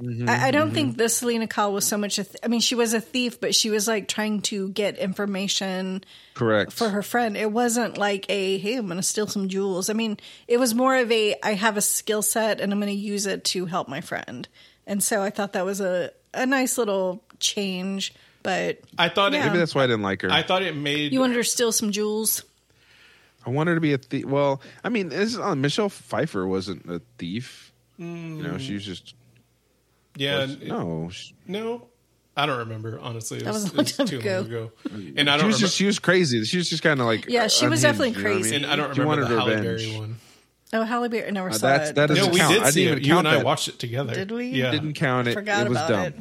Mm-hmm, 0.00 0.28
I, 0.28 0.48
I 0.48 0.50
don't 0.50 0.72
think 0.72 0.98
this 0.98 1.16
Selina 1.16 1.46
Kyle 1.46 1.72
was 1.72 1.86
so 1.86 1.96
much. 1.96 2.18
A 2.18 2.24
th- 2.24 2.36
I 2.42 2.48
mean, 2.48 2.60
she 2.60 2.74
was 2.74 2.92
a 2.92 3.00
thief, 3.00 3.40
but 3.40 3.54
she 3.54 3.70
was 3.70 3.88
like 3.88 4.08
trying 4.08 4.42
to 4.42 4.68
get 4.68 4.98
information 4.98 6.04
Correct. 6.34 6.72
for 6.72 6.90
her 6.90 7.02
friend. 7.02 7.34
It 7.34 7.50
wasn't 7.50 7.96
like 7.96 8.26
a 8.28 8.58
hey, 8.58 8.76
I'm 8.76 8.86
going 8.86 8.98
to 8.98 9.02
steal 9.02 9.26
some 9.26 9.48
jewels. 9.48 9.88
I 9.88 9.94
mean, 9.94 10.18
it 10.48 10.58
was 10.58 10.74
more 10.74 10.96
of 10.96 11.10
a 11.10 11.36
I 11.42 11.54
have 11.54 11.78
a 11.78 11.80
skill 11.80 12.20
set 12.20 12.60
and 12.60 12.72
I'm 12.72 12.80
going 12.80 12.92
to 12.92 12.98
use 12.98 13.24
it 13.24 13.44
to 13.44 13.64
help 13.64 13.88
my 13.88 14.02
friend. 14.02 14.46
And 14.86 15.02
so 15.02 15.22
I 15.22 15.30
thought 15.30 15.54
that 15.54 15.64
was 15.64 15.80
a 15.80 16.10
a 16.34 16.44
nice 16.44 16.76
little 16.76 17.24
change. 17.40 18.12
But 18.42 18.80
I 18.98 19.08
thought 19.08 19.32
Yeah. 19.32 19.46
Maybe 19.46 19.58
that's 19.58 19.74
why 19.74 19.84
I 19.84 19.86
didn't 19.86 20.02
like 20.02 20.22
her. 20.22 20.30
I 20.30 20.38
I, 20.38 20.42
thought 20.42 20.62
it 20.62 20.76
made 20.76 21.12
you 21.12 21.20
wanted 21.20 21.36
her 21.36 21.42
to 21.42 21.48
steal 21.48 21.72
some 21.72 21.90
jewels. 21.92 22.44
I 23.44 23.50
want 23.50 23.68
her 23.68 23.74
to 23.74 23.80
be 23.80 23.92
a 23.92 23.98
thief. 23.98 24.24
Well, 24.24 24.60
I 24.84 24.88
mean, 24.88 25.08
this, 25.08 25.34
is, 25.34 25.38
uh, 25.38 25.54
Michelle 25.54 25.88
Pfeiffer 25.88 26.46
wasn't 26.46 26.88
a 26.90 27.00
thief. 27.18 27.72
You 27.98 28.06
know, 28.06 28.58
she 28.58 28.74
was 28.74 28.84
just 28.84 29.14
yeah 30.16 30.40
was- 30.40 30.60
no. 30.60 31.08
She, 31.12 31.34
no 31.46 31.86
I 32.36 32.44
don't 32.46 32.58
remember 32.58 32.98
honestly. 33.00 33.38
It 33.38 33.44
That 33.44 33.54
was, 33.54 33.64
was 33.64 33.72
a 33.72 33.76
long 33.76 33.80
it 33.80 33.86
was 33.88 33.96
time 33.96 34.06
too 34.06 34.18
ago. 34.18 34.36
long 34.36 34.46
ago, 34.46 34.72
and 35.16 35.30
I 35.30 35.36
don't 35.38 35.46
was 35.46 35.54
remember. 35.54 35.58
just 35.58 35.76
she 35.76 35.86
was 35.86 35.98
crazy. 35.98 36.44
She 36.44 36.58
was 36.58 36.68
just 36.68 36.82
kind 36.82 37.00
of 37.00 37.06
like 37.06 37.26
Yeah, 37.28 37.46
she 37.48 37.66
was 37.66 37.82
unhinged, 37.82 37.82
definitely 37.82 38.08
you 38.10 38.14
know 38.24 38.30
I 38.30 38.34
mean? 38.34 38.42
crazy. 38.42 38.56
and 38.56 38.66
I 38.66 38.76
don't 38.76 38.94
She 38.94 39.00
remember 39.00 39.22
the 39.28 39.40
Halle 39.40 39.48
revenge. 39.56 39.64
Berry 39.86 39.98
one. 39.98 40.16
Oh, 40.72 40.82
Halle 40.82 41.08
Berry, 41.08 41.26
I 41.28 41.30
never 41.30 41.48
Uh, 41.48 41.52
saw 41.52 41.66
that's- 41.68 41.90
it. 41.90 41.94
that 41.94 42.08
No, 42.10 42.14
doesn't 42.16 42.32
we 42.32 42.38
count. 42.40 42.52
did 42.54 42.62
I 42.62 42.70
didn't 42.72 42.76
it. 42.76 42.80
even 42.90 43.04
You 43.04 43.10
count 43.14 43.26
and 43.26 43.38
I 43.38 43.42
watched 43.42 43.68
it 43.68 43.78
together. 43.78 44.14
Did 44.14 44.30
we? 44.32 44.48
Yeah. 44.48 44.70
Didn't 44.72 44.92
count 44.94 45.28
it. 45.28 45.34
Forgot 45.34 45.66
it 45.66 45.68
was 45.70 45.78
about 45.78 45.88
dumb. 45.88 46.02
it. 46.06 46.14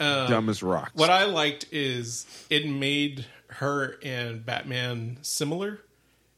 Um, 0.00 0.28
dumb 0.28 0.48
as 0.48 0.62
rocks. 0.62 0.92
What 0.94 1.10
I 1.10 1.24
liked 1.24 1.66
is 1.70 2.26
it 2.50 2.68
made 2.68 3.26
her 3.48 3.96
and 4.02 4.44
Batman 4.44 5.18
similar 5.22 5.80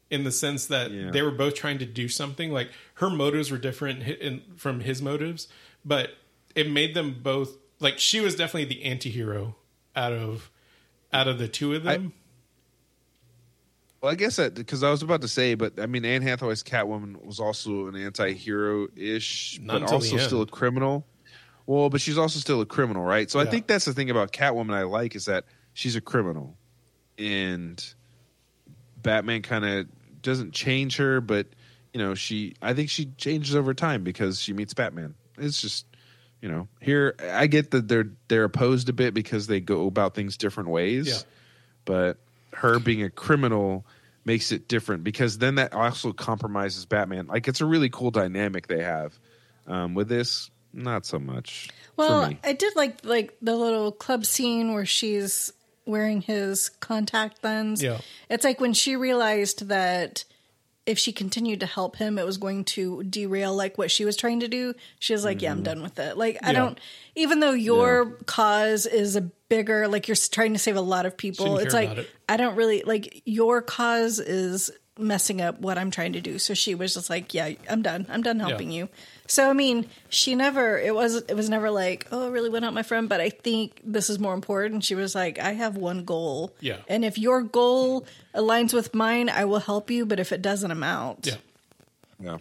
in 0.09 0.23
the 0.23 0.31
sense 0.31 0.67
that 0.67 0.91
Yeah. 0.91 1.11
they 1.11 1.21
were 1.21 1.31
both 1.31 1.55
trying 1.55 1.79
to 1.79 1.85
do 1.85 2.07
something. 2.07 2.51
Like 2.51 2.69
her 2.95 3.09
motives 3.09 3.49
were 3.51 3.57
different 3.57 4.03
in, 4.03 4.41
from 4.55 4.81
his 4.81 5.01
motives, 5.01 5.47
but 5.83 6.11
it 6.55 6.69
made 6.69 6.93
them 6.93 7.17
both 7.21 7.57
like 7.79 7.97
she 7.99 8.19
was 8.19 8.35
definitely 8.35 8.65
the 8.65 8.83
anti-hero 8.83 9.55
out 9.95 10.13
of 10.13 10.49
out 11.11 11.27
of 11.27 11.39
the 11.39 11.47
two 11.47 11.73
of 11.73 11.83
them. 11.83 12.13
Well, 14.01 14.11
I 14.11 14.15
guess 14.15 14.35
that 14.35 14.53
because 14.53 14.83
I 14.83 14.91
was 14.91 15.01
about 15.01 15.21
to 15.21 15.27
say, 15.27 15.55
but 15.55 15.79
I 15.79 15.87
mean, 15.87 16.05
Anne 16.05 16.21
Hathaway's 16.21 16.61
Catwoman 16.63 17.25
was 17.25 17.39
also 17.39 17.87
an 17.87 17.95
anti-hero 17.95 18.87
ish, 18.95 19.59
but 19.63 19.83
also 19.91 20.17
still 20.17 20.43
a 20.43 20.45
criminal. 20.45 21.05
Well, 21.67 21.89
but 21.89 22.01
she's 22.01 22.17
also 22.17 22.39
still 22.39 22.61
a 22.61 22.65
criminal, 22.65 23.03
right? 23.03 23.29
So 23.29 23.39
I 23.39 23.45
think 23.45 23.67
that's 23.67 23.85
the 23.85 23.93
thing 23.93 24.09
about 24.09 24.31
Catwoman 24.31 24.73
I 24.73 24.83
like 24.83 25.15
is 25.15 25.25
that 25.25 25.43
she's 25.73 25.95
a 25.95 26.01
criminal, 26.01 26.57
and 27.19 27.83
Batman 29.03 29.41
kind 29.41 29.65
of 29.65 29.87
doesn't 30.21 30.53
change 30.53 30.97
her, 30.97 31.21
but 31.21 31.47
you 31.93 31.99
know, 31.99 32.15
she 32.15 32.55
I 32.61 32.73
think 32.73 32.89
she 32.89 33.05
changes 33.17 33.55
over 33.55 33.73
time 33.73 34.03
because 34.03 34.39
she 34.39 34.53
meets 34.53 34.73
Batman. 34.73 35.13
It's 35.37 35.61
just 35.61 35.85
you 36.41 36.49
know, 36.49 36.67
here 36.81 37.15
I 37.31 37.47
get 37.47 37.71
that 37.71 37.87
they're 37.87 38.09
they're 38.27 38.45
opposed 38.45 38.89
a 38.89 38.93
bit 38.93 39.13
because 39.13 39.47
they 39.47 39.59
go 39.59 39.87
about 39.87 40.15
things 40.15 40.37
different 40.37 40.69
ways 40.69 41.07
Yeah. 41.07 41.17
but 41.85 42.17
her 42.53 42.79
being 42.79 43.03
a 43.03 43.09
criminal 43.09 43.85
makes 44.25 44.51
it 44.51 44.67
different 44.67 45.03
because 45.03 45.37
then 45.37 45.55
that 45.55 45.73
also 45.73 46.11
compromises 46.13 46.85
Batman. 46.85 47.27
Like 47.27 47.47
it's 47.47 47.61
a 47.61 47.65
really 47.65 47.89
cool 47.89 48.11
dynamic 48.11 48.67
they 48.67 48.83
have. 48.83 49.17
Um, 49.67 49.95
with 49.95 50.07
this, 50.07 50.49
not 50.77 51.05
so 51.05 51.19
much. 51.19 51.69
for 51.95 52.01
Well, 52.07 52.29
me. 52.29 52.39
I 52.43 52.53
did 52.53 52.75
like 52.75 53.03
like 53.03 53.35
the 53.41 53.55
little 53.55 53.91
club 53.91 54.25
scene 54.25 54.73
where 54.73 54.85
she's 54.85 55.51
wearing 55.85 56.21
his 56.21 56.69
contact 56.69 57.43
lens. 57.43 57.81
Yeah. 57.81 57.99
It's 58.29 58.43
like 58.43 58.59
when 58.61 58.73
she 58.73 58.95
realized 58.95 59.67
that 59.69 60.23
if 60.85 60.97
she 60.97 61.11
continued 61.11 61.59
to 61.59 61.65
help 61.65 61.97
him, 61.97 62.17
it 62.17 62.25
was 62.25 62.37
going 62.37 62.63
to 62.63 63.03
derail 63.03 63.53
like 63.53 63.77
what 63.77 63.91
she 63.91 64.05
was 64.05 64.15
trying 64.15 64.39
to 64.39 64.47
do. 64.47 64.73
She 64.99 65.11
was 65.13 65.25
like, 65.25 65.41
"Yeah, 65.41 65.51
I'm 65.51 65.57
mm-hmm. 65.57 65.63
done 65.63 65.81
with 65.81 65.99
it." 65.99 66.17
Like, 66.17 66.37
I 66.41 66.51
Yeah. 66.51 66.59
don't. 66.59 66.79
Even 67.15 67.41
though 67.41 67.51
your 67.51 68.05
cause 68.25 68.85
is 68.85 69.15
a 69.17 69.21
bigger, 69.21 69.87
like 69.89 70.07
you're 70.07 70.15
trying 70.15 70.53
to 70.53 70.59
save 70.59 70.77
a 70.77 70.81
lot 70.81 71.05
of 71.05 71.17
people, 71.17 71.57
it's 71.57 71.73
like 71.73 71.89
it. 71.89 72.09
I 72.29 72.37
don't 72.37 72.55
really 72.55 72.83
like 72.83 73.21
your 73.25 73.61
cause 73.61 74.19
is 74.19 74.71
messing 74.97 75.41
up 75.41 75.59
what 75.59 75.77
I'm 75.77 75.91
trying 75.91 76.13
to 76.13 76.21
do. 76.21 76.39
So 76.39 76.53
she 76.53 76.73
was 76.73 76.93
just 76.93 77.09
like, 77.09 77.33
"Yeah, 77.33 77.51
I'm 77.69 77.81
done. 77.81 78.05
I'm 78.09 78.21
done 78.21 78.39
helping 78.39 78.71
you." 78.71 78.87
So 79.27 79.49
I 79.49 79.53
mean, 79.53 79.87
she 80.09 80.35
never. 80.35 80.77
It 80.79 80.95
was. 80.95 81.15
It 81.15 81.35
was 81.35 81.49
never 81.49 81.69
like, 81.69 82.07
"Oh, 82.11 82.25
I 82.27 82.29
really 82.29 82.49
went 82.49 82.63
out 82.65 82.73
my 82.73 82.83
friend." 82.83 83.07
But 83.09 83.19
I 83.21 83.29
think 83.29 83.81
this 83.83 84.09
is 84.09 84.19
more 84.19 84.33
important. 84.33 84.83
She 84.85 84.95
was 84.95 85.13
like, 85.15 85.37
"I 85.39 85.51
have 85.51 85.75
one 85.77 86.05
goal, 86.05 86.55
Yeah. 86.61 86.77
and 86.87 87.03
if 87.03 87.17
your 87.17 87.41
goal 87.41 88.05
aligns 88.33 88.73
with 88.73 88.95
mine, 88.95 89.29
I 89.29 89.45
will 89.45 89.59
help 89.59 89.91
you. 89.91 90.05
But 90.05 90.19
if 90.19 90.31
it 90.31 90.41
doesn't 90.41 90.71
amount, 90.71 91.27
Yeah. 91.27 91.35
yeah. 92.19 92.37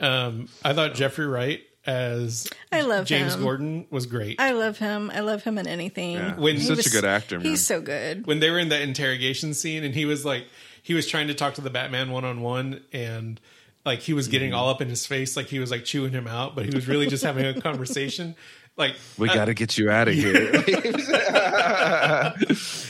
Um, 0.00 0.48
I 0.64 0.72
thought 0.74 0.94
Jeffrey 0.94 1.26
Wright 1.26 1.60
as 1.86 2.48
I 2.70 2.82
love 2.82 3.06
James 3.06 3.34
him. 3.34 3.40
Gordon 3.42 3.86
was 3.90 4.06
great. 4.06 4.40
I 4.40 4.52
love 4.52 4.78
him. 4.78 5.10
I 5.12 5.20
love 5.20 5.42
him 5.42 5.58
in 5.58 5.66
anything. 5.66 6.12
Yeah. 6.12 6.36
When- 6.36 6.56
he's 6.56 6.68
He 6.68 6.74
such 6.76 6.86
a 6.86 6.90
good 6.90 7.04
actor, 7.04 7.38
man. 7.38 7.46
He's 7.48 7.64
so 7.64 7.80
good. 7.80 8.26
when 8.26 8.40
they 8.40 8.50
were 8.50 8.58
in 8.58 8.68
that 8.68 8.82
interrogation 8.82 9.54
scene 9.54 9.84
and 9.84 9.94
he 9.94 10.04
was 10.04 10.24
like 10.24 10.46
he 10.82 10.94
was 10.94 11.06
trying 11.06 11.28
to 11.28 11.34
talk 11.34 11.54
to 11.54 11.60
the 11.60 11.70
batman 11.70 12.10
one-on-one 12.10 12.80
and 12.92 13.40
like 13.84 14.00
he 14.00 14.12
was 14.12 14.28
getting 14.28 14.50
Mm-hmm. 14.50 14.58
all 14.58 14.68
up 14.70 14.80
in 14.82 14.88
his 14.88 15.06
face 15.06 15.36
like 15.36 15.46
he 15.46 15.58
was 15.58 15.70
like 15.70 15.84
chewing 15.84 16.12
him 16.12 16.26
out 16.26 16.54
but 16.54 16.64
he 16.66 16.74
was 16.74 16.86
really 16.88 17.06
just 17.06 17.24
having 17.24 17.44
a 17.46 17.60
conversation 17.60 18.34
Like 18.76 18.94
We 19.18 19.28
uh, 19.28 19.34
got 19.34 19.44
to 19.46 19.54
get 19.54 19.78
you 19.78 19.90
out 19.90 20.08
of 20.08 20.14
here. 20.14 20.62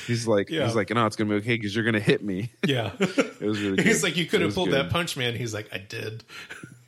he's 0.07 0.27
like, 0.27 0.51
Yeah. 0.51 0.67
he's 0.67 0.77
like, 0.77 0.91
no, 0.91 1.07
it's 1.07 1.17
gonna 1.17 1.31
be 1.31 1.37
okay 1.37 1.57
because 1.57 1.75
you're 1.75 1.85
gonna 1.85 2.01
hit 2.01 2.23
me. 2.23 2.51
yeah. 2.67 2.93
It 2.99 3.41
was 3.41 3.61
really. 3.61 3.83
He's 3.83 4.03
like, 4.03 4.17
you 4.17 4.27
could 4.27 4.41
have 4.41 4.55
pulled 4.55 4.71
good. 4.71 4.85
that 4.87 4.91
punch, 4.91 5.17
man. 5.17 5.35
He's 5.35 5.55
like, 5.55 5.69
I 5.73 5.79
did. 5.79 6.25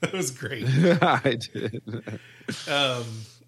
that 0.00 0.12
was 0.12 0.30
great. 0.30 0.64
I 1.02 1.36
did. 1.52 1.82
Um, 2.68 3.04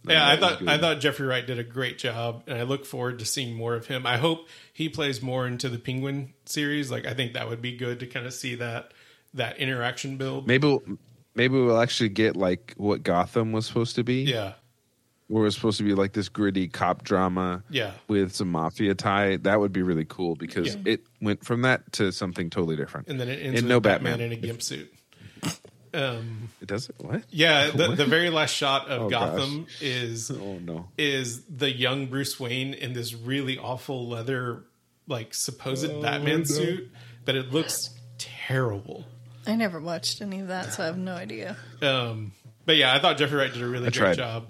yeah, 0.09 0.29
I 0.29 0.37
thought. 0.37 0.67
I 0.69 0.79
thought 0.79 1.01
Jeffrey 1.01 1.27
Wright 1.27 1.47
did 1.47 1.59
a 1.59 1.65
great 1.65 1.99
job, 1.99 2.43
and 2.47 2.59
I 2.59 2.63
look 2.63 2.85
forward 2.85 3.19
to 3.21 3.25
seeing 3.25 3.55
more 3.55 3.75
of 3.75 3.87
him. 3.87 4.07
I 4.07 4.17
hope 4.19 4.49
he 4.73 4.89
plays 4.89 5.23
more 5.23 5.47
into 5.47 5.69
the 5.69 5.79
Penguin 5.79 6.33
series. 6.45 6.91
Like, 6.91 7.07
I 7.07 7.15
think 7.15 7.35
that 7.35 7.49
would 7.49 7.63
be 7.63 7.77
good 7.77 8.01
to 8.01 8.07
kind 8.07 8.27
of 8.27 8.35
see 8.35 8.57
that 8.57 8.93
that 9.35 9.59
interaction 9.59 10.17
build. 10.17 10.47
Maybe, 10.47 10.67
we'll, 10.67 10.83
maybe 11.35 11.55
we'll 11.55 11.81
actually 11.81 12.11
get 12.11 12.37
like 12.37 12.75
what 12.77 13.03
Gotham 13.03 13.53
was 13.53 13.67
supposed 13.67 13.97
to 13.97 14.05
be. 14.05 14.23
Yeah, 14.23 14.55
where 15.29 15.43
it 15.43 15.47
was 15.47 15.55
supposed 15.55 15.79
to 15.79 15.85
be 15.85 15.95
like 15.95 16.13
this 16.13 16.29
gritty 16.29 16.69
cop 16.69 17.05
drama. 17.05 17.63
Yeah. 17.71 17.93
with 18.09 18.35
some 18.35 18.51
mafia 18.53 18.95
tie. 18.95 19.37
That 19.39 19.59
would 19.61 19.73
be 19.73 19.81
really 19.83 20.05
cool 20.07 20.35
because 20.37 20.75
Yeah. 20.75 20.83
it 20.93 21.01
went 21.23 21.43
from 21.45 21.63
that 21.63 21.91
to 21.93 22.13
something 22.13 22.51
totally 22.51 22.77
different. 22.77 23.09
and 23.09 23.19
then 23.19 23.29
it 23.29 23.41
ends 23.43 23.61
And 23.61 23.69
no 23.69 23.81
Batman, 23.81 24.19
Batman. 24.19 24.33
in 24.33 24.39
a 24.39 24.41
gimp 24.41 24.63
suit. 24.63 24.93
Um, 25.95 26.49
It 26.61 26.69
does 26.69 26.89
it. 26.89 26.95
What? 26.99 27.23
yeah, 27.31 27.71
the, 27.75 27.89
the 27.95 28.07
very 28.07 28.31
last 28.31 28.55
shot 28.55 28.89
of 28.89 29.03
Oh, 29.03 29.09
Gotham 29.11 29.67
is 29.81 30.31
Oh 30.31 30.59
no. 30.59 30.89
is 30.97 31.43
the 31.45 31.71
young 31.71 32.07
Bruce 32.07 32.39
Wayne 32.41 32.73
in 32.75 32.93
this 32.95 33.15
really 33.15 33.59
awful 33.59 34.09
leather, 34.09 34.65
like 35.07 35.35
supposed 35.35 35.91
Oh, 35.91 36.01
Batman 36.03 36.45
suit, 36.47 36.91
but 37.27 37.37
it 37.37 37.53
looks 37.53 37.91
terrible. 38.19 39.05
I 39.47 39.57
never 39.57 39.81
watched 39.81 40.21
any 40.23 40.41
of 40.41 40.49
that, 40.49 40.73
so 40.73 40.83
I 40.83 40.87
have 40.87 40.99
no 40.99 41.15
idea. 41.15 41.57
Um, 41.81 42.33
but 42.65 42.77
yeah, 42.77 42.95
I 42.95 42.99
thought 43.01 43.17
Jeffrey 43.19 43.39
Wright 43.39 43.53
did 43.53 43.63
a 43.63 43.67
really 43.67 43.87
I 43.89 43.91
great 43.91 43.95
tried. 43.95 44.17
job. 44.17 44.47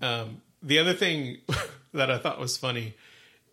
Um, 0.00 0.42
the 0.62 0.78
other 0.78 0.94
thing 0.94 1.38
that 1.92 2.10
I 2.10 2.18
thought 2.18 2.38
was 2.38 2.56
funny 2.56 2.94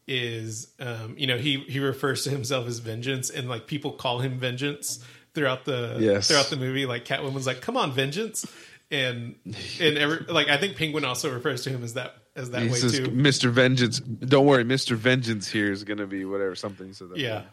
is, 0.08 0.68
um, 0.80 1.16
you 1.18 1.26
know, 1.28 1.38
he 1.38 1.60
he 1.68 1.80
refers 1.80 2.24
to 2.26 2.30
himself 2.30 2.68
as 2.68 2.80
Vengeance, 2.80 3.30
and 3.30 3.50
like 3.50 3.66
people 3.68 3.92
call 3.94 4.20
him 4.20 4.38
Vengeance 4.38 5.04
throughout 5.34 5.66
the 5.66 5.98
Yes. 6.00 6.28
throughout 6.28 6.48
the 6.52 6.58
movie. 6.58 6.86
Like 6.86 7.06
Catwoman's 7.06 7.48
like, 7.48 7.62
"Come 7.62 7.76
on, 7.78 7.92
Vengeance," 7.92 8.46
and 8.92 9.36
and 9.80 9.98
every 9.98 10.20
like 10.28 10.48
I 10.50 10.58
think 10.58 10.78
Penguin 10.78 11.04
also 11.06 11.34
refers 11.34 11.64
to 11.64 11.72
him 11.72 11.84
as 11.84 11.96
that 11.96 12.16
as 12.36 12.52
that 12.52 12.62
He 12.62 12.68
way 12.70 12.76
says, 12.78 12.98
too. 13.00 13.06
"Mr. 13.08 13.50
Vengeance, 13.50 14.00
don't 14.00 14.46
worry, 14.46 14.64
Mr. 14.64 14.96
Vengeance 14.96 15.48
here 15.48 15.72
is 15.72 15.84
going 15.84 15.98
to 15.98 16.06
be 16.08 16.24
whatever 16.26 16.54
something." 16.54 16.94
So 16.94 17.08
that 17.08 17.18
Yeah. 17.18 17.44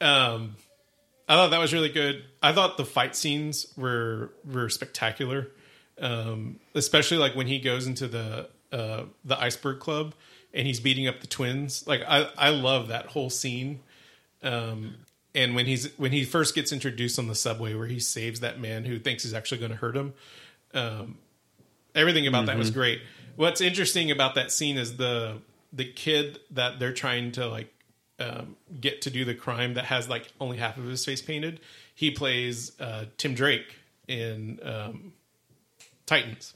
Um, 0.00 0.54
I 1.28 1.34
thought 1.34 1.50
that 1.50 1.58
was 1.58 1.72
really 1.72 1.90
good. 1.90 2.24
I 2.42 2.52
thought 2.52 2.76
the 2.76 2.84
fight 2.84 3.14
scenes 3.14 3.66
were 3.76 4.30
were 4.50 4.68
spectacular, 4.68 5.48
um, 6.00 6.58
especially 6.74 7.18
like 7.18 7.34
when 7.36 7.46
he 7.46 7.58
goes 7.58 7.86
into 7.86 8.08
the 8.08 8.48
uh, 8.72 9.04
the 9.24 9.38
iceberg 9.38 9.78
club 9.78 10.14
and 10.54 10.66
he's 10.66 10.80
beating 10.80 11.06
up 11.06 11.20
the 11.20 11.26
twins. 11.26 11.86
Like 11.86 12.02
I 12.08 12.28
I 12.36 12.50
love 12.50 12.88
that 12.88 13.06
whole 13.06 13.30
scene. 13.30 13.80
Um, 14.42 14.94
and 15.34 15.54
when 15.54 15.66
he's 15.66 15.96
when 15.98 16.12
he 16.12 16.24
first 16.24 16.54
gets 16.54 16.72
introduced 16.72 17.18
on 17.18 17.28
the 17.28 17.34
subway, 17.34 17.74
where 17.74 17.86
he 17.86 18.00
saves 18.00 18.40
that 18.40 18.58
man 18.58 18.84
who 18.84 18.98
thinks 18.98 19.22
he's 19.22 19.34
actually 19.34 19.58
going 19.58 19.70
to 19.70 19.76
hurt 19.76 19.96
him, 19.96 20.14
um, 20.72 21.18
everything 21.94 22.26
about 22.26 22.46
that 22.46 22.56
was 22.56 22.70
great. 22.70 23.00
What's 23.36 23.60
interesting 23.60 24.10
about 24.10 24.34
that 24.36 24.50
scene 24.50 24.78
is 24.78 24.96
the 24.96 25.38
the 25.72 25.84
kid 25.84 26.38
that 26.52 26.78
they're 26.78 26.94
trying 26.94 27.32
to 27.32 27.46
like 27.46 27.72
um, 28.18 28.56
get 28.80 29.02
to 29.02 29.10
do 29.10 29.24
the 29.24 29.34
crime 29.34 29.74
that 29.74 29.84
has 29.86 30.08
like 30.08 30.32
only 30.40 30.56
half 30.56 30.76
of 30.76 30.84
his 30.84 31.04
face 31.04 31.22
painted. 31.22 31.60
He 31.94 32.10
plays 32.10 32.72
uh, 32.80 33.06
Tim 33.16 33.34
Drake 33.34 33.76
in 34.06 34.58
um, 34.62 35.12
Titans. 36.06 36.54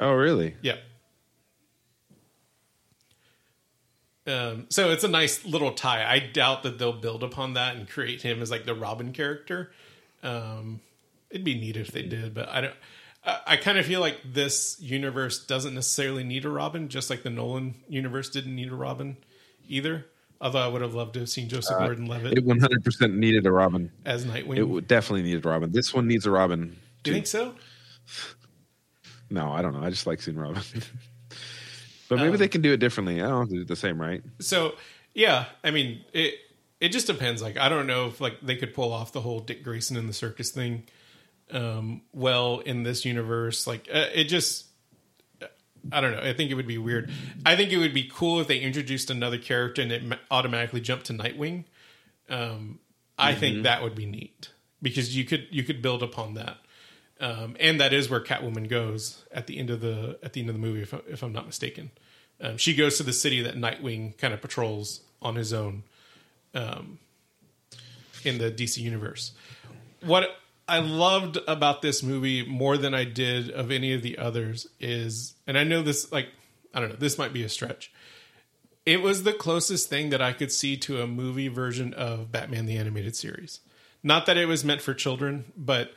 Oh, 0.00 0.12
really? 0.12 0.54
Yeah. 0.62 0.76
Um, 4.26 4.66
so 4.68 4.90
it's 4.90 5.04
a 5.04 5.08
nice 5.08 5.44
little 5.44 5.72
tie. 5.72 6.04
I 6.08 6.18
doubt 6.18 6.62
that 6.64 6.78
they'll 6.78 6.92
build 6.92 7.22
upon 7.22 7.54
that 7.54 7.76
and 7.76 7.88
create 7.88 8.22
him 8.22 8.42
as 8.42 8.50
like 8.50 8.66
the 8.66 8.74
Robin 8.74 9.12
character. 9.12 9.72
Um, 10.22 10.80
it'd 11.30 11.44
be 11.44 11.58
neat 11.58 11.76
if 11.76 11.90
they 11.90 12.02
did, 12.02 12.34
but 12.34 12.48
I 12.48 12.60
don't. 12.60 12.74
I, 13.24 13.40
I 13.46 13.56
kind 13.56 13.78
of 13.78 13.86
feel 13.86 14.00
like 14.00 14.20
this 14.24 14.76
universe 14.80 15.44
doesn't 15.44 15.74
necessarily 15.74 16.24
need 16.24 16.44
a 16.44 16.50
Robin, 16.50 16.88
just 16.88 17.08
like 17.08 17.22
the 17.22 17.30
Nolan 17.30 17.76
universe 17.88 18.28
didn't 18.28 18.54
need 18.54 18.70
a 18.70 18.76
Robin 18.76 19.16
either. 19.68 20.06
Although 20.40 20.60
I 20.60 20.68
would 20.68 20.82
have 20.82 20.94
loved 20.94 21.14
to 21.14 21.20
have 21.20 21.28
seen 21.28 21.48
Joseph 21.48 21.76
Gordon-Levitt 21.78 22.38
It 22.38 22.46
100% 22.46 23.14
needed 23.16 23.44
a 23.44 23.50
Robin. 23.50 23.90
as 24.04 24.24
Nightwing. 24.24 24.78
It 24.78 24.86
definitely 24.86 25.22
needed 25.22 25.44
a 25.44 25.48
Robin. 25.48 25.72
This 25.72 25.92
one 25.92 26.06
needs 26.06 26.26
a 26.26 26.30
Robin. 26.30 26.76
Do 27.02 27.10
you 27.10 27.14
think 27.16 27.26
so? 27.26 27.54
No, 29.30 29.50
I 29.52 29.62
don't 29.62 29.72
know. 29.72 29.82
I 29.82 29.90
just 29.90 30.06
like 30.06 30.22
seeing 30.22 30.38
Robin. 30.38 30.62
but 32.08 32.16
maybe 32.16 32.28
Um, 32.30 32.36
they 32.36 32.48
can 32.48 32.62
do 32.62 32.72
it 32.72 32.78
differently. 32.78 33.20
I 33.20 33.28
don't 33.28 33.50
do 33.50 33.64
the 33.64 33.76
same, 33.76 34.00
right? 34.00 34.22
So 34.38 34.74
yeah, 35.14 35.46
I 35.64 35.70
mean 35.70 36.04
it. 36.12 36.34
It 36.80 36.90
just 36.90 37.08
depends. 37.08 37.42
Like 37.42 37.58
I 37.58 37.68
don't 37.68 37.86
know 37.88 38.06
if 38.06 38.20
like 38.20 38.40
they 38.40 38.54
could 38.56 38.72
pull 38.72 38.92
off 38.92 39.12
the 39.12 39.20
whole 39.20 39.40
Dick 39.40 39.64
Grayson 39.64 39.96
in 39.96 40.06
the 40.06 40.12
circus 40.12 40.50
thing 40.52 40.84
um, 41.50 42.02
well 42.12 42.60
in 42.60 42.84
this 42.84 43.04
universe. 43.04 43.66
Like 43.66 43.88
uh, 43.92 44.06
it 44.14 44.24
just. 44.24 44.66
I 45.92 46.00
don't 46.00 46.12
know. 46.12 46.20
I 46.20 46.32
think 46.32 46.50
it 46.50 46.54
would 46.54 46.66
be 46.66 46.78
weird. 46.78 47.10
I 47.46 47.56
think 47.56 47.72
it 47.72 47.78
would 47.78 47.94
be 47.94 48.10
cool 48.12 48.40
if 48.40 48.46
they 48.46 48.58
introduced 48.58 49.10
another 49.10 49.38
character 49.38 49.82
and 49.82 49.92
it 49.92 50.02
automatically 50.30 50.80
jumped 50.80 51.06
to 51.06 51.12
Nightwing. 51.12 51.64
Um, 52.28 52.78
I 53.18 53.34
think 53.34 53.64
that 53.64 53.82
would 53.82 53.94
be 53.94 54.06
neat 54.06 54.50
because 54.80 55.16
you 55.16 55.24
could 55.24 55.46
you 55.50 55.64
could 55.64 55.82
build 55.82 56.02
upon 56.02 56.34
that, 56.34 56.58
um, 57.20 57.56
and 57.58 57.80
that 57.80 57.92
is 57.92 58.08
where 58.08 58.20
Catwoman 58.20 58.68
goes 58.68 59.24
at 59.32 59.46
the 59.46 59.58
end 59.58 59.70
of 59.70 59.80
the 59.80 60.18
at 60.22 60.34
the 60.34 60.40
end 60.40 60.50
of 60.50 60.54
the 60.54 60.60
movie, 60.60 60.82
if, 60.82 60.94
I, 60.94 61.00
if 61.08 61.22
I'm 61.22 61.32
not 61.32 61.46
mistaken. 61.46 61.90
Um, 62.40 62.56
she 62.56 62.74
goes 62.74 62.98
to 62.98 63.02
the 63.02 63.12
city 63.12 63.42
that 63.42 63.56
Nightwing 63.56 64.16
kind 64.18 64.32
of 64.32 64.40
patrols 64.40 65.00
on 65.20 65.34
his 65.34 65.52
own 65.52 65.82
um, 66.54 66.98
in 68.24 68.38
the 68.38 68.50
DC 68.50 68.78
universe. 68.78 69.32
What 70.02 70.28
I 70.68 70.80
loved 70.80 71.38
about 71.48 71.82
this 71.82 72.02
movie 72.02 72.46
more 72.46 72.76
than 72.76 72.94
I 72.94 73.04
did 73.04 73.50
of 73.50 73.70
any 73.70 73.94
of 73.94 74.02
the 74.02 74.18
others 74.18 74.68
is, 74.78 75.34
and 75.46 75.56
I 75.56 75.64
know 75.64 75.82
this, 75.82 76.12
like, 76.12 76.28
I 76.74 76.80
don't 76.80 76.90
know, 76.90 76.96
this 76.96 77.16
might 77.16 77.32
be 77.32 77.42
a 77.42 77.48
stretch. 77.48 77.90
It 78.84 79.02
was 79.02 79.22
the 79.22 79.32
closest 79.32 79.88
thing 79.88 80.10
that 80.10 80.22
I 80.22 80.32
could 80.32 80.52
see 80.52 80.76
to 80.78 81.02
a 81.02 81.06
movie 81.06 81.48
version 81.48 81.94
of 81.94 82.30
Batman 82.30 82.66
the 82.66 82.76
Animated 82.76 83.16
Series. 83.16 83.60
Not 84.02 84.26
that 84.26 84.36
it 84.36 84.46
was 84.46 84.64
meant 84.64 84.80
for 84.82 84.94
children, 84.94 85.52
but 85.56 85.92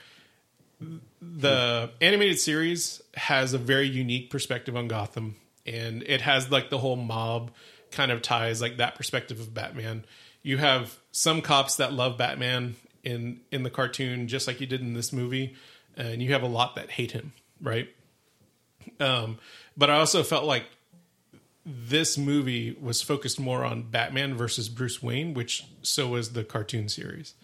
the 1.22 1.92
animated 2.02 2.40
series 2.40 3.02
has 3.14 3.54
a 3.54 3.58
very 3.58 3.88
unique 3.88 4.30
perspective 4.30 4.76
on 4.76 4.88
Gotham, 4.88 5.36
and 5.66 6.04
it 6.04 6.22
has 6.22 6.50
like 6.50 6.70
the 6.70 6.80
whole 6.80 6.96
mob 6.96 7.52
kind 7.92 8.12
of 8.12 8.22
ties 8.22 8.62
like 8.62 8.78
that 8.78 8.96
perspective 8.96 9.40
of 9.40 9.54
Batman. 9.54 10.06
You 10.42 10.58
have 10.58 10.98
some 11.12 11.42
cops 11.42 11.76
that 11.76 11.94
love 11.94 12.18
Batman 12.18 12.76
in 13.04 13.40
in 13.52 13.64
the 13.64 13.70
cartoon, 13.70 14.28
just 14.28 14.48
like 14.48 14.60
you 14.62 14.68
did 14.68 14.82
in 14.82 14.94
this 14.94 15.12
movie, 15.14 15.56
and 15.98 16.22
you 16.22 16.32
have 16.34 16.44
a 16.44 16.48
lot 16.48 16.76
that 16.76 16.92
hate 16.92 17.12
him, 17.12 17.34
right? 17.62 17.90
Um, 19.00 19.38
but 19.78 19.90
I 19.90 19.96
also 20.00 20.24
felt 20.24 20.46
like 20.46 20.66
this 21.66 22.18
movie 22.18 22.76
was 22.82 23.02
focused 23.02 23.40
more 23.40 23.64
on 23.64 23.84
Batman 23.84 24.36
versus 24.36 24.70
Bruce 24.70 25.02
Wayne, 25.04 25.34
which 25.34 25.66
so 25.84 26.08
was 26.08 26.34
the 26.34 26.44
cartoon 26.44 26.90
series. 26.90 27.36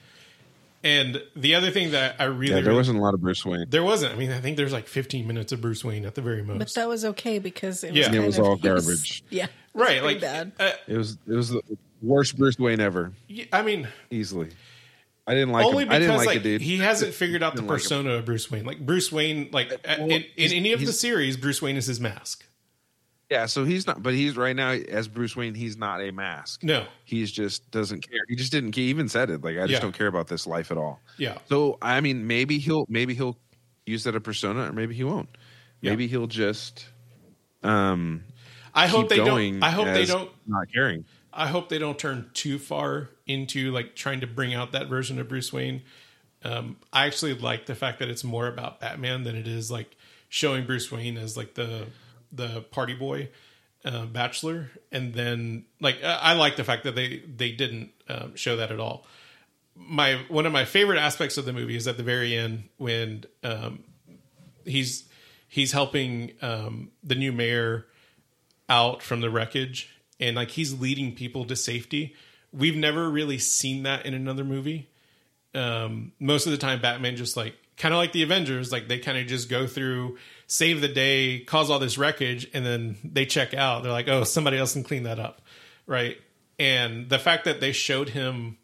And 0.83 1.21
the 1.35 1.55
other 1.55 1.69
thing 1.71 1.91
that 1.91 2.15
I 2.19 2.25
really, 2.25 2.47
Yeah, 2.53 2.55
there 2.55 2.65
really- 2.65 2.77
wasn't 2.77 2.99
a 2.99 3.01
lot 3.01 3.13
of 3.13 3.21
Bruce 3.21 3.45
Wayne. 3.45 3.65
there 3.69 3.83
wasn't. 3.83 4.13
I 4.13 4.15
mean, 4.15 4.31
I 4.31 4.39
think 4.39 4.57
there's 4.57 4.71
like 4.73 4.87
15 4.87 5.27
minutes 5.27 5.51
of 5.51 5.59
Bruce 5.61 5.83
Wayne 5.83 6.05
at 6.05 6.15
the 6.15 6.21
very 6.21 6.43
most. 6.43 6.59
But 6.59 6.73
that 6.75 6.87
was 6.87 7.03
okay 7.05 7.39
because 7.39 7.83
it 7.83 7.91
was 7.91 7.99
Yeah. 7.99 8.05
kind 8.05 8.15
It 8.23 8.25
was 8.25 8.37
of- 8.39 8.45
all 8.45 8.55
he 8.61 8.69
was- 8.69 8.85
garbage. 8.85 9.23
yeah, 9.29 9.45
it 9.45 9.49
was 9.73 9.87
right? 9.87 10.03
Like, 10.03 10.21
bad. 10.21 10.51
uh, 10.59 10.71
It 10.87 10.97
was 10.97 11.17
it 11.27 11.33
was 11.35 11.49
the 11.49 11.61
worst 12.01 12.37
Bruce 12.37 12.57
Wayne 12.57 12.79
ever, 12.79 13.11
I 13.51 13.61
mean, 13.63 13.87
easily. 14.11 14.49
I 15.27 15.33
didn't 15.33 15.49
like 15.51 15.65
only 15.65 15.83
him. 15.83 15.89
I 15.91 15.99
because 15.99 16.07
didn't 16.07 16.17
like 16.17 16.27
like 16.27 16.37
it, 16.37 16.43
dude. 16.43 16.61
he 16.61 16.77
hasn't 16.77 17.13
figured 17.13 17.43
out 17.43 17.53
the 17.53 17.61
Didn't 17.61 17.69
like 17.69 17.79
him. 17.79 17.83
persona 17.83 18.09
of 18.11 18.25
Bruce 18.25 18.49
Wayne. 18.49 18.63
Like 18.65 18.85
Bruce 18.85 19.11
Wayne, 19.11 19.49
like 19.51 19.71
uh, 19.73 19.77
Well, 19.99 20.09
in, 20.09 20.23
in 20.37 20.51
any 20.53 20.71
of 20.71 20.79
the 20.79 20.93
series, 20.93 21.35
Bruce 21.37 21.61
Wayne 21.61 21.75
is 21.75 21.85
his 21.85 21.99
mask. 21.99 22.45
Yeah, 23.29 23.45
so 23.47 23.65
he's 23.65 23.85
not. 23.85 24.01
But 24.01 24.13
he's 24.13 24.37
right 24.37 24.55
now 24.55 24.71
as 24.71 25.09
Bruce 25.09 25.35
Wayne. 25.35 25.53
He's 25.53 25.75
not 25.77 25.99
a 26.01 26.11
mask. 26.11 26.63
No, 26.63 26.85
He's 27.03 27.29
just 27.29 27.69
doesn't 27.71 28.07
care. 28.09 28.21
He 28.29 28.37
just 28.37 28.53
didn't. 28.53 28.73
He 28.73 28.83
even 28.83 29.09
said 29.09 29.29
it. 29.29 29.43
Like 29.43 29.57
I 29.57 29.61
just 29.61 29.71
Yeah. 29.73 29.79
don't 29.81 29.91
care 29.97 30.07
about 30.07 30.27
this 30.29 30.47
life 30.47 30.71
at 30.71 30.77
all. 30.77 31.01
yeah, 31.17 31.37
So 31.49 31.77
I 31.81 31.99
mean, 31.99 32.25
maybe 32.25 32.57
he'll 32.57 32.85
maybe 32.87 33.13
he'll 33.13 33.37
use 33.85 34.05
that 34.05 34.15
a 34.15 34.21
persona, 34.21 34.69
or 34.69 34.71
maybe 34.71 34.95
he 34.95 35.03
won't. 35.03 35.27
Yeah. 35.81 35.91
Maybe 35.91 36.07
he'll 36.07 36.27
just 36.27 36.85
um 37.63 38.23
I 38.73 38.87
hope 38.87 39.09
keep 39.09 39.17
they 39.19 39.25
going. 39.25 39.55
don't. 39.55 39.63
I 39.63 39.71
hope 39.71 39.85
they 39.87 40.05
don't. 40.05 40.29
not 40.47 40.71
caring. 40.73 41.03
I 41.33 41.47
hope 41.47 41.67
they 41.67 41.79
don't 41.79 41.99
turn 41.99 42.29
too 42.33 42.57
far 42.59 43.09
into 43.27 43.71
like 43.71 43.95
trying 43.95 44.21
to 44.21 44.27
bring 44.27 44.53
out 44.53 44.71
that 44.71 44.87
version 44.87 45.19
of 45.19 45.27
Bruce 45.27 45.51
Wayne. 45.53 45.83
Um, 46.43 46.77
I 46.93 47.05
actually 47.05 47.33
like 47.33 47.65
the 47.65 47.75
fact 47.75 47.99
that 47.99 48.09
it's 48.09 48.23
more 48.23 48.47
about 48.47 48.79
Batman 48.79 49.23
than 49.23 49.35
it 49.35 49.47
is 49.47 49.69
like 49.69 49.95
showing 50.29 50.65
Bruce 50.65 50.91
Wayne 50.91 51.17
as 51.17 51.35
like 51.37 51.53
the 51.55 51.87
the 52.31 52.61
party 52.71 52.93
boy 52.93 53.29
uh, 53.85 54.05
bachelor, 54.05 54.69
and 54.91 55.13
then 55.13 55.65
like 55.79 56.03
I 56.03 56.15
I 56.15 56.33
like 56.33 56.55
the 56.55 56.63
fact 56.63 56.83
that 56.83 56.95
they 56.95 57.19
they 57.19 57.51
didn't 57.51 57.91
um, 58.09 58.35
show 58.35 58.57
that 58.57 58.71
at 58.71 58.79
all. 58.79 59.05
My 59.75 60.19
one 60.27 60.45
of 60.45 60.51
my 60.51 60.65
favorite 60.65 60.99
aspects 60.99 61.37
of 61.37 61.45
the 61.45 61.53
movie 61.53 61.75
is 61.75 61.87
at 61.87 61.97
the 61.97 62.03
very 62.03 62.35
end 62.35 62.69
when 62.77 63.25
um, 63.43 63.83
he's 64.65 65.07
he's 65.47 65.71
helping 65.71 66.31
um, 66.41 66.91
the 67.03 67.15
new 67.15 67.31
mayor 67.31 67.85
out 68.69 69.01
from 69.01 69.21
the 69.21 69.29
wreckage, 69.29 69.89
and 70.19 70.35
like 70.35 70.51
he's 70.51 70.79
leading 70.79 71.15
people 71.15 71.45
to 71.45 71.55
safety. 71.55 72.15
We've 72.57 72.75
never 72.75 73.09
really 73.09 73.37
seen 73.37 73.83
that 73.83 74.05
in 74.05 74.13
another 74.13 74.43
movie. 74.43 74.89
Um, 75.53 76.11
most 76.19 76.45
of 76.45 76.51
the 76.51 76.57
time, 76.57 76.81
Batman 76.81 77.15
just 77.15 77.37
like 77.37 77.55
kind 77.77 77.93
of 77.93 77.99
like 77.99 78.11
the 78.11 78.23
Avengers, 78.23 78.71
like 78.71 78.87
they 78.87 78.99
kind 78.99 79.17
of 79.17 79.27
just 79.27 79.49
go 79.49 79.67
through, 79.67 80.17
save 80.47 80.81
the 80.81 80.87
day, 80.87 81.39
cause 81.39 81.69
all 81.69 81.79
this 81.79 81.97
wreckage, 81.97 82.49
and 82.53 82.65
then 82.65 82.97
they 83.03 83.25
check 83.25 83.53
out. 83.53 83.83
They're 83.83 83.91
like, 83.91 84.07
oh, 84.07 84.23
somebody 84.23 84.57
else 84.57 84.73
can 84.73 84.83
clean 84.83 85.03
that 85.03 85.19
up, 85.19 85.41
right? 85.85 86.17
And 86.59 87.09
the 87.09 87.19
fact 87.19 87.45
that 87.45 87.61
they 87.61 87.71
showed 87.71 88.09
him 88.09 88.57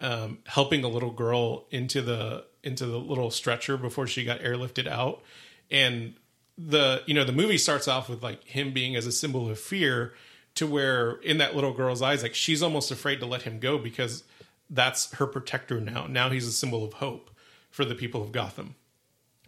um, 0.00 0.38
helping 0.46 0.84
a 0.84 0.88
little 0.88 1.10
girl 1.10 1.66
into 1.70 2.02
the 2.02 2.44
into 2.62 2.86
the 2.86 2.98
little 2.98 3.30
stretcher 3.30 3.76
before 3.76 4.06
she 4.06 4.24
got 4.24 4.40
airlifted 4.40 4.86
out, 4.86 5.22
and 5.70 6.14
the 6.58 7.02
you 7.06 7.14
know 7.14 7.24
the 7.24 7.32
movie 7.32 7.58
starts 7.58 7.88
off 7.88 8.08
with 8.08 8.22
like 8.22 8.44
him 8.44 8.72
being 8.72 8.96
as 8.96 9.06
a 9.06 9.12
symbol 9.12 9.48
of 9.48 9.58
fear 9.58 10.14
to 10.56 10.66
where 10.66 11.12
in 11.22 11.38
that 11.38 11.54
little 11.54 11.72
girl's 11.72 12.02
eyes 12.02 12.22
like 12.22 12.34
she's 12.34 12.62
almost 12.62 12.90
afraid 12.90 13.20
to 13.20 13.26
let 13.26 13.42
him 13.42 13.58
go 13.60 13.78
because 13.78 14.24
that's 14.68 15.12
her 15.14 15.26
protector 15.26 15.80
now. 15.80 16.06
Now 16.08 16.28
he's 16.30 16.46
a 16.46 16.52
symbol 16.52 16.84
of 16.84 16.94
hope 16.94 17.30
for 17.70 17.84
the 17.84 17.94
people 17.94 18.22
of 18.22 18.32
gotham 18.32 18.74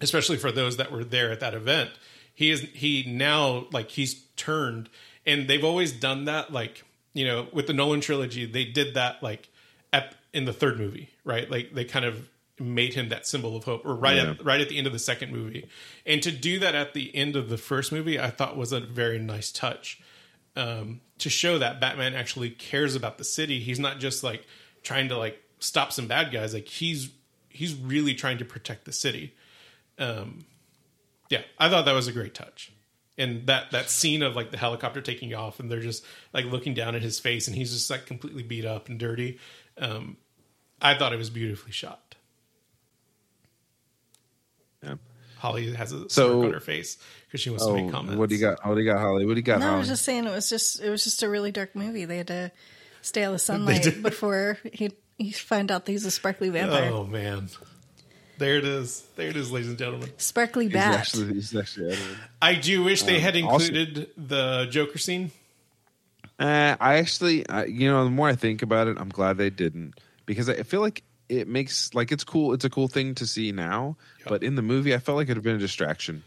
especially 0.00 0.36
for 0.36 0.52
those 0.52 0.76
that 0.76 0.92
were 0.92 1.02
there 1.02 1.32
at 1.32 1.40
that 1.40 1.54
event. 1.54 1.90
He 2.34 2.50
is 2.50 2.60
he 2.72 3.04
now 3.08 3.66
like 3.72 3.90
he's 3.90 4.14
turned 4.36 4.88
and 5.26 5.48
they've 5.48 5.64
always 5.64 5.92
done 5.92 6.26
that 6.26 6.52
like 6.52 6.84
you 7.14 7.24
know 7.26 7.48
with 7.52 7.66
the 7.66 7.72
nolan 7.72 8.00
trilogy 8.00 8.46
they 8.46 8.64
did 8.64 8.94
that 8.94 9.22
like 9.22 9.48
at 9.92 10.14
in 10.32 10.44
the 10.44 10.52
third 10.52 10.78
movie 10.78 11.08
right? 11.24 11.50
Like 11.50 11.74
they 11.74 11.84
kind 11.84 12.04
of 12.04 12.28
made 12.60 12.94
him 12.94 13.08
that 13.08 13.26
symbol 13.26 13.56
of 13.56 13.64
hope 13.64 13.84
or 13.86 13.94
right 13.94 14.16
Yeah. 14.16 14.30
at 14.30 14.44
right 14.44 14.60
at 14.60 14.68
the 14.68 14.78
end 14.78 14.86
of 14.86 14.92
the 14.92 14.98
second 15.00 15.32
movie. 15.32 15.68
And 16.06 16.22
to 16.22 16.30
do 16.30 16.58
that 16.60 16.74
at 16.76 16.92
the 16.94 17.14
end 17.14 17.34
of 17.34 17.48
the 17.48 17.58
first 17.58 17.90
movie 17.92 18.20
i 18.20 18.30
thought 18.30 18.56
was 18.56 18.72
a 18.72 18.80
very 18.80 19.18
nice 19.18 19.50
touch 19.50 20.00
um, 20.58 21.00
to 21.18 21.30
show 21.30 21.58
that 21.58 21.80
batman 21.80 22.14
actually 22.14 22.50
cares 22.50 22.94
about 22.94 23.16
the 23.16 23.24
city. 23.24 23.60
He's 23.60 23.78
not 23.78 23.98
just 24.00 24.22
like 24.22 24.44
trying 24.82 25.08
to 25.08 25.16
like 25.16 25.42
stop 25.60 25.92
some 25.92 26.06
bad 26.06 26.32
guys. 26.32 26.52
Like 26.52 26.66
he's 26.68 27.10
he's 27.48 27.74
really 27.74 28.14
trying 28.14 28.38
to 28.38 28.44
protect 28.44 28.84
the 28.84 28.92
city. 28.92 29.34
Um, 29.98 30.44
yeah 31.30 31.42
i 31.58 31.68
thought 31.68 31.84
that 31.84 31.94
was 31.94 32.08
a 32.08 32.12
great 32.12 32.34
touch. 32.34 32.72
And 33.16 33.46
that 33.48 33.72
that 33.72 33.90
scene 33.90 34.22
of 34.22 34.36
like 34.36 34.50
the 34.50 34.56
helicopter 34.56 35.00
taking 35.00 35.34
off 35.34 35.58
and 35.60 35.70
they're 35.70 35.80
just 35.80 36.04
like 36.32 36.44
looking 36.44 36.72
down 36.74 36.94
at 36.94 37.02
his 37.02 37.18
face 37.18 37.48
and 37.48 37.56
he's 37.56 37.72
just 37.72 37.90
like 37.90 38.06
completely 38.06 38.42
beat 38.42 38.64
up 38.64 38.88
and 38.88 38.98
dirty 38.98 39.38
um, 39.76 40.16
i 40.80 40.94
thought 40.94 41.12
it 41.12 41.16
was 41.18 41.30
beautifully 41.30 41.72
shot 41.72 42.14
Yeah. 44.82 44.94
Holly 45.38 45.72
has 45.74 45.92
a 45.92 46.08
So- 46.10 46.32
smirk 46.40 46.46
on 46.46 46.52
her 46.54 46.60
face 46.60 46.96
because 47.26 47.40
she 47.40 47.50
wants 47.50 47.64
Oh, 47.64 47.74
to 47.76 47.82
make 47.82 47.90
comments. 47.92 48.18
what 48.18 48.28
do 48.28 48.34
you 48.34 48.40
got? 48.40 48.64
What 48.66 48.74
do 48.74 48.80
you 48.80 48.90
got, 48.90 49.00
Holly? 49.00 49.24
What 49.26 49.34
do 49.34 49.38
you 49.38 49.42
got, 49.44 49.60
No, 49.60 49.74
I 49.74 49.78
was 49.78 49.88
just 49.88 50.04
saying 50.04 50.26
it 50.26 50.30
was 50.30 50.48
just 50.48 50.80
it 50.82 50.90
was 50.90 51.04
just 51.04 51.22
a 51.22 51.28
really 51.28 51.52
dark 51.52 51.74
movie. 51.74 52.04
They 52.04 52.16
had 52.18 52.26
to 52.28 52.52
stay 53.02 53.22
out 53.24 53.28
of 53.28 53.32
the 53.34 53.38
sunlight 53.38 54.02
before 54.02 54.58
he 54.72 54.90
he 55.18 55.32
find 55.32 55.70
out 55.70 55.84
that 55.86 55.92
he's 55.92 56.04
a 56.04 56.10
sparkly 56.10 56.48
vampire. 56.48 56.90
Oh 56.92 57.04
man, 57.04 57.48
there 58.38 58.56
it 58.56 58.64
is. 58.64 59.04
There 59.16 59.28
it 59.28 59.36
is, 59.36 59.50
ladies 59.50 59.68
and 59.68 59.78
gentlemen. 59.78 60.10
Sparkly 60.16 60.66
He's 60.66 60.72
bat. 60.74 60.94
actually, 61.00 61.34
he's 61.34 61.54
actually 61.56 61.92
Edward. 61.92 62.18
I 62.42 62.54
do 62.54 62.82
wish 62.84 63.02
they 63.02 63.20
had 63.20 63.36
also- 63.42 63.66
included 63.66 64.10
the 64.16 64.66
Joker 64.70 64.98
scene. 64.98 65.30
Uh, 66.38 66.76
I 66.80 66.98
actually, 66.98 67.48
I, 67.48 67.64
you 67.64 67.88
know, 67.90 68.04
the 68.04 68.10
more 68.10 68.28
I 68.28 68.36
think 68.36 68.62
about 68.62 68.86
it, 68.86 68.96
I'm 69.00 69.08
glad 69.08 69.38
they 69.38 69.50
didn't 69.50 69.98
because 70.24 70.48
I 70.48 70.62
feel 70.62 70.80
like 70.80 71.02
it 71.28 71.48
makes 71.48 71.92
like 71.94 72.10
it's 72.12 72.24
cool. 72.24 72.52
It's 72.54 72.64
a 72.64 72.70
cool 72.70 72.88
thing 72.88 73.14
to 73.16 73.26
see 73.26 73.52
now, 73.52 73.96
Yep. 74.20 74.28
but 74.28 74.42
in 74.42 74.54
the 74.54 74.62
movie, 74.62 74.94
I 74.94 74.98
felt 74.98 75.16
like 75.16 75.28
it 75.28 75.36
had 75.36 75.42
been 75.42 75.56
a 75.56 75.58
distraction. 75.58 76.22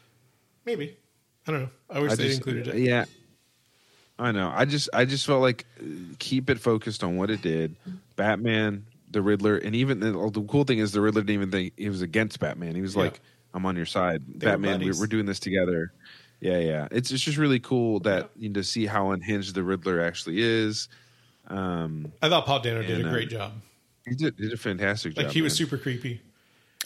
Maybe 0.65 0.97
I 1.47 1.51
don't 1.51 1.61
know. 1.63 1.69
I 1.89 1.99
wish 1.99 2.11
I 2.11 2.15
they 2.15 2.23
just, 2.27 2.37
included 2.37 2.67
it. 2.67 2.75
Yeah, 2.77 3.05
I 4.19 4.31
know. 4.31 4.51
I 4.53 4.65
just, 4.65 4.89
I 4.93 5.05
just 5.05 5.25
felt 5.25 5.41
like 5.41 5.65
uh, 5.79 5.83
keep 6.19 6.49
it 6.49 6.59
focused 6.59 7.03
on 7.03 7.17
what 7.17 7.29
it 7.31 7.41
did. 7.41 7.75
Batman, 8.15 8.85
the 9.09 9.21
Riddler, 9.21 9.57
and 9.57 9.75
even 9.75 9.99
the, 9.99 10.11
the 10.31 10.43
cool 10.43 10.63
thing 10.63 10.77
is 10.79 10.91
the 10.91 11.01
Riddler 11.01 11.21
didn't 11.21 11.33
even 11.33 11.51
think 11.51 11.73
he 11.77 11.89
was 11.89 12.01
against 12.03 12.39
Batman. 12.39 12.75
He 12.75 12.81
was 12.81 12.95
Yeah. 12.95 13.03
like, 13.03 13.19
"I'm 13.53 13.65
on 13.65 13.75
your 13.75 13.87
side, 13.87 14.21
They 14.27 14.45
Batman. 14.45 14.81
We're, 14.81 14.97
we're 14.99 15.07
doing 15.07 15.25
this 15.25 15.39
together." 15.39 15.91
Yeah, 16.39 16.59
yeah. 16.59 16.87
It's 16.91 17.11
it's 17.11 17.21
just 17.23 17.37
really 17.37 17.59
cool 17.59 17.99
that 18.01 18.29
you 18.35 18.49
know, 18.49 18.53
to 18.55 18.63
see 18.63 18.85
how 18.85 19.11
unhinged 19.11 19.55
the 19.55 19.63
Riddler 19.63 19.99
actually 20.01 20.39
is. 20.41 20.87
Um, 21.47 22.11
I 22.21 22.29
thought 22.29 22.45
Paul 22.45 22.59
Dano 22.59 22.81
did 22.81 22.91
And, 22.97 23.05
a 23.05 23.09
uh, 23.09 23.11
great 23.11 23.29
job. 23.29 23.53
He 24.07 24.15
did, 24.15 24.35
did 24.37 24.53
a 24.53 24.57
fantastic 24.57 25.15
job. 25.15 25.25
Like 25.25 25.33
he 25.33 25.41
was 25.41 25.53
man. 25.53 25.57
super 25.57 25.77
creepy. 25.77 26.21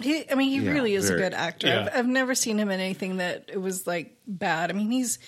He, 0.01 0.29
I 0.29 0.35
mean, 0.35 0.49
he 0.49 0.65
Yeah, 0.65 0.71
really 0.73 0.93
is 0.95 1.07
very. 1.07 1.21
a 1.21 1.23
good 1.23 1.33
actor. 1.33 1.67
Yeah. 1.67 1.83
I've, 1.91 1.99
I've 1.99 2.07
never 2.07 2.35
seen 2.35 2.57
him 2.59 2.69
in 2.69 2.79
anything 2.81 3.17
that 3.17 3.45
it 3.47 3.61
was 3.61 3.87
like 3.87 4.17
bad. 4.27 4.69
I 4.69 4.73
mean, 4.73 4.91
he's 4.91 5.19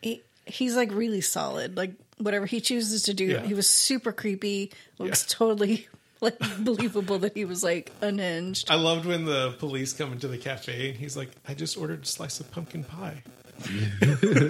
he, 0.00 0.22
he's 0.46 0.74
like 0.76 0.90
really 0.92 1.20
solid. 1.20 1.76
Like 1.76 1.92
whatever 2.18 2.46
he 2.46 2.60
chooses 2.62 3.02
to 3.02 3.14
do, 3.14 3.24
Yeah. 3.26 3.42
he 3.42 3.52
was 3.54 3.68
super 3.68 4.12
creepy. 4.12 4.72
Looks 4.98 5.24
Yeah. 5.28 5.34
totally 5.36 5.88
like 6.22 6.38
believable 6.64 7.18
that 7.18 7.34
he 7.34 7.44
was 7.44 7.62
like 7.62 7.92
unhinged. 8.00 8.70
I 8.70 8.76
loved 8.76 9.04
when 9.04 9.26
the 9.26 9.54
police 9.58 9.92
come 9.92 10.12
into 10.12 10.28
the 10.28 10.38
cafe 10.38 10.88
and 10.88 10.96
he's 10.98 11.14
like, 11.14 11.28
"I 11.46 11.52
just 11.52 11.76
ordered 11.76 12.04
a 12.04 12.06
slice 12.06 12.40
of 12.40 12.50
pumpkin 12.50 12.84
pie." 12.84 13.22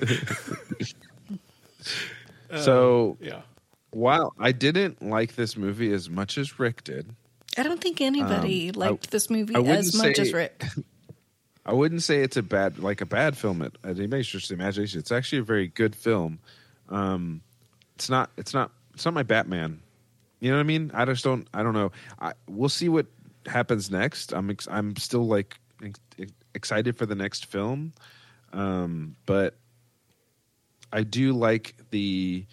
So 2.62 3.16
Yeah, 3.20 3.40
while 3.96 4.34
I 4.38 4.52
didn't 4.52 5.02
like 5.02 5.34
this 5.36 5.56
movie 5.56 5.92
as 5.92 6.10
much 6.10 6.36
as 6.38 6.58
Rick 6.58 6.84
did, 6.84 7.14
I 7.56 7.62
don't 7.62 7.80
think 7.80 8.00
anybody 8.00 8.68
Um, 8.68 8.74
liked 8.80 9.10
this 9.10 9.30
movie 9.30 9.54
I 9.56 9.60
as 9.60 9.94
much 9.96 10.16
say- 10.16 10.22
as 10.22 10.32
Rick. 10.32 10.64
I 11.64 11.72
wouldn't 11.72 12.02
say 12.04 12.20
it's 12.20 12.36
a 12.36 12.42
bad 12.44 12.78
like 12.78 13.00
a 13.00 13.06
bad 13.06 13.36
film 13.36 13.60
at, 13.62 13.72
at 13.82 13.96
anybody's 13.98 14.28
just 14.28 14.52
imagination. 14.52 15.00
It's 15.00 15.10
actually 15.10 15.38
a 15.38 15.42
very 15.42 15.66
good 15.66 15.96
film. 15.96 16.38
Um, 16.88 17.40
it's 17.96 18.08
not. 18.08 18.30
It's 18.36 18.54
not. 18.54 18.70
It's 18.94 19.04
not 19.04 19.14
my 19.14 19.24
Batman. 19.24 19.80
You 20.38 20.50
know 20.50 20.58
what 20.58 20.60
I 20.60 20.64
mean? 20.64 20.92
I 20.94 21.04
just 21.06 21.24
don't. 21.24 21.48
I 21.52 21.64
don't 21.64 21.74
know. 21.74 21.90
I, 22.20 22.34
we'll 22.48 22.68
see 22.68 22.88
what 22.88 23.06
happens 23.46 23.90
next. 23.90 24.32
I'm. 24.32 24.48
Ex, 24.50 24.68
I'm 24.70 24.94
still 24.94 25.26
like 25.26 25.56
ex- 25.82 25.98
excited 26.54 26.96
for 26.96 27.04
the 27.06 27.16
next 27.16 27.46
film, 27.46 27.94
um, 28.52 29.16
but 29.26 29.56
I 30.92 31.02
do 31.02 31.32
like 31.32 31.74
the 31.90 32.46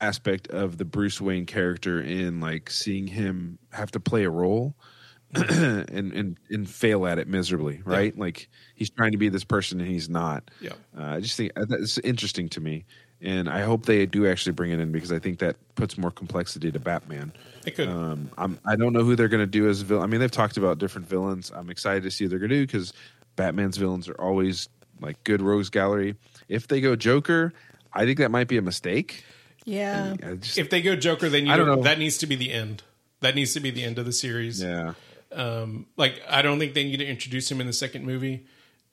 aspect 0.00 0.48
of 0.48 0.78
the 0.78 0.84
Bruce 0.84 1.20
Wayne 1.20 1.46
character 1.46 2.00
in 2.00 2.40
like 2.40 2.70
seeing 2.70 3.06
him 3.06 3.58
have 3.72 3.90
to 3.92 4.00
play 4.00 4.24
a 4.24 4.30
role 4.30 4.74
and, 5.34 6.12
and 6.12 6.38
and 6.50 6.68
fail 6.68 7.06
at 7.06 7.18
it 7.18 7.28
miserably, 7.28 7.82
right? 7.84 8.18
Like 8.18 8.48
he's 8.74 8.90
trying 8.90 9.12
to 9.12 9.18
be 9.18 9.28
this 9.28 9.44
person 9.44 9.80
and 9.80 9.88
he's 9.88 10.08
not. 10.08 10.50
Yeah. 10.60 10.72
Uh, 10.98 11.04
I 11.04 11.20
just 11.20 11.36
think 11.36 11.52
uh, 11.56 11.66
that's 11.68 11.98
interesting 11.98 12.48
to 12.50 12.60
me, 12.60 12.84
and 13.20 13.48
I 13.48 13.62
hope 13.62 13.86
they 13.86 14.06
do 14.06 14.26
actually 14.26 14.52
bring 14.52 14.72
it 14.72 14.80
in 14.80 14.90
because 14.90 15.12
I 15.12 15.20
think 15.20 15.38
that 15.38 15.56
puts 15.76 15.96
more 15.96 16.10
complexity 16.10 16.72
to 16.72 16.80
Batman. 16.80 17.32
it 17.64 17.76
could. 17.76 17.88
Um, 17.88 18.30
I'm 18.38 18.58
I 18.66 18.74
don't 18.74 18.92
know 18.92 19.04
who 19.04 19.14
they're 19.14 19.28
going 19.28 19.42
to 19.42 19.46
do 19.46 19.68
as 19.68 19.82
villain. 19.82 20.02
I 20.02 20.06
mean, 20.08 20.18
they've 20.20 20.30
talked 20.30 20.56
about 20.56 20.78
different 20.78 21.08
villains. 21.08 21.52
I'm 21.54 21.70
excited 21.70 22.02
to 22.02 22.10
see 22.10 22.24
what 22.24 22.30
they're 22.30 22.40
going 22.40 22.50
to 22.50 22.56
do 22.56 22.66
because 22.66 22.92
Batman's 23.36 23.76
villains 23.76 24.08
are 24.08 24.20
always 24.20 24.68
like 25.00 25.22
good 25.22 25.42
rogues 25.42 25.70
gallery. 25.70 26.16
If 26.48 26.66
they 26.66 26.80
go 26.80 26.96
Joker, 26.96 27.52
I 27.92 28.04
think 28.04 28.18
that 28.18 28.32
might 28.32 28.48
be 28.48 28.56
a 28.56 28.62
mistake. 28.62 29.24
Yeah. 29.64 30.16
I 30.22 30.34
just, 30.34 30.58
if 30.58 30.70
they 30.70 30.82
go 30.82 30.96
Joker, 30.96 31.28
then 31.28 31.46
you 31.46 31.52
I 31.52 31.56
don't 31.56 31.66
know, 31.66 31.76
know. 31.76 31.82
that 31.82 31.98
needs 31.98 32.18
to 32.18 32.26
be 32.26 32.36
the 32.36 32.52
end. 32.52 32.82
That 33.20 33.34
needs 33.34 33.52
to 33.54 33.60
be 33.60 33.70
the 33.70 33.84
end 33.84 33.98
of 33.98 34.06
the 34.06 34.12
series. 34.12 34.62
yeah. 34.62 34.94
Um, 35.32 35.86
like 35.96 36.20
I 36.28 36.42
don't 36.42 36.58
think 36.58 36.74
they 36.74 36.82
need 36.84 36.96
to 36.96 37.06
introduce 37.06 37.50
him 37.50 37.60
in 37.60 37.66
the 37.66 37.72
second 37.72 38.04
movie. 38.04 38.46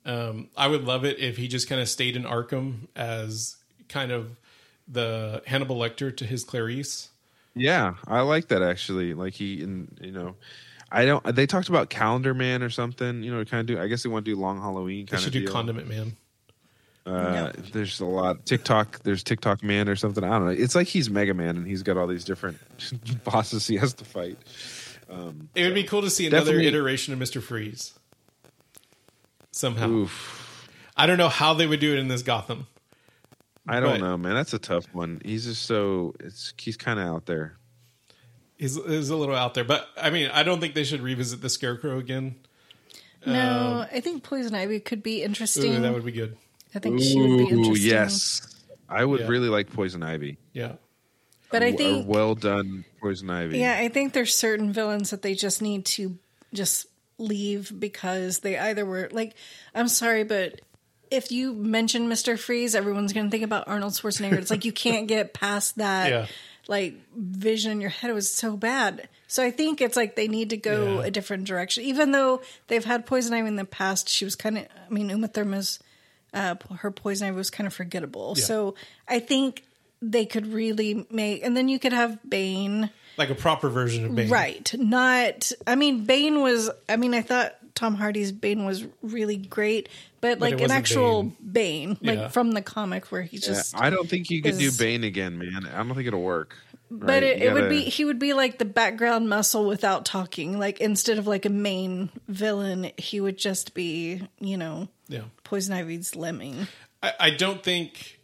Um, 0.04 0.48
I 0.56 0.68
would 0.68 0.84
love 0.84 1.04
it 1.04 1.18
if 1.18 1.36
he 1.36 1.48
just 1.48 1.68
kind 1.68 1.80
of 1.80 1.88
stayed 1.88 2.14
in 2.16 2.22
Arkham 2.22 2.86
as 2.94 3.56
kind 3.88 4.12
of 4.12 4.36
the 4.86 5.42
Hannibal 5.46 5.76
Lecter 5.76 6.16
to 6.16 6.24
his 6.24 6.44
Clarice. 6.44 7.08
Yeah, 7.54 7.94
I 8.06 8.20
like 8.20 8.48
that 8.48 8.62
actually. 8.62 9.14
Like 9.14 9.34
he, 9.34 9.62
and 9.62 9.98
you 10.00 10.12
know, 10.12 10.36
I 10.92 11.04
don't. 11.06 11.24
They 11.34 11.46
talked 11.46 11.68
about 11.68 11.90
Calendar 11.90 12.34
Man 12.34 12.62
or 12.62 12.70
something. 12.70 13.22
You 13.24 13.34
know, 13.34 13.44
kind 13.44 13.60
of 13.60 13.66
do. 13.66 13.82
I 13.82 13.88
guess 13.88 14.04
they 14.04 14.08
want 14.08 14.24
to 14.24 14.30
do 14.30 14.40
Long 14.40 14.60
Halloween 14.60 15.06
They 15.10 15.16
should 15.16 15.26
of 15.28 15.32
do 15.32 15.40
deal. 15.40 15.52
Condiment 15.52 15.88
Man. 15.88 16.16
Uh, 17.08 17.52
There's 17.72 18.00
a 18.00 18.04
lot 18.04 18.44
TikTok. 18.44 19.00
There's 19.02 19.22
TikTok 19.22 19.62
Man 19.62 19.88
or 19.88 19.96
something. 19.96 20.22
I 20.24 20.28
don't 20.30 20.44
know. 20.46 20.50
It's 20.52 20.74
like 20.74 20.86
he's 20.88 21.08
Mega 21.08 21.32
Man 21.34 21.56
and 21.56 21.66
he's 21.66 21.82
got 21.82 21.96
all 21.96 22.06
these 22.06 22.24
different 22.24 22.58
bosses 23.24 23.66
he 23.66 23.76
has 23.76 23.94
to 23.94 24.04
fight. 24.04 24.36
It 25.54 25.62
would 25.62 25.74
be 25.74 25.84
cool 25.84 26.02
to 26.02 26.10
see 26.10 26.26
another 26.26 26.52
Definitely- 26.52 26.66
iteration 26.68 27.12
of 27.14 27.18
Mister 27.18 27.40
Freeze. 27.40 27.94
Somehow, 29.52 29.88
Oof. 29.88 30.68
I 30.96 31.06
don't 31.06 31.18
know 31.18 31.28
how 31.30 31.54
they 31.54 31.66
would 31.66 31.80
do 31.80 31.92
it 31.94 31.98
in 31.98 32.08
this 32.08 32.22
Gotham. 32.22 32.66
I 33.66 33.80
don't 33.80 34.00
know, 34.00 34.16
man. 34.16 34.34
That's 34.34 34.52
a 34.54 34.58
tough 34.58 34.86
one. 34.94 35.20
He's 35.24 35.44
just 35.44 35.62
so. 35.64 36.14
It's 36.20 36.54
he's 36.58 36.76
kind 36.76 36.98
of 37.00 37.06
out 37.06 37.26
there. 37.26 37.56
He's, 38.56 38.74
he's 38.86 39.08
a 39.10 39.16
little 39.16 39.34
out 39.34 39.54
there, 39.54 39.64
but 39.64 39.86
I 40.00 40.10
mean, 40.10 40.30
I 40.32 40.42
don't 40.42 40.58
think 40.60 40.74
they 40.74 40.84
should 40.84 41.00
revisit 41.00 41.40
the 41.42 41.48
Scarecrow 41.48 41.98
again. 41.98 42.36
No, 43.26 43.86
I 43.92 44.00
think 44.00 44.22
Poison 44.22 44.54
Ivy 44.54 44.80
could 44.80 45.02
be 45.02 45.22
interesting. 45.22 45.74
Ooh, 45.76 45.80
that 45.80 45.92
would 45.92 46.04
be 46.04 46.12
good. 46.12 46.36
I 46.74 46.78
think 46.78 47.00
she 47.00 47.18
would 47.20 47.38
be 47.38 47.48
interesting. 47.48 47.74
yes. 47.90 48.42
I 48.88 49.04
would 49.04 49.20
Yeah. 49.20 49.26
really 49.28 49.48
like 49.48 49.72
Poison 49.72 50.02
Ivy. 50.02 50.38
Yeah, 50.52 50.72
But 51.50 51.62
I 51.62 51.66
A- 51.66 51.74
a 51.74 51.76
think 51.76 52.08
well 52.08 52.34
done 52.34 52.84
Poison 53.00 53.30
Ivy. 53.30 53.58
Yeah, 53.58 53.76
I 53.78 53.88
think 53.88 54.12
there's 54.12 54.34
certain 54.34 54.72
villains 54.72 55.10
that 55.10 55.22
they 55.22 55.34
just 55.34 55.60
need 55.62 55.84
to 55.86 56.18
just 56.54 56.86
leave 57.18 57.72
because 57.78 58.38
they 58.40 58.56
either 58.58 58.84
were 58.86 59.08
like 59.12 59.34
I'm 59.74 59.88
sorry, 59.88 60.24
but 60.24 60.60
if 61.10 61.32
you 61.32 61.54
mention 61.54 62.08
Mr. 62.08 62.38
Freeze, 62.38 62.74
everyone's 62.74 63.12
going 63.14 63.26
to 63.26 63.30
think 63.30 63.42
about 63.44 63.66
Arnold 63.66 63.94
Schwarzenegger. 63.94 64.34
It's 64.38 64.50
like 64.50 64.64
you 64.66 64.72
can't 64.72 65.08
get 65.08 65.32
past 65.34 65.76
that 65.78 66.10
Yeah. 66.10 66.26
like 66.68 66.94
vision 67.16 67.72
in 67.72 67.80
your 67.80 67.90
head. 67.90 68.10
It 68.10 68.14
was 68.14 68.30
so 68.30 68.56
bad. 68.56 69.08
So 69.26 69.42
I 69.42 69.50
think 69.50 69.80
it's 69.80 69.96
like 69.96 70.16
they 70.16 70.28
need 70.28 70.50
to 70.50 70.56
go 70.58 70.96
Yeah. 71.00 71.04
a 71.06 71.10
different 71.10 71.44
direction. 71.44 71.82
Even 71.84 72.12
though 72.12 72.42
they've 72.66 72.84
had 72.84 73.06
poison 73.06 73.32
ivy 73.34 73.48
in 73.48 73.56
the 73.56 73.64
past, 73.64 74.08
she 74.08 74.24
was 74.24 74.36
kind 74.36 74.58
of. 74.58 74.64
I 74.88 74.92
mean, 74.92 75.08
Uma 75.10 75.28
Thurman's 75.28 75.78
uh, 76.34 76.56
her 76.78 76.90
poison 76.90 77.28
ivy 77.28 77.36
was 77.36 77.50
kind 77.50 77.66
of 77.66 77.72
forgettable. 77.72 78.34
Yeah. 78.36 78.44
So 78.44 78.74
I 79.06 79.18
think 79.20 79.64
they 80.00 80.26
could 80.26 80.46
really 80.52 81.06
make, 81.10 81.44
and 81.44 81.56
then 81.56 81.68
you 81.68 81.78
could 81.78 81.92
have 81.92 82.18
Bane. 82.28 82.90
Like 83.16 83.30
a 83.30 83.34
proper 83.34 83.68
version 83.68 84.04
of 84.06 84.14
Bane. 84.14 84.28
Right. 84.30 84.72
Not 84.78 85.50
I 85.66 85.74
mean 85.74 86.04
Bane 86.04 86.40
was 86.40 86.70
I 86.88 86.96
mean 86.96 87.14
I 87.14 87.22
thought 87.22 87.56
Tom 87.74 87.94
Hardy's 87.94 88.30
Bane 88.32 88.64
was 88.64 88.84
really 89.02 89.36
great, 89.36 89.88
but 90.20 90.38
like 90.40 90.60
an 90.60 90.70
actual 90.70 91.32
Bane, 91.52 91.96
like 92.00 92.18
Yeah. 92.18 92.28
from 92.28 92.52
the 92.52 92.62
comic 92.62 93.06
where 93.06 93.22
he 93.22 93.38
Yeah, 93.38 93.46
just 93.48 93.80
I 93.80 93.90
don't 93.90 94.08
think 94.08 94.30
you 94.30 94.40
could 94.42 94.58
do 94.58 94.70
Bane 94.72 95.02
again, 95.04 95.38
man. 95.38 95.66
I 95.66 95.78
don't 95.78 95.94
think 95.94 96.06
it'll 96.06 96.22
work. 96.22 96.56
But 96.90 97.08
right? 97.08 97.22
it, 97.22 97.42
it 97.42 97.52
would 97.52 97.68
be 97.68 97.82
he 97.82 98.04
would 98.04 98.18
be 98.18 98.32
like 98.32 98.58
the 98.58 98.64
background 98.64 99.28
muscle 99.28 99.66
without 99.66 100.04
talking. 100.04 100.58
Like 100.58 100.80
instead 100.80 101.18
of 101.18 101.26
like 101.26 101.44
a 101.44 101.50
main 101.50 102.10
villain, 102.28 102.90
he 102.96 103.20
would 103.20 103.36
just 103.36 103.74
be, 103.74 104.26
you 104.38 104.56
know, 104.56 104.88
Yeah. 105.08 105.22
Poison 105.44 105.74
Ivy's 105.74 106.16
lemming. 106.16 106.66
I, 107.02 107.12
I 107.20 107.30
don't 107.30 107.62
think 107.62 108.20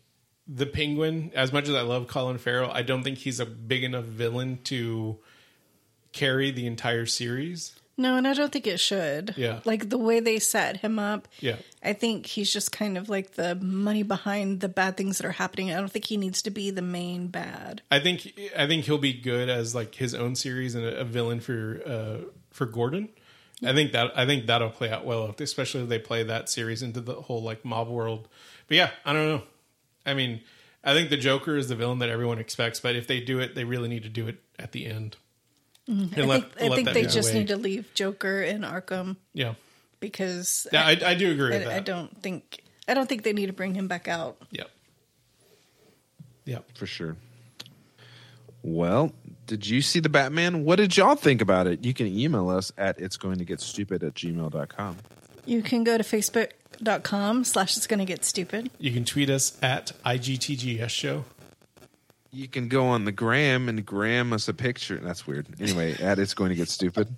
the 0.47 0.67
Penguin, 0.67 1.33
as 1.35 1.53
much 1.53 1.69
as 1.69 1.75
I 1.75 1.83
love 1.83 2.07
Colin 2.07 2.39
Farrell, 2.39 2.71
I 2.71 2.83
don't 2.83 3.03
think 3.03 3.19
he's 3.19 3.41
a 3.41 3.47
big 3.47 3.85
enough 3.85 4.05
villain 4.05 4.59
to 4.65 5.19
carry 6.13 6.51
the 6.51 6.67
entire 6.67 7.07
series. 7.07 7.75
No, 7.97 8.17
and 8.17 8.27
I 8.27 8.35
don't 8.35 8.53
think 8.53 8.67
it 8.67 8.81
should. 8.81 9.35
Yeah. 9.37 9.61
Like 9.65 9.89
the 9.89 9.99
way 9.99 10.21
they 10.21 10.39
set 10.39 10.79
him 10.79 10.99
up. 10.99 11.29
Yeah. 11.41 11.57
I 11.83 11.93
think 11.93 12.27
he's 12.27 12.53
just 12.53 12.73
kind 12.73 12.99
of 12.99 13.09
like 13.09 13.33
the 13.35 13.55
money 13.55 14.03
behind 14.03 14.61
the 14.61 14.69
bad 14.69 14.97
things 14.97 15.19
that 15.19 15.27
are 15.27 15.33
happening. 15.33 15.71
I 15.71 15.77
don't 15.77 15.91
think 15.91 16.07
he 16.07 16.17
needs 16.17 16.43
to 16.43 16.51
be 16.51 16.71
the 16.71 16.83
main 16.83 17.29
bad. 17.29 17.83
I 17.91 18.01
think 18.01 18.33
I 18.57 18.67
think 18.67 18.85
he'll 18.85 18.99
be 18.99 19.13
good 19.13 19.49
as 19.49 19.75
like 19.75 19.95
his 19.95 20.15
own 20.15 20.35
series 20.35 20.75
and 20.75 20.85
a, 20.85 21.01
a 21.01 21.05
villain 21.05 21.41
for 21.41 21.81
uh, 21.87 22.31
for 22.51 22.67
Gordon. 22.67 23.11
I 23.65 23.73
think 23.73 23.93
that 23.93 24.17
I 24.19 24.27
think 24.27 24.47
that'll 24.47 24.71
play 24.71 24.91
out 24.91 25.05
well, 25.05 25.35
especially 25.39 25.83
if 25.83 25.89
they 25.89 25.99
play 25.99 26.25
that 26.25 26.49
series 26.49 26.83
into 26.83 27.01
the 27.01 27.15
whole 27.15 27.43
like 27.43 27.65
mob 27.65 27.89
world. 27.89 28.29
But 28.67 28.77
yeah, 28.77 28.91
I 29.05 29.13
don't 29.13 29.29
know. 29.29 29.43
I 30.05 30.15
mean, 30.15 30.41
I 30.83 30.95
think 30.95 31.11
the 31.11 31.17
Joker 31.17 31.57
is 31.57 31.69
the 31.69 31.77
villain 31.77 31.99
that 32.01 32.09
everyone 32.09 32.39
expects, 32.39 32.81
but 32.81 32.97
if 32.97 33.07
they 33.07 33.21
do 33.21 33.39
it, 33.39 33.55
they 33.55 33.65
really 33.65 33.89
need 33.89 34.03
to 34.03 34.09
do 34.09 34.27
it 34.27 34.39
at 34.59 34.73
the 34.73 34.87
end. 34.87 35.17
And 35.87 36.11
Mm-hmm. 36.11 36.21
I 36.21 36.25
let- 36.25 36.43
think, 36.55 36.63
I 36.63 36.69
let 36.69 36.75
think 36.77 36.89
they 36.95 37.03
just 37.05 37.31
away. 37.31 37.41
need 37.41 37.49
to 37.49 37.57
leave 37.57 37.93
Joker 37.95 38.41
in 38.43 38.63
Arkham 38.63 39.17
Yeah, 39.35 39.55
because 40.01 40.67
yeah, 40.73 40.85
I, 40.87 40.97
I 41.05 41.15
do 41.15 41.31
agree 41.31 41.51
with 41.51 41.63
I, 41.63 41.65
that. 41.67 41.73
I 41.77 41.81
don't 41.81 42.17
think 42.23 42.63
I 42.89 42.95
don't 42.95 43.09
think 43.09 43.23
they 43.23 43.33
need 43.35 43.47
to 43.47 43.53
bring 43.53 43.75
him 43.75 43.87
back 43.89 44.09
out. 44.09 44.37
Yep. 44.51 44.71
Yep. 46.47 46.65
for 46.77 46.87
sure. 46.87 47.17
Well, 48.63 49.13
did 49.47 49.67
you 49.67 49.83
see 49.83 50.01
the 50.01 50.09
Batman? 50.09 50.65
What 50.65 50.77
did 50.77 50.97
y'all 50.97 51.17
think 51.17 51.41
about 51.43 51.67
it? 51.67 51.85
You 51.85 51.93
can 51.93 52.07
email 52.07 52.49
us 52.49 52.73
at 52.79 52.99
it's 52.99 53.17
going 53.19 53.39
to 53.39 53.45
get 53.45 53.61
stupid 53.61 54.03
at 54.03 54.15
gmail.com. 54.15 54.97
You 55.47 55.61
can 55.63 55.85
go 55.85 55.99
to 55.99 56.05
facebook.com 56.05 57.45
slash 57.45 57.77
it's 57.77 57.87
gonna 57.87 58.07
get 58.07 58.25
stupid. 58.25 58.71
You 58.79 58.91
can 58.93 59.05
tweet 59.05 59.29
us 59.29 59.59
at 59.63 59.93
IGTGS 60.07 60.89
show. 60.89 61.27
You 62.35 62.49
can 62.49 62.69
go 62.69 62.87
on 62.87 63.05
the 63.05 63.13
gram 63.13 63.69
and 63.69 63.87
gram 63.87 64.33
us 64.33 64.49
a 64.49 64.55
picture. 64.55 64.97
That's 64.97 65.25
weird. 65.27 65.47
Anyway, 65.61 65.95
at 66.01 66.19
it's 66.19 66.35
going 66.35 66.49
to 66.51 66.57
get 66.57 66.69
stupid. 66.69 67.17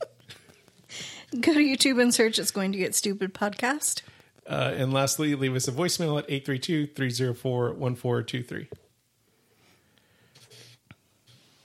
Go 1.40 1.54
to 1.54 1.60
YouTube 1.60 2.00
and 2.00 2.14
search 2.14 2.38
it's 2.38 2.50
going 2.50 2.72
to 2.72 2.78
get 2.78 2.94
stupid 2.94 3.34
podcast. 3.34 4.02
Uh, 4.48 4.72
and 4.76 4.92
lastly, 4.92 5.34
leave 5.34 5.56
us 5.56 5.66
a 5.66 5.72
voicemail 5.72 6.18
at 6.18 6.28
832-304-1423. 6.28 8.68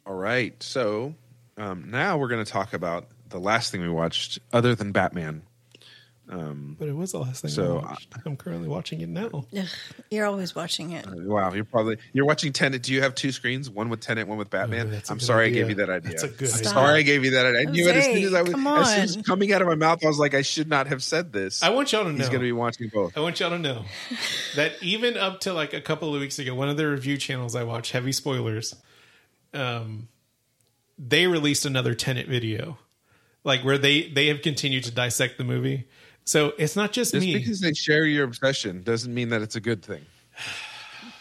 All 0.08 0.16
right. 0.16 0.64
So 0.64 1.14
um, 1.58 1.91
now 1.91 2.18
we're 2.18 2.30
going 2.30 2.43
to 2.43 2.52
talk 2.52 2.74
about 2.74 3.06
the 3.30 3.39
last 3.39 3.72
thing 3.72 3.82
we 3.82 3.89
watched 3.89 4.39
other 4.52 4.74
than 4.76 4.91
Batman. 4.91 5.43
But 6.32 6.88
it 6.88 6.96
was 6.96 7.12
the 7.12 7.20
last 7.20 7.42
thing 7.42 7.52
So, 7.52 7.80
I 7.80 7.82
watched. 7.82 8.14
I'm 8.26 8.38
currently 8.38 8.70
watching 8.70 9.02
it 9.02 9.10
now. 9.10 9.46
Ugh, 9.58 9.66
you're 10.10 10.26
always 10.26 10.56
watching 10.56 10.92
it. 10.92 11.06
Wow, 11.06 11.52
you're 11.54 11.66
probably 11.66 11.98
you're 12.14 12.26
watching 12.26 12.54
Tenet. 12.54 12.84
Do 12.84 12.94
you 12.94 13.02
have 13.02 13.16
two 13.16 13.34
screens? 13.34 13.70
One 13.70 13.90
with 13.90 14.00
Tenet, 14.00 14.28
one 14.28 14.38
with 14.38 14.50
Batman. 14.50 14.88
Ooh, 14.88 14.92
that's 14.92 15.10
a 15.10 15.14
I'm 15.14 15.20
sorry 15.20 15.48
idea. 15.48 15.66
I 15.66 15.68
gave 15.68 15.70
you 15.70 15.76
that 15.86 15.90
idea. 15.90 16.10
That's 16.12 16.24
a 16.24 16.28
good 16.30 16.50
I'm 16.50 16.56
idea. 16.56 16.70
sorry 16.70 17.00
I 17.00 17.02
gave 17.02 17.26
you 17.26 17.32
that 17.32 17.46
idea. 17.48 17.60
I 17.60 17.64
knew 17.66 17.90
it 17.90 17.96
as 17.98 18.06
soon 18.06 18.24
as 18.24 18.34
I 18.34 18.42
was 18.44 18.52
Come 18.54 18.68
as 18.68 18.94
soon 18.94 19.22
as 19.22 19.28
coming 19.28 19.52
out 19.52 19.62
of 19.62 19.68
my 19.68 19.76
mouth. 19.76 20.00
I 20.06 20.08
was 20.08 20.20
like, 20.20 20.34
I 20.34 20.42
should 20.42 20.70
not 20.70 20.88
have 20.88 21.04
said 21.04 21.34
this. 21.34 21.62
I 21.62 21.70
want 21.70 21.92
y'all 21.92 22.06
to 22.06 22.12
know. 22.12 22.18
He's 22.18 22.30
going 22.30 22.40
to 22.40 22.46
be 22.46 22.54
watching 22.54 22.90
both. 22.94 23.18
I 23.18 23.20
want 23.20 23.40
y'all 23.42 23.50
to 23.50 23.60
know 23.60 23.84
that 24.56 24.82
even 24.82 25.18
up 25.18 25.42
to 25.42 25.54
like 25.54 25.74
a 25.74 25.82
couple 25.82 26.16
of 26.16 26.22
weeks 26.22 26.40
ago, 26.40 26.56
one 26.56 26.70
of 26.70 26.78
the 26.78 26.88
review 26.88 27.18
channels 27.18 27.56
I 27.58 27.64
watch, 27.64 27.92
Heavy 27.92 28.14
Spoilers, 28.14 28.74
um, 29.54 30.08
they 30.98 31.28
released 31.28 31.66
another 31.66 31.94
Tenet 31.94 32.28
video, 32.28 32.78
like 33.44 33.66
where 33.66 33.78
they 33.78 34.08
they 34.08 34.28
have 34.28 34.42
continued 34.42 34.86
to 34.86 34.92
dissect 34.92 35.38
the 35.38 35.44
movie. 35.44 35.90
So 36.26 36.54
it's 36.58 36.76
not 36.76 36.92
just, 36.92 37.14
Just 37.14 37.26
me. 37.26 37.34
because 37.38 37.60
they 37.62 37.74
share 37.74 38.06
your 38.06 38.24
obsession 38.24 38.84
doesn't 38.84 39.14
mean 39.14 39.30
that 39.30 39.42
it's 39.42 39.56
a 39.56 39.62
good 39.62 39.84
thing. 39.84 40.06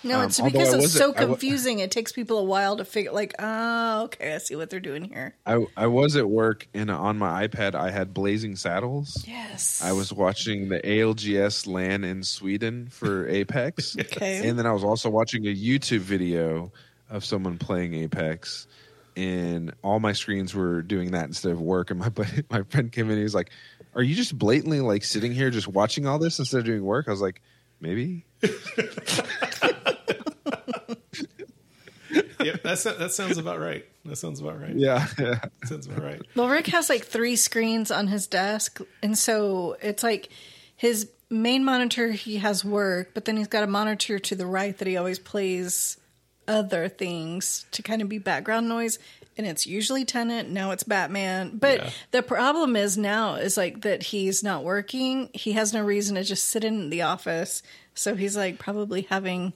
No, 0.02 0.20
Um, 0.20 0.26
it's 0.28 0.40
although 0.40 0.50
because 0.58 0.72
it's 0.72 0.92
so 0.94 1.12
I 1.14 1.24
wa- 1.26 1.32
confusing. 1.32 1.80
it 1.80 1.90
takes 1.90 2.10
people 2.10 2.38
a 2.38 2.44
while 2.44 2.78
to 2.78 2.86
figure. 2.86 3.12
Like, 3.12 3.34
oh, 3.38 4.04
okay, 4.04 4.34
I 4.34 4.38
see 4.38 4.56
what 4.56 4.70
they're 4.70 4.80
doing 4.80 5.04
here. 5.04 5.34
I 5.44 5.66
I 5.76 5.88
was 5.88 6.16
at 6.16 6.26
work 6.30 6.66
and 6.72 6.90
on 6.90 7.18
my 7.18 7.46
iPad 7.46 7.74
I 7.74 7.90
had 7.90 8.14
Blazing 8.14 8.56
Saddles. 8.56 9.22
Yes, 9.28 9.82
I 9.84 9.92
was 9.92 10.10
watching 10.10 10.70
the 10.70 10.80
ALGS 10.80 11.66
LAN 11.66 12.02
in 12.04 12.22
Sweden 12.22 12.88
for 12.90 13.28
Apex. 13.40 13.94
Okay. 13.98 14.48
And 14.48 14.58
then 14.58 14.64
I 14.64 14.72
was 14.72 14.84
also 14.84 15.10
watching 15.10 15.44
a 15.46 15.54
YouTube 15.54 15.98
video 16.00 16.72
of 17.10 17.22
someone 17.22 17.58
playing 17.58 17.92
Apex. 17.92 18.66
And 19.16 19.72
all 19.82 20.00
my 20.00 20.12
screens 20.12 20.54
were 20.54 20.82
doing 20.82 21.10
that 21.12 21.26
instead 21.26 21.52
of 21.52 21.60
work. 21.60 21.90
And 21.90 22.00
my 22.00 22.08
buddy- 22.10 22.44
my 22.50 22.62
friend 22.64 22.90
came 22.90 23.06
in 23.06 23.12
and 23.12 23.18
he 23.18 23.24
was 23.24 23.34
like, 23.34 23.50
Are 23.94 24.02
you 24.02 24.14
just 24.14 24.38
blatantly 24.38 24.80
like 24.80 25.04
sitting 25.04 25.32
here 25.32 25.50
just 25.50 25.68
watching 25.68 26.06
all 26.06 26.18
this 26.18 26.38
instead 26.38 26.58
of 26.58 26.64
doing 26.64 26.84
work? 26.84 27.08
I 27.08 27.10
was 27.10 27.20
like, 27.20 27.42
Maybe. 27.80 28.26
yep, 32.40 32.62
that's, 32.62 32.84
that 32.84 33.10
sounds 33.12 33.38
about 33.38 33.58
right. 33.58 33.86
That 34.04 34.16
sounds 34.16 34.40
about 34.40 34.60
right. 34.60 34.74
Yeah. 34.74 35.06
yeah. 35.18 35.40
Sounds 35.64 35.86
about 35.86 36.02
right. 36.02 36.22
Well, 36.34 36.48
Rick 36.48 36.68
has 36.68 36.88
like 36.88 37.04
three 37.04 37.36
screens 37.36 37.90
on 37.90 38.08
his 38.08 38.26
desk, 38.26 38.80
and 39.02 39.16
so 39.16 39.76
it's 39.82 40.02
like 40.02 40.30
his 40.76 41.10
main 41.28 41.64
monitor. 41.64 42.12
He 42.12 42.38
has 42.38 42.64
work, 42.64 43.10
but 43.14 43.24
then 43.24 43.36
he's 43.36 43.48
got 43.48 43.62
a 43.62 43.66
monitor 43.66 44.18
to 44.18 44.34
the 44.34 44.46
right 44.46 44.76
that 44.78 44.88
he 44.88 44.96
always 44.96 45.18
plays 45.18 45.98
other 46.50 46.88
things 46.88 47.64
to 47.72 47.82
kind 47.82 48.02
of 48.02 48.08
be 48.08 48.18
background 48.18 48.68
noise. 48.68 48.98
And 49.38 49.46
it's 49.46 49.66
usually 49.66 50.04
Tenet. 50.04 50.48
Now 50.50 50.72
it's 50.72 50.82
Batman. 50.82 51.56
But 51.56 51.78
Yeah. 51.80 51.90
the 52.10 52.22
problem 52.22 52.76
is 52.76 52.98
now 52.98 53.36
is 53.36 53.56
like 53.56 53.82
that 53.82 54.02
he's 54.02 54.42
not 54.42 54.64
working. 54.64 55.30
He 55.32 55.52
has 55.52 55.72
no 55.72 55.82
reason 55.82 56.16
to 56.16 56.24
just 56.24 56.48
sit 56.48 56.64
in 56.64 56.90
the 56.90 57.02
office. 57.02 57.62
So 57.94 58.14
he's 58.16 58.36
like 58.36 58.58
probably 58.58 59.02
having 59.02 59.52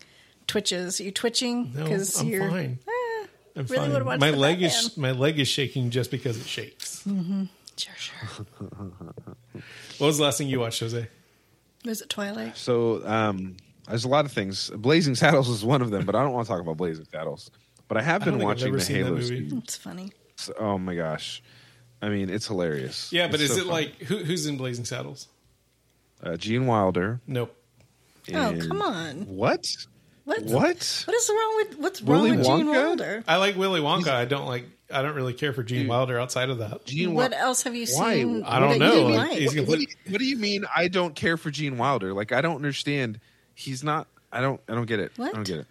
twitches. 0.46 1.00
Are 1.00 1.04
you 1.04 1.10
twitching 1.10 1.64
because 1.66 2.18
I'm 2.20 2.28
you're 2.28 2.48
fine. 2.48 2.78
Eh, 2.86 3.26
I'm 3.56 3.66
Really 3.66 3.76
fine. 3.76 3.92
would 3.92 4.02
watch 4.04 4.20
my 4.20 4.30
the 4.30 4.36
leg 4.38 4.62
is 4.62 4.96
my 4.96 5.10
leg 5.12 5.38
is 5.38 5.48
shaking 5.48 5.90
just 5.90 6.10
because 6.10 6.38
it 6.40 6.46
shakes. 6.46 7.02
sure, 7.04 7.94
sure. 7.98 8.46
What 9.98 10.06
was 10.08 10.18
the 10.18 10.24
last 10.24 10.38
thing 10.38 10.48
you 10.48 10.60
watched, 10.60 10.80
Jose? 10.80 11.06
Was 11.84 12.00
it 12.00 12.08
Twilight? 12.08 12.56
So 12.56 13.06
um, 13.06 13.56
there's 13.88 14.04
a 14.04 14.08
lot 14.08 14.24
of 14.24 14.32
things. 14.32 14.70
Blazing 14.70 15.14
Saddles 15.14 15.48
is 15.48 15.64
one 15.64 15.82
of 15.82 15.90
them, 15.90 16.04
but 16.06 16.14
I 16.14 16.22
don't 16.22 16.32
want 16.32 16.46
to 16.46 16.52
talk 16.52 16.60
about 16.60 16.76
Blazing 16.76 17.06
Saddles. 17.10 17.50
But 17.88 17.98
I 17.98 18.02
have 18.02 18.24
been 18.24 18.34
I've 18.36 18.42
watching 18.42 18.72
the 18.72 18.80
seen 18.80 18.96
that 18.98 19.04
Halo 19.04 19.16
movie. 19.16 19.26
series. 19.26 19.52
It's 19.52 19.76
funny. 19.76 20.12
So- 20.36 20.54
oh 20.58 20.78
my 20.78 20.94
gosh. 20.94 21.42
I 22.02 22.08
mean, 22.08 22.28
it's 22.28 22.46
hilarious. 22.46 23.10
Yeah, 23.12 23.28
but 23.28 23.40
It's 23.40 23.50
is 23.50 23.56
so 23.56 23.56
it 23.56 23.64
fun. 23.64 23.68
like 23.72 23.94
who, 24.02 24.18
who's 24.18 24.46
in 24.46 24.56
Blazing 24.56 24.84
Saddles? 24.84 25.28
uh, 26.22 26.36
Gene 26.36 26.66
Wilder? 26.66 27.20
Nope. 27.26 27.54
Oh, 28.34 28.56
come 28.68 28.82
on. 28.82 29.26
What? 29.26 29.64
What? 30.24 30.42
What? 30.44 31.04
What 31.06 31.14
is 31.16 31.30
wrong 31.30 31.56
with 31.56 31.78
what's 31.78 32.02
wrong 32.02 32.22
Willy 32.22 32.36
with 32.36 32.46
Gene 32.46 32.66
Wilder? 32.68 33.22
I 33.28 33.36
like 33.36 33.56
Willy 33.56 33.80
Wonka. 33.80 34.08
I 34.08 34.24
don't 34.24 34.46
like. 34.46 34.64
I 34.90 35.02
don't 35.02 35.14
really 35.14 35.32
care 35.34 35.52
for 35.52 35.62
Gene 35.62 35.80
Dude. 35.80 35.88
Wilder 35.88 36.18
outside 36.18 36.48
of 36.50 36.58
that. 36.58 36.84
Gene 36.86 37.14
What 37.14 37.32
Wil- 37.32 37.40
else 37.40 37.62
have 37.62 37.74
you 37.74 37.86
Why? 37.94 38.14
seen? 38.14 38.42
I 38.44 38.58
don't 38.60 38.78
know. 38.78 39.06
Like, 39.08 39.30
like? 39.30 39.38
he's 39.38 39.54
What, 39.56 39.76
do 39.76 39.80
you, 39.80 39.86
what 40.08 40.18
do 40.18 40.24
you 40.24 40.36
mean? 40.36 40.64
I 40.74 40.88
don't 40.88 41.14
care 41.14 41.36
for 41.36 41.50
Gene 41.50 41.76
Wilder. 41.78 42.12
Like 42.14 42.32
I 42.32 42.40
don't 42.40 42.56
understand. 42.56 43.18
He's 43.54 43.82
not. 43.84 44.06
I 44.32 44.40
don't. 44.40 44.60
I 44.68 44.74
don't 44.74 44.86
get 44.86 45.00
it. 45.00 45.12
What? 45.16 45.30
I 45.32 45.32
don't 45.36 45.46
get 45.46 45.58
it. 45.60 45.66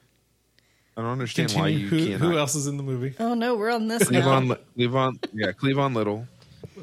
I 0.96 1.02
don't 1.02 1.12
understand 1.12 1.52
why 1.54 1.70
you 1.70 1.88
Who, 1.88 2.08
can't. 2.08 2.22
who 2.22 2.38
else 2.38 2.54
is 2.56 2.68
in 2.68 2.78
the 2.78 2.84
movie? 2.84 3.16
oh 3.20 3.34
no, 3.34 3.56
we're 3.56 3.72
on 3.72 3.88
this 3.88 4.12
now. 4.12 4.22
Cleavon, 4.22 4.58
Cleavon, 4.78 5.26
yeah, 5.34 5.52
Cleavon 5.52 5.96
Little. 5.96 6.28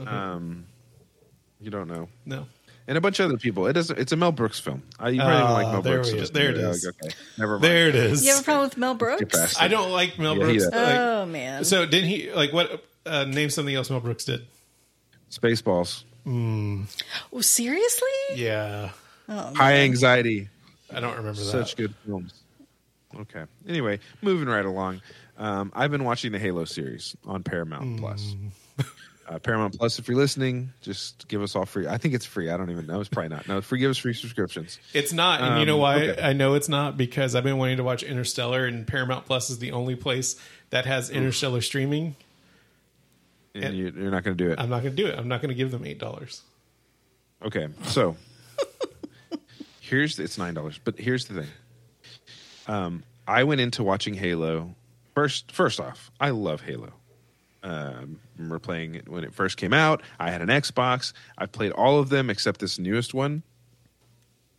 Um, 0.04 0.66
you 1.60 1.70
don't 1.70 1.86
know, 1.88 2.08
No. 2.26 2.46
and 2.88 2.98
a 2.98 3.00
bunch 3.00 3.20
of 3.20 3.26
other 3.26 3.38
people. 3.38 3.66
It 3.68 3.74
doesn't. 3.74 3.98
It's 3.98 4.10
a 4.12 4.16
Mel 4.16 4.32
Brooks 4.32 4.58
film. 4.58 4.82
I, 4.98 5.10
you 5.10 5.20
probably 5.20 5.38
don't 5.38 5.52
like 5.52 5.66
Ah, 5.66 5.72
Mel 5.74 5.82
there 5.82 5.94
Brooks. 5.94 6.08
we 6.08 6.10
so 6.10 6.16
go. 6.16 6.20
just- 6.22 6.34
There 6.34 6.50
it 6.50 6.56
yeah, 6.56 6.68
is. 6.70 6.86
Okay, 6.86 7.14
never 7.38 7.52
mind. 7.52 7.64
There 7.64 7.88
it 7.88 7.94
is. 7.94 8.24
You 8.24 8.32
have 8.32 8.40
a 8.40 8.44
problem 8.44 8.68
with 8.68 8.76
Mel 8.78 8.94
Brooks? 8.94 9.56
I 9.60 9.68
don't 9.68 9.90
like 9.92 10.18
Mel 10.18 10.36
Yeah, 10.36 10.42
Brooks. 10.44 10.64
does. 10.64 10.72
Like, 10.72 10.96
Oh 10.98 11.26
man. 11.26 11.64
so 11.64 11.86
didn't 11.86 12.08
he 12.10 12.32
like 12.32 12.52
what? 12.52 12.84
Uh, 13.06 13.24
name 13.24 13.48
something 13.48 13.74
else 13.74 13.90
Mel 13.90 14.00
Brooks 14.00 14.24
did. 14.24 14.44
Spaceballs. 15.30 16.02
Mm. 16.26 16.86
Oh, 17.32 17.40
seriously? 17.40 18.08
Yeah. 18.34 18.90
Oh, 19.28 19.54
High 19.54 19.76
anxiety. 19.78 20.48
I 20.92 21.00
don't 21.00 21.16
remember 21.16 21.32
that. 21.40 21.44
Such 21.44 21.76
good 21.76 21.94
films. 22.06 22.34
Okay. 23.16 23.44
Anyway, 23.66 23.98
moving 24.22 24.48
right 24.48 24.64
along. 24.64 25.00
Um, 25.36 25.72
I've 25.74 25.90
been 25.90 26.04
watching 26.04 26.32
the 26.32 26.38
Halo 26.38 26.64
series 26.64 27.16
on 27.24 27.42
Paramount 27.42 27.98
Plus. 27.98 28.34
Uh, 29.28 29.38
Paramount 29.38 29.78
Plus, 29.78 29.98
if 30.00 30.08
you're 30.08 30.16
listening, 30.16 30.72
just 30.80 31.28
give 31.28 31.40
us 31.42 31.54
all 31.54 31.64
free. 31.64 31.86
I 31.86 31.98
think 31.98 32.14
it's 32.14 32.26
free. 32.26 32.50
I 32.50 32.56
don't 32.56 32.70
even 32.70 32.86
know. 32.86 32.98
It's 33.00 33.08
probably 33.08 33.28
not. 33.28 33.46
No, 33.46 33.60
free. 33.60 33.78
Give 33.78 33.90
us 33.90 33.98
free 33.98 34.12
subscriptions. 34.14 34.78
It's 34.92 35.12
not, 35.12 35.40
and 35.40 35.60
you 35.60 35.66
know 35.66 35.74
Um, 35.76 35.80
why 35.80 36.02
okay. 36.08 36.22
I 36.22 36.32
know 36.32 36.54
it's 36.54 36.68
not 36.68 36.96
because 36.96 37.34
I've 37.36 37.44
been 37.44 37.56
wanting 37.58 37.76
to 37.76 37.84
watch 37.84 38.02
Interstellar, 38.02 38.66
and 38.66 38.86
Paramount 38.86 39.26
Plus 39.26 39.48
is 39.50 39.58
the 39.60 39.70
only 39.72 39.94
place 39.94 40.34
that 40.70 40.84
has 40.86 41.10
Interstellar 41.10 41.60
streaming. 41.60 42.16
And 43.54 43.64
And- 43.64 43.76
you're 43.76 43.92
not 44.10 44.24
going 44.24 44.36
to 44.36 44.44
do 44.44 44.50
it. 44.52 44.58
I'm 44.60 44.68
not 44.68 44.82
going 44.82 44.94
to 44.96 45.02
do 45.02 45.08
it. 45.08 45.18
I'm 45.18 45.28
not 45.28 45.40
going 45.42 45.48
to 45.50 45.54
give 45.54 45.70
them 45.70 45.84
eight 45.84 45.98
dollars. 45.98 46.42
Okay, 47.42 47.68
so 47.86 48.16
here's 49.90 50.18
it's 50.18 50.38
nine 50.38 50.54
dollars, 50.54 50.80
but 50.82 50.98
here's 50.98 51.26
the 51.26 51.42
thing. 51.42 51.50
Um, 52.66 53.02
I 53.26 53.44
went 53.44 53.60
into 53.60 53.82
watching 53.82 54.14
Halo 54.14 54.74
first. 55.14 55.52
First 55.52 55.80
off, 55.80 56.10
I 56.20 56.30
love 56.30 56.62
Halo. 56.62 56.92
Um, 57.62 58.20
remember 58.36 58.58
playing 58.58 58.94
it 58.94 59.08
when 59.08 59.24
it 59.24 59.34
first 59.34 59.58
came 59.58 59.74
out. 59.74 60.02
I 60.18 60.30
had 60.30 60.40
an 60.40 60.48
Xbox. 60.48 61.12
I 61.36 61.44
played 61.46 61.72
all 61.72 61.98
of 61.98 62.08
them 62.08 62.30
except 62.30 62.60
this 62.60 62.78
newest 62.78 63.12
one, 63.12 63.42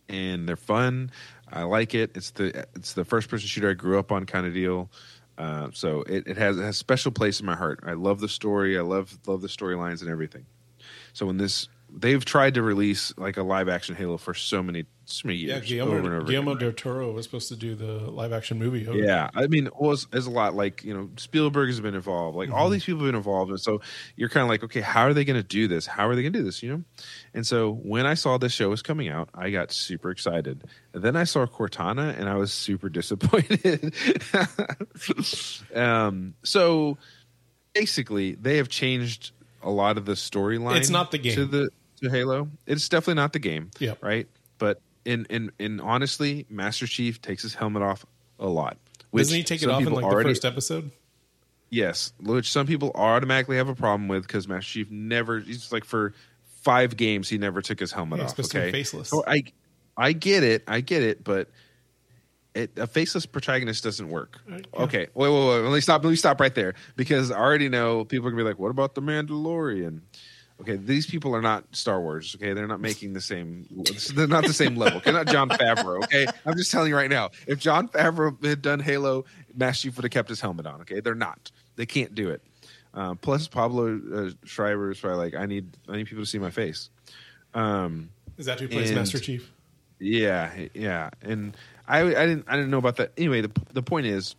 and 0.08 0.48
they're 0.48 0.56
fun. 0.56 1.10
I 1.50 1.64
like 1.64 1.94
it. 1.94 2.12
It's 2.14 2.30
the 2.30 2.66
it's 2.76 2.92
the 2.92 3.04
first 3.04 3.28
person 3.28 3.48
shooter 3.48 3.70
I 3.70 3.74
grew 3.74 3.98
up 3.98 4.12
on 4.12 4.26
kind 4.26 4.46
of 4.46 4.54
deal. 4.54 4.90
Uh, 5.38 5.68
so 5.72 6.02
it, 6.02 6.26
it 6.26 6.36
has 6.36 6.58
it 6.58 6.62
has 6.62 6.76
a 6.76 6.78
special 6.78 7.10
place 7.10 7.40
in 7.40 7.46
my 7.46 7.56
heart. 7.56 7.80
I 7.84 7.94
love 7.94 8.20
the 8.20 8.28
story. 8.28 8.78
I 8.78 8.82
love 8.82 9.18
love 9.26 9.40
the 9.40 9.48
storylines 9.48 10.02
and 10.02 10.10
everything. 10.10 10.44
So 11.14 11.26
when 11.26 11.38
this 11.38 11.68
they've 11.94 12.24
tried 12.24 12.54
to 12.54 12.62
release 12.62 13.12
like 13.16 13.36
a 13.36 13.42
live 13.42 13.68
action 13.68 13.94
Halo 13.94 14.16
for 14.16 14.34
so 14.34 14.62
many 14.62 14.86
so 15.12 15.28
many 15.28 15.40
Yeah, 15.40 15.60
Guillermo, 15.60 15.98
over 15.98 16.16
over 16.16 16.26
Guillermo 16.26 16.54
del 16.54 16.72
Toro 16.72 17.12
was 17.12 17.24
supposed 17.24 17.48
to 17.48 17.56
do 17.56 17.74
the 17.74 18.10
live 18.10 18.32
action 18.32 18.58
movie. 18.58 18.86
it. 18.86 19.04
Yeah, 19.04 19.30
I 19.34 19.46
mean, 19.46 19.66
it 19.66 19.76
was 19.76 20.06
is 20.12 20.26
a 20.26 20.30
lot 20.30 20.54
like 20.54 20.82
you 20.84 20.94
know 20.94 21.10
Spielberg 21.16 21.68
has 21.68 21.80
been 21.80 21.94
involved. 21.94 22.36
Like 22.36 22.50
all 22.50 22.70
these 22.70 22.84
people 22.84 23.00
have 23.00 23.08
been 23.08 23.16
involved, 23.16 23.50
and 23.50 23.60
so 23.60 23.80
you're 24.16 24.28
kind 24.28 24.42
of 24.42 24.48
like, 24.48 24.64
okay, 24.64 24.80
how 24.80 25.02
are 25.02 25.14
they 25.14 25.24
going 25.24 25.40
to 25.40 25.46
do 25.46 25.68
this? 25.68 25.86
How 25.86 26.08
are 26.08 26.16
they 26.16 26.22
going 26.22 26.32
to 26.32 26.38
do 26.38 26.44
this? 26.44 26.62
You 26.62 26.70
know. 26.70 26.84
And 27.34 27.46
so 27.46 27.72
when 27.72 28.06
I 28.06 28.14
saw 28.14 28.38
this 28.38 28.52
show 28.52 28.68
was 28.68 28.82
coming 28.82 29.08
out, 29.08 29.28
I 29.34 29.50
got 29.50 29.72
super 29.72 30.10
excited. 30.10 30.64
And 30.92 31.02
then 31.02 31.16
I 31.16 31.24
saw 31.24 31.46
Cortana, 31.46 32.18
and 32.18 32.28
I 32.28 32.36
was 32.36 32.52
super 32.52 32.88
disappointed. 32.90 33.94
um, 35.74 36.34
so 36.42 36.98
basically, 37.72 38.34
they 38.34 38.56
have 38.56 38.68
changed 38.68 39.32
a 39.62 39.70
lot 39.70 39.96
of 39.96 40.04
the 40.04 40.12
storyline. 40.12 40.76
It's 40.76 40.90
not 40.90 41.10
the 41.10 41.18
game. 41.18 41.34
to 41.34 41.46
the 41.46 41.70
to 42.02 42.10
Halo. 42.10 42.48
It's 42.66 42.88
definitely 42.88 43.14
not 43.14 43.32
the 43.32 43.38
game. 43.38 43.70
Yeah, 43.78 43.94
Right. 44.00 44.28
But 44.58 44.80
in 45.04 45.26
in 45.30 45.50
in 45.58 45.80
honestly, 45.80 46.46
Master 46.48 46.86
Chief 46.86 47.20
takes 47.20 47.42
his 47.42 47.54
helmet 47.54 47.82
off 47.82 48.04
a 48.38 48.46
lot. 48.48 48.76
which 49.10 49.22
Doesn't 49.24 49.36
he 49.36 49.42
take 49.44 49.62
it 49.62 49.68
off 49.68 49.82
in 49.82 49.92
like 49.92 50.04
already- 50.04 50.28
the 50.30 50.34
first 50.34 50.44
episode? 50.44 50.90
Yes, 51.70 52.12
which 52.20 52.50
some 52.52 52.66
people 52.66 52.90
automatically 52.94 53.56
have 53.56 53.68
a 53.68 53.74
problem 53.74 54.06
with 54.08 54.26
because 54.26 54.46
Master 54.46 54.70
Chief 54.70 54.90
never. 54.90 55.40
He's 55.40 55.72
like 55.72 55.84
for 55.84 56.12
five 56.62 56.96
games 56.96 57.28
he 57.28 57.38
never 57.38 57.62
took 57.62 57.80
his 57.80 57.92
helmet 57.92 58.18
Yeah, 58.18 58.24
off. 58.24 58.30
supposed 58.30 58.52
to 58.52 58.58
be 58.58 58.62
Okay, 58.64 58.72
faceless. 58.72 59.08
So 59.08 59.24
I, 59.26 59.42
I 59.96 60.12
get 60.12 60.44
it, 60.44 60.62
I 60.68 60.80
get 60.80 61.02
it, 61.02 61.24
but 61.24 61.48
it, 62.54 62.70
a 62.76 62.86
faceless 62.86 63.24
protagonist 63.26 63.82
doesn't 63.82 64.08
work. 64.10 64.40
Right, 64.46 64.66
yeah. 64.74 64.82
Okay, 64.82 65.06
wait, 65.14 65.28
wait, 65.30 65.48
wait. 65.48 65.60
Let 65.62 65.72
me 65.72 65.80
stop. 65.80 66.04
Let 66.04 66.10
me 66.10 66.16
stop 66.16 66.38
right 66.40 66.54
there 66.54 66.74
because 66.96 67.30
I 67.30 67.38
already 67.38 67.68
know 67.70 68.04
people 68.04 68.28
are 68.28 68.30
gonna 68.30 68.42
be 68.42 68.48
like, 68.48 68.58
"What 68.58 68.70
about 68.70 68.94
the 68.94 69.00
Mandalorian?" 69.02 70.00
Okay, 70.62 70.76
these 70.76 71.06
people 71.06 71.34
are 71.34 71.42
not 71.42 71.64
Star 71.72 72.00
Wars. 72.00 72.36
Okay, 72.36 72.52
they're 72.52 72.68
not 72.68 72.80
making 72.80 73.12
the 73.12 73.20
same. 73.20 73.66
They're 74.14 74.28
not 74.28 74.44
the 74.44 74.52
same 74.52 74.76
level. 74.76 74.98
Okay, 74.98 75.10
not 75.10 75.26
Jon 75.26 75.48
Favreau. 75.48 76.02
Okay, 76.04 76.26
I'm 76.46 76.56
just 76.56 76.70
telling 76.70 76.88
you 76.88 76.96
right 76.96 77.10
now. 77.10 77.30
If 77.46 77.58
Jon 77.58 77.88
Favreau 77.88 78.42
had 78.44 78.62
done 78.62 78.78
Halo, 78.80 79.24
Master 79.54 79.88
Chief 79.88 79.96
would 79.96 80.04
have 80.04 80.12
kept 80.12 80.28
his 80.28 80.40
helmet 80.40 80.66
on. 80.66 80.80
Okay, 80.82 81.00
they're 81.00 81.14
not. 81.16 81.50
They 81.76 81.84
can't 81.86 82.14
do 82.14 82.30
it. 82.30 82.42
Um, 82.94 83.16
plus, 83.18 83.48
Pablo 83.48 84.00
uh, 84.14 84.30
Schreiber 84.44 84.90
is 84.92 85.00
probably 85.00 85.18
like, 85.18 85.34
I 85.34 85.46
need, 85.46 85.76
I 85.88 85.96
need 85.96 86.06
people 86.06 86.22
to 86.22 86.30
see 86.30 86.38
my 86.38 86.50
face. 86.50 86.90
Um, 87.54 88.10
Is 88.38 88.46
that 88.46 88.60
who 88.60 88.68
plays 88.68 88.90
And- 88.90 88.98
Master 88.98 89.18
Chief? 89.18 89.50
yeah, 89.98 90.52
yeah, 90.74 91.10
and 91.22 91.56
I, 91.88 92.00
I 92.02 92.26
didn't, 92.26 92.44
I 92.48 92.54
didn't 92.56 92.70
know 92.70 92.78
about 92.78 92.96
that. 92.96 93.12
Anyway, 93.16 93.40
the 93.40 93.50
the 93.72 93.82
point 93.82 94.06
is, 94.06 94.36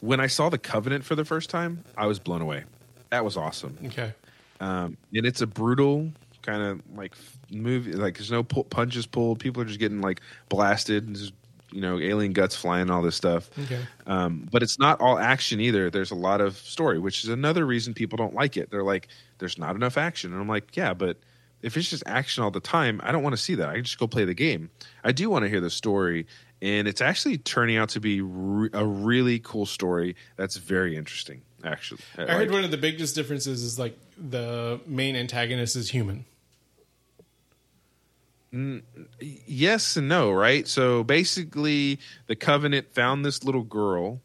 when 0.00 0.18
I 0.20 0.26
saw 0.26 0.48
the 0.48 0.58
Covenant 0.58 1.04
for 1.04 1.14
the 1.14 1.24
first 1.24 1.48
time, 1.50 1.84
I 1.96 2.06
was 2.06 2.18
blown 2.18 2.42
away. 2.42 2.64
That 3.10 3.24
was 3.24 3.36
awesome. 3.36 3.78
Okay. 3.86 4.12
Um, 4.60 4.96
and 5.14 5.26
it's 5.26 5.40
a 5.40 5.46
brutal 5.46 6.10
kind 6.42 6.62
of 6.62 6.80
like 6.96 7.14
movie. 7.50 7.92
Like 7.92 8.16
there's 8.16 8.30
no 8.30 8.42
pu- 8.42 8.64
punches 8.64 9.06
pulled. 9.06 9.40
People 9.40 9.62
are 9.62 9.66
just 9.66 9.80
getting 9.80 10.00
like 10.00 10.20
blasted. 10.48 11.06
And 11.06 11.16
just, 11.16 11.32
you 11.72 11.80
know, 11.80 11.98
alien 11.98 12.32
guts 12.32 12.54
flying, 12.54 12.82
and 12.82 12.90
all 12.90 13.02
this 13.02 13.16
stuff. 13.16 13.50
Okay. 13.64 13.80
Um, 14.06 14.48
but 14.50 14.62
it's 14.62 14.78
not 14.78 15.00
all 15.00 15.18
action 15.18 15.60
either. 15.60 15.90
There's 15.90 16.12
a 16.12 16.16
lot 16.16 16.40
of 16.40 16.56
story, 16.56 16.98
which 16.98 17.24
is 17.24 17.28
another 17.28 17.66
reason 17.66 17.92
people 17.92 18.16
don't 18.16 18.34
like 18.34 18.56
it. 18.56 18.70
They're 18.70 18.84
like, 18.84 19.08
"There's 19.38 19.58
not 19.58 19.74
enough 19.74 19.98
action," 19.98 20.32
and 20.32 20.40
I'm 20.40 20.48
like, 20.48 20.76
"Yeah, 20.76 20.94
but 20.94 21.18
if 21.62 21.76
it's 21.76 21.90
just 21.90 22.04
action 22.06 22.44
all 22.44 22.52
the 22.52 22.60
time, 22.60 23.00
I 23.02 23.10
don't 23.12 23.22
want 23.22 23.34
to 23.34 23.42
see 23.42 23.56
that. 23.56 23.68
I 23.68 23.80
just 23.80 23.98
go 23.98 24.06
play 24.06 24.24
the 24.24 24.32
game. 24.32 24.70
I 25.02 25.10
do 25.12 25.28
want 25.28 25.44
to 25.44 25.48
hear 25.48 25.60
the 25.60 25.70
story." 25.70 26.26
And 26.62 26.88
it's 26.88 27.02
actually 27.02 27.36
turning 27.38 27.76
out 27.76 27.90
to 27.90 28.00
be 28.00 28.22
re- 28.22 28.70
a 28.72 28.86
really 28.86 29.40
cool 29.40 29.66
story. 29.66 30.16
That's 30.36 30.56
very 30.56 30.96
interesting, 30.96 31.42
actually. 31.64 32.00
I 32.18 32.32
heard 32.32 32.50
one 32.50 32.64
of 32.64 32.70
the 32.70 32.76
biggest 32.76 33.14
differences 33.14 33.62
is 33.62 33.78
like 33.78 33.98
the 34.16 34.80
main 34.86 35.16
antagonist 35.16 35.76
is 35.76 35.90
human. 35.90 36.24
Mm, 38.52 38.82
yes 39.20 39.96
and 39.96 40.08
no, 40.08 40.32
right? 40.32 40.66
So 40.66 41.04
basically, 41.04 41.98
the 42.26 42.36
Covenant 42.36 42.94
found 42.94 43.24
this 43.24 43.44
little 43.44 43.64
girl 43.64 44.20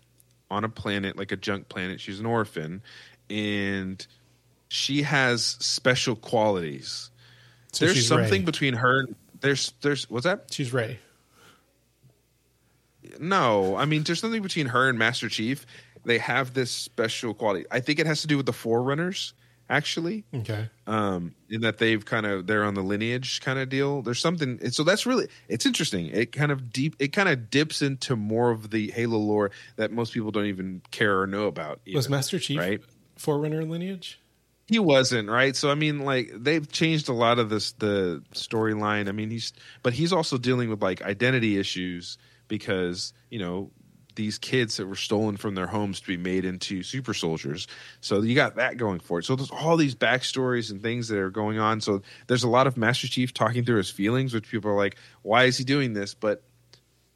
on 0.49 0.63
a 0.63 0.69
planet, 0.69 1.17
like 1.17 1.31
a 1.31 1.37
junk 1.37 1.69
planet. 1.69 1.99
She's 1.99 2.19
an 2.19 2.25
orphan, 2.25 2.81
and 3.29 4.05
she 4.67 5.01
has 5.03 5.43
special 5.59 6.15
qualities. 6.15 7.09
So 7.73 7.85
there's 7.85 8.07
something 8.07 8.45
between 8.45 8.75
her. 8.75 9.07
There's 9.39 9.73
there's 9.81 10.09
what's 10.09 10.25
that? 10.25 10.45
She's 10.51 10.71
Ray. 10.71 10.99
No, 13.19 13.75
I 13.75 13.85
mean 13.85 14.03
there's 14.03 14.19
something 14.19 14.41
between 14.41 14.67
her 14.67 14.87
and 14.87 14.97
Master 14.99 15.29
Chief. 15.29 15.65
They 16.03 16.17
have 16.17 16.53
this 16.53 16.71
special 16.71 17.33
quality. 17.33 17.65
I 17.71 17.79
think 17.79 17.99
it 17.99 18.07
has 18.07 18.21
to 18.21 18.27
do 18.27 18.37
with 18.37 18.45
the 18.45 18.53
Forerunners, 18.53 19.33
actually. 19.69 20.25
Okay. 20.33 20.69
um 20.87 21.33
in 21.49 21.61
that 21.61 21.77
they've 21.77 22.03
kind 22.05 22.25
of 22.25 22.47
they're 22.47 22.63
on 22.63 22.73
the 22.73 22.81
lineage 22.81 23.39
kind 23.41 23.57
of 23.59 23.69
deal 23.69 24.01
there's 24.01 24.19
something 24.19 24.59
so 24.71 24.83
that's 24.83 25.05
really 25.05 25.27
it's 25.47 25.65
interesting 25.65 26.07
it 26.07 26.31
kind 26.31 26.51
of 26.51 26.71
deep 26.73 26.95
it 26.99 27.09
kind 27.09 27.29
of 27.29 27.49
dips 27.49 27.81
into 27.81 28.15
more 28.15 28.51
of 28.51 28.69
the 28.71 28.91
halo 28.91 29.17
lore 29.17 29.51
that 29.77 29.91
most 29.91 30.13
people 30.13 30.31
don't 30.31 30.45
even 30.45 30.81
care 30.91 31.21
or 31.21 31.27
know 31.27 31.45
about 31.47 31.79
Was 31.93 32.09
Master 32.09 32.39
Chief 32.39 32.57
right 32.59 32.81
Forerunner 33.17 33.63
lineage? 33.63 34.19
he 34.67 34.79
wasn't 34.79 35.29
right 35.29 35.55
so 35.55 35.69
i 35.69 35.75
mean 35.75 35.99
like 35.99 36.31
they've 36.33 36.69
changed 36.71 37.07
a 37.09 37.13
lot 37.13 37.39
of 37.39 37.49
this 37.49 37.73
the 37.73 38.21
storyline 38.33 39.07
i 39.09 39.11
mean 39.11 39.29
he's 39.29 39.51
but 39.83 39.93
he's 39.93 40.11
also 40.13 40.37
dealing 40.37 40.69
with 40.69 40.81
like 40.81 41.01
identity 41.01 41.57
issues 41.57 42.17
because 42.47 43.13
you 43.29 43.39
know 43.39 43.69
these 44.15 44.37
kids 44.37 44.77
that 44.77 44.87
were 44.87 44.95
stolen 44.95 45.37
from 45.37 45.55
their 45.55 45.67
homes 45.67 45.99
to 46.01 46.07
be 46.07 46.17
made 46.17 46.45
into 46.45 46.83
super 46.83 47.13
soldiers. 47.13 47.67
So 48.01 48.21
you 48.21 48.35
got 48.35 48.55
that 48.55 48.77
going 48.77 48.99
for 48.99 49.19
it. 49.19 49.25
So 49.25 49.35
there's 49.35 49.51
all 49.51 49.77
these 49.77 49.95
backstories 49.95 50.71
and 50.71 50.81
things 50.81 51.07
that 51.07 51.17
are 51.17 51.29
going 51.29 51.59
on. 51.59 51.81
So 51.81 52.01
there's 52.27 52.43
a 52.43 52.49
lot 52.49 52.67
of 52.67 52.77
master 52.77 53.07
chief 53.07 53.33
talking 53.33 53.63
through 53.63 53.77
his 53.77 53.89
feelings 53.89 54.33
which 54.33 54.49
people 54.49 54.71
are 54.71 54.77
like 54.77 54.97
why 55.21 55.45
is 55.45 55.57
he 55.57 55.63
doing 55.63 55.93
this? 55.93 56.13
But 56.13 56.43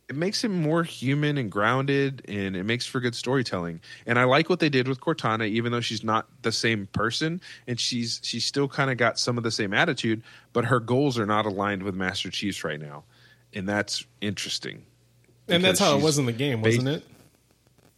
it 0.07 0.15
makes 0.15 0.43
him 0.43 0.61
more 0.61 0.83
human 0.83 1.37
and 1.37 1.51
grounded 1.51 2.23
and 2.27 2.55
it 2.55 2.63
makes 2.63 2.85
for 2.85 2.99
good 2.99 3.15
storytelling. 3.15 3.81
And 4.05 4.19
i 4.19 4.23
like 4.23 4.49
what 4.49 4.59
they 4.59 4.69
did 4.69 4.87
with 4.87 4.99
cortana 4.99 5.47
even 5.47 5.71
though 5.71 5.81
she's 5.81 6.03
not 6.03 6.27
the 6.43 6.51
same 6.51 6.87
person 6.87 7.41
and 7.67 7.79
she's 7.79 8.19
she's 8.23 8.45
still 8.45 8.67
kind 8.67 8.91
of 8.91 8.97
got 8.97 9.19
some 9.19 9.37
of 9.37 9.43
the 9.43 9.51
same 9.51 9.73
attitude 9.73 10.21
but 10.53 10.65
her 10.65 10.79
goals 10.79 11.17
are 11.17 11.25
not 11.25 11.45
aligned 11.45 11.83
with 11.83 11.95
master 11.95 12.29
chief's 12.29 12.63
right 12.63 12.79
now. 12.79 13.03
And 13.53 13.67
that's 13.67 14.05
interesting 14.21 14.85
And 15.47 15.63
that's 15.63 15.79
how 15.79 15.97
it 15.97 16.01
was 16.01 16.17
in 16.17 16.25
the 16.25 16.31
game, 16.31 16.61
wasn't 16.61 16.87
it? 16.87 17.03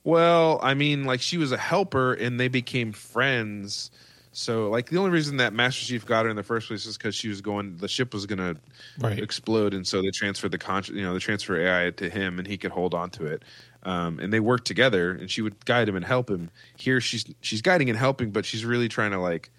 well 0.08 0.58
i 0.64 0.74
mean 0.74 1.04
like 1.04 1.20
she 1.20 1.38
was 1.38 1.52
a 1.52 1.58
helper 1.58 2.14
and 2.14 2.40
they 2.40 2.48
became 2.48 2.94
friends. 2.94 3.92
So 4.32 4.70
like 4.70 4.90
the 4.90 4.98
only 4.98 5.10
reason 5.10 5.38
that 5.38 5.52
master 5.52 5.84
chief 5.84 6.06
got 6.06 6.26
her 6.26 6.30
in 6.30 6.36
the 6.36 6.44
first 6.44 6.68
place 6.68 6.86
is 6.86 6.96
because 6.96 7.16
she 7.16 7.28
was 7.28 7.42
going 7.42 7.78
the 7.78 7.88
ship 7.88 8.14
was 8.14 8.28
going 8.28 8.38
to 8.38 9.08
explode. 9.08 9.74
And 9.74 9.86
so 9.86 10.02
they 10.02 10.12
transferred 10.12 10.52
the 10.52 10.60
con 10.60 10.84
you 10.94 11.02
know, 11.02 11.16
the 11.16 11.20
transfer 11.20 11.60
ai 11.60 11.90
to 11.90 12.08
him 12.08 12.38
and 12.38 12.48
he 12.48 12.56
could 12.56 12.70
hold 12.70 12.94
on 12.94 13.10
to 13.12 13.26
it. 13.26 13.44
Um, 13.82 14.20
and 14.20 14.32
they 14.32 14.40
worked 14.40 14.68
together 14.68 15.12
and 15.12 15.30
she 15.30 15.42
would 15.42 15.66
guide 15.66 15.90
him 15.90 15.96
and 15.96 16.06
help 16.06 16.30
him. 16.30 16.52
Here 16.76 17.02
she's 17.02 17.26
she's 17.42 17.64
guiding 17.64 17.90
and 17.90 17.98
helping 17.98 18.30
but 18.30 18.46
she's 18.46 18.64
really 18.64 18.88
trying 18.88 19.12
to 19.12 19.20
like 19.20 19.50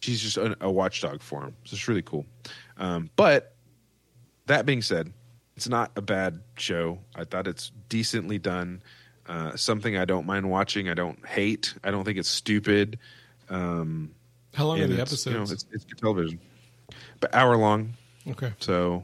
she's 0.00 0.20
just 0.22 0.38
a, 0.38 0.56
a 0.62 0.70
watchdog 0.70 1.20
for 1.20 1.42
him. 1.42 1.54
So 1.64 1.74
it's 1.74 1.86
really 1.86 2.02
cool. 2.02 2.24
Um, 2.78 3.10
but 3.16 3.54
that 4.46 4.64
being 4.64 4.80
said 4.80 5.12
it's 5.60 5.68
not 5.68 5.90
a 5.94 6.00
bad 6.00 6.40
show. 6.56 7.00
I 7.14 7.24
thought 7.24 7.46
it's 7.46 7.70
decently 7.90 8.38
done. 8.38 8.80
Uh, 9.26 9.54
something 9.56 9.94
i 9.94 10.06
don't 10.06 10.26
mind 10.26 10.48
watching 10.50 10.88
i 10.88 10.94
don't 10.94 11.24
hate. 11.26 11.74
I 11.84 11.90
don't 11.90 12.04
think 12.04 12.16
it's 12.16 12.30
stupid. 12.30 12.98
Um, 13.50 14.12
How 14.54 14.64
long 14.64 14.80
are 14.80 14.86
the 14.86 14.98
it's, 15.02 15.26
you 15.26 15.32
know, 15.32 15.42
episodes? 15.42 15.64
it's, 15.70 15.84
it's 15.90 16.00
television. 16.00 16.40
But 17.20 17.34
hour 17.34 17.58
long. 17.58 17.92
Okay. 18.26 18.54
so 18.58 19.02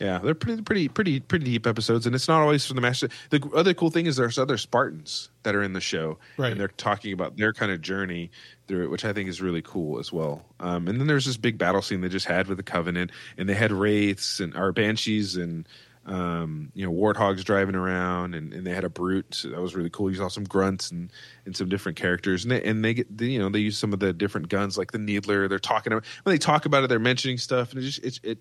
Yeah, 0.00 0.18
they're 0.18 0.34
pretty, 0.34 0.62
pretty, 0.62 0.88
pretty, 0.88 1.18
pretty 1.18 1.44
deep 1.44 1.66
episodes, 1.66 2.06
and 2.06 2.14
it's 2.14 2.28
not 2.28 2.40
always 2.40 2.64
from 2.64 2.76
the 2.76 2.82
master. 2.82 3.08
The 3.30 3.42
other 3.54 3.74
cool 3.74 3.90
thing 3.90 4.06
is 4.06 4.16
there's 4.16 4.38
other 4.38 4.56
Spartans 4.56 5.30
that 5.42 5.56
are 5.56 5.62
in 5.62 5.72
the 5.72 5.80
show, 5.80 6.18
Right. 6.36 6.52
And 6.52 6.60
they're 6.60 6.68
talking 6.68 7.12
about 7.12 7.36
their 7.36 7.52
kind 7.52 7.72
of 7.72 7.80
journey 7.80 8.30
through 8.68 8.84
it, 8.84 8.90
which 8.90 9.04
I 9.04 9.12
think 9.12 9.28
is 9.28 9.42
really 9.42 9.62
cool 9.62 9.98
as 9.98 10.12
well. 10.12 10.44
Um, 10.60 10.86
and 10.86 11.00
then 11.00 11.08
there's 11.08 11.26
this 11.26 11.36
big 11.36 11.58
battle 11.58 11.82
scene 11.82 12.00
they 12.00 12.08
just 12.08 12.26
had 12.26 12.46
with 12.46 12.58
the 12.58 12.62
Covenant, 12.62 13.10
and 13.36 13.48
they 13.48 13.54
had 13.54 13.72
wraiths 13.72 14.38
and 14.38 14.54
our 14.54 14.70
banshees 14.70 15.36
and 15.36 15.66
um, 16.06 16.72
you 16.74 16.86
know 16.86 16.92
warthogs 16.92 17.44
driving 17.44 17.74
around, 17.74 18.34
and, 18.34 18.52
and 18.54 18.66
they 18.66 18.72
had 18.72 18.84
a 18.84 18.88
brute. 18.88 19.34
So 19.34 19.48
that 19.48 19.60
was 19.60 19.74
really 19.74 19.90
cool. 19.90 20.10
You 20.10 20.16
saw 20.16 20.28
some 20.28 20.44
grunts 20.44 20.90
and 20.90 21.12
and 21.44 21.56
some 21.56 21.68
different 21.68 21.98
characters, 21.98 22.44
and 22.44 22.52
they 22.52 22.62
and 22.62 22.84
they 22.84 22.94
get 22.94 23.18
they, 23.18 23.26
you 23.26 23.38
know 23.38 23.48
they 23.50 23.58
use 23.58 23.76
some 23.76 23.92
of 23.92 24.00
the 24.00 24.12
different 24.12 24.48
guns 24.48 24.78
like 24.78 24.92
the 24.92 24.98
Needler. 24.98 25.48
They're 25.48 25.58
talking 25.58 25.92
about 25.92 26.04
when 26.22 26.34
they 26.34 26.38
talk 26.38 26.64
about 26.64 26.84
it, 26.84 26.88
they're 26.88 26.98
mentioning 26.98 27.36
stuff, 27.36 27.72
and 27.72 27.82
it 27.82 27.86
just 27.86 28.02
it's 28.02 28.20
it 28.22 28.38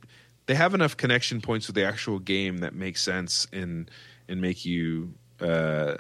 they 0.48 0.56
have 0.56 0.74
enough 0.74 0.98
connection 0.98 1.40
points 1.42 1.68
with 1.68 1.76
the 1.76 1.86
actual 1.86 2.20
game 2.20 2.58
that 2.60 2.74
make 2.74 2.98
sense 2.98 3.48
and 3.54 3.90
and 4.28 4.42
make 4.42 4.66
you 4.66 5.14
uh, 5.40 5.96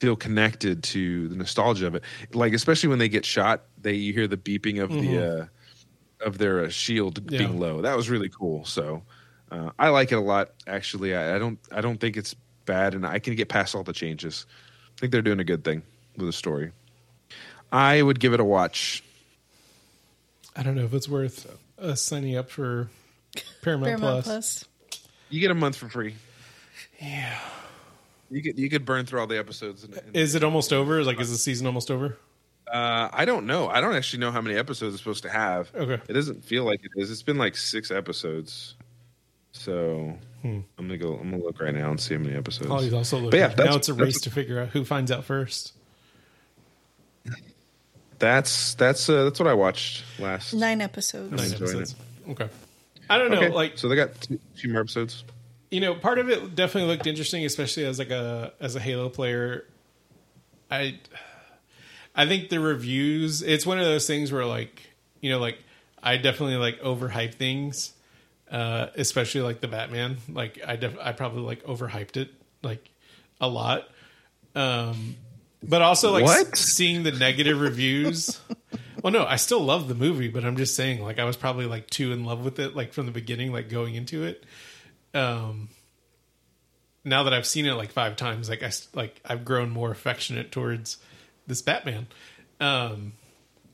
feel 0.00 0.14
connected 0.16 0.82
to 0.84 1.28
the 1.28 1.36
nostalgia 1.36 1.86
of 1.86 1.94
it. 1.94 2.02
Like 2.32 2.52
especially 2.52 2.90
when 2.90 2.98
they 2.98 3.08
get 3.08 3.24
shot, 3.24 3.64
they 3.80 3.94
you 3.94 4.12
hear 4.12 4.26
the 4.28 4.36
beeping 4.36 4.82
of 4.82 4.90
the 4.90 5.18
uh, 5.18 5.46
of 6.26 6.38
their 6.38 6.64
uh, 6.64 6.68
shield 6.68 7.30
Yeah. 7.30 7.38
being 7.38 7.58
low. 7.58 7.80
That 7.82 7.96
was 7.96 8.10
really 8.10 8.28
cool. 8.28 8.64
So 8.64 9.02
uh, 9.50 9.70
I 9.78 9.88
like 9.88 10.12
it 10.12 10.16
a 10.16 10.20
lot. 10.20 10.50
Actually, 10.66 11.14
I, 11.16 11.36
I 11.36 11.38
don't 11.38 11.58
I 11.72 11.80
don't 11.80 11.98
think 11.98 12.16
it's 12.16 12.34
bad, 12.66 12.94
and 12.94 13.06
I 13.06 13.18
can 13.18 13.34
get 13.34 13.48
past 13.48 13.74
all 13.74 13.82
the 13.82 13.92
changes. 13.92 14.46
I 14.96 15.00
think 15.00 15.12
they're 15.12 15.22
doing 15.22 15.40
a 15.40 15.44
good 15.44 15.64
thing 15.64 15.82
with 16.16 16.26
the 16.26 16.32
story. 16.32 16.72
I 17.70 18.02
would 18.02 18.18
give 18.18 18.32
it 18.34 18.40
a 18.40 18.44
watch. 18.44 19.02
I 20.56 20.62
don't 20.62 20.74
know 20.74 20.84
if 20.84 20.92
it's 20.92 21.08
worth 21.08 21.46
us 21.78 22.02
signing 22.02 22.36
up 22.36 22.50
for 22.50 22.88
Paramount, 23.62 23.98
Paramount 24.00 24.24
Plus. 24.24 24.64
Plus. 24.64 25.00
You 25.30 25.40
get 25.40 25.50
a 25.50 25.54
month 25.54 25.76
for 25.76 25.88
free. 25.88 26.14
Yeah. 27.00 27.38
You 28.30 28.42
could 28.42 28.58
you 28.58 28.68
could 28.70 28.84
burn 28.84 29.06
through 29.06 29.20
all 29.20 29.26
the 29.26 29.38
episodes. 29.38 29.84
And, 29.84 29.94
and- 29.96 30.16
Is 30.16 30.34
it 30.34 30.44
almost 30.44 30.72
over? 30.72 31.02
Like, 31.04 31.20
is 31.20 31.30
the 31.30 31.38
season 31.38 31.66
almost 31.66 31.90
over? 31.90 32.16
uh, 32.70 33.08
I 33.12 33.24
don't 33.24 33.46
know. 33.46 33.68
I 33.68 33.80
don't 33.80 33.94
actually 33.94 34.20
know 34.20 34.30
how 34.30 34.40
many 34.42 34.54
episodes 34.56 34.94
it's 34.94 35.02
supposed 35.02 35.22
to 35.22 35.30
have. 35.30 35.70
Okay. 35.74 36.02
It 36.08 36.12
doesn't 36.12 36.44
feel 36.44 36.64
like 36.64 36.80
it 36.84 36.90
is. 37.00 37.10
It's 37.10 37.22
been 37.22 37.38
like 37.38 37.56
six 37.56 37.90
episodes. 37.90 38.74
So 39.52 40.18
Hmm. 40.42 40.60
I'm 40.78 40.86
gonna 40.86 40.98
go. 40.98 41.14
I'm 41.16 41.30
gonna 41.30 41.42
look 41.42 41.60
right 41.60 41.74
now 41.74 41.90
and 41.90 41.98
see 42.00 42.14
how 42.14 42.20
many 42.20 42.36
episodes. 42.36 42.70
Ollie's 42.70 42.92
also 42.92 43.16
looking. 43.16 43.30
But 43.30 43.36
yeah, 43.38 43.48
that's- 43.48 43.66
now 43.70 43.76
it's 43.76 43.88
a 43.88 43.92
that's- 43.94 44.06
race 44.14 44.20
to 44.22 44.30
figure 44.30 44.60
out 44.60 44.68
who 44.68 44.84
finds 44.84 45.10
out 45.10 45.24
first. 45.24 45.72
That's 48.18 48.74
that's 48.74 49.08
uh, 49.08 49.24
that's 49.24 49.38
what 49.38 49.46
I 49.48 49.54
watched 49.54 50.02
last. 50.18 50.52
Nine 50.52 50.80
episodes. 50.80 51.30
Nine 51.32 51.52
episodes. 51.52 51.94
Okay. 52.28 52.48
I 53.08 53.18
don't 53.18 53.30
know. 53.30 53.38
Okay, 53.38 53.48
Like, 53.50 53.78
so 53.78 53.88
they 53.88 53.96
got 53.96 54.20
two, 54.20 54.38
two 54.56 54.70
more 54.72 54.80
episodes. 54.82 55.24
you 55.70 55.80
know, 55.80 55.94
part 55.94 56.18
of 56.18 56.28
it 56.30 56.54
definitely 56.54 56.90
looked 56.90 57.06
interesting, 57.06 57.44
especially 57.44 57.84
as 57.84 57.98
like 57.98 58.10
a 58.10 58.52
as 58.60 58.76
a 58.76 58.80
Halo 58.80 59.08
player. 59.08 59.64
I 60.70 60.98
I 62.14 62.26
think 62.26 62.48
the 62.48 62.60
reviews. 62.60 63.42
It's 63.42 63.64
one 63.66 63.78
of 63.78 63.84
those 63.84 64.06
things 64.06 64.32
where 64.32 64.44
like 64.44 64.82
you 65.20 65.30
know, 65.30 65.38
like 65.38 65.58
I 66.02 66.16
definitely 66.16 66.56
like 66.56 66.80
overhype 66.80 67.34
things, 67.34 67.92
uh, 68.50 68.88
especially 68.96 69.40
like 69.42 69.60
the 69.60 69.68
Batman. 69.68 70.18
Like 70.28 70.58
I 70.66 70.76
def- 70.76 70.98
I 71.00 71.12
probably 71.12 71.42
like 71.42 71.62
overhyped 71.64 72.16
it 72.16 72.30
like 72.62 72.88
a 73.40 73.48
lot. 73.48 73.88
Um, 74.54 75.16
but 75.62 75.82
also 75.82 76.12
like 76.12 76.24
s- 76.52 76.58
seeing 76.60 77.02
the 77.02 77.12
negative 77.12 77.60
reviews. 77.60 78.40
Well, 79.02 79.12
no, 79.12 79.24
I 79.24 79.36
still 79.36 79.60
love 79.60 79.88
the 79.88 79.94
movie, 79.94 80.28
but 80.28 80.44
I'm 80.44 80.56
just 80.56 80.74
saying 80.74 81.02
like 81.02 81.18
I 81.18 81.24
was 81.24 81.36
probably 81.36 81.66
like 81.66 81.88
too 81.88 82.12
in 82.12 82.24
love 82.24 82.44
with 82.44 82.58
it 82.58 82.74
like 82.74 82.92
from 82.92 83.06
the 83.06 83.12
beginning, 83.12 83.52
like 83.52 83.68
going 83.68 83.94
into 83.94 84.24
it. 84.24 84.44
Um, 85.14 85.68
now 87.04 87.22
that 87.22 87.32
I've 87.32 87.46
seen 87.46 87.66
it 87.66 87.74
like 87.74 87.92
five 87.92 88.16
times, 88.16 88.48
like 88.48 88.62
I 88.62 88.70
like 88.94 89.20
I've 89.24 89.44
grown 89.44 89.70
more 89.70 89.90
affectionate 89.90 90.50
towards 90.50 90.98
this 91.46 91.62
Batman. 91.62 92.08
Um, 92.60 93.12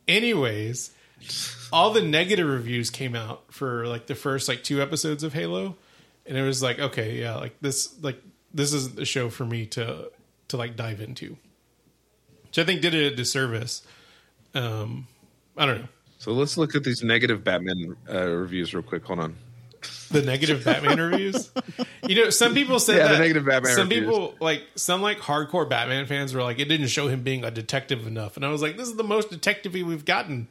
anyways, 0.07 0.91
all 1.73 1.93
the 1.93 2.03
negative 2.03 2.47
reviews 2.47 2.91
came 2.91 3.15
out 3.17 3.45
for 3.53 3.87
like 3.87 4.07
the 4.07 4.15
first 4.15 4.49
like 4.49 4.63
two 4.63 4.83
episodes 4.83 5.23
of 5.23 5.33
Halo, 5.33 5.77
and 6.27 6.37
it 6.37 6.43
was 6.43 6.63
like 6.63 6.79
okay, 6.79 7.21
yeah, 7.21 7.37
like 7.37 7.59
this 7.61 7.95
like 8.03 8.21
this 8.53 8.73
is 8.73 8.99
a 8.99 9.05
show 9.05 9.31
for 9.31 9.45
me 9.45 9.67
to 9.67 10.11
to 10.49 10.57
like 10.57 10.77
dive 10.77 11.01
into, 11.01 11.37
which 12.47 12.59
I 12.59 12.65
think 12.65 12.83
did 12.83 12.95
it 12.95 13.13
a 13.13 13.17
disservice. 13.17 13.83
Um, 14.55 15.09
I 15.57 15.67
don't 15.67 15.81
know. 15.83 15.89
So 16.19 16.33
let's 16.33 16.57
look 16.57 16.75
at 16.75 16.85
these 16.85 17.03
negative 17.03 17.45
Batman 17.45 17.97
uh, 18.13 18.27
reviews 18.29 18.73
real 18.75 18.83
quick. 18.83 19.05
Hold 19.05 19.21
on. 19.21 19.37
the 20.11 20.23
negative 20.23 20.65
Batman 20.65 20.99
reviews. 20.99 21.51
You 22.09 22.15
know, 22.17 22.31
some 22.31 22.55
people 22.55 22.79
said 22.81 22.97
Yeah, 22.97 23.09
the 23.09 23.13
that 23.15 23.19
negative 23.21 23.45
Batman 23.45 23.75
Some 23.75 23.89
reviews. 23.89 24.07
people 24.07 24.35
like 24.41 24.63
some 24.77 25.03
like 25.03 25.19
hardcore 25.19 25.69
Batman 25.69 26.07
fans 26.07 26.33
were 26.35 26.43
like, 26.43 26.59
it 26.59 26.65
didn't 26.67 26.87
show 26.89 27.09
him 27.09 27.23
being 27.23 27.45
a 27.45 27.51
detective 27.51 28.07
enough, 28.07 28.37
and 28.37 28.45
I 28.45 28.49
was 28.49 28.63
like, 28.63 28.77
this 28.79 28.89
is 28.89 28.97
the 28.97 29.05
most 29.05 29.31
detective 29.31 29.75
we've 29.75 30.05
gotten. 30.05 30.49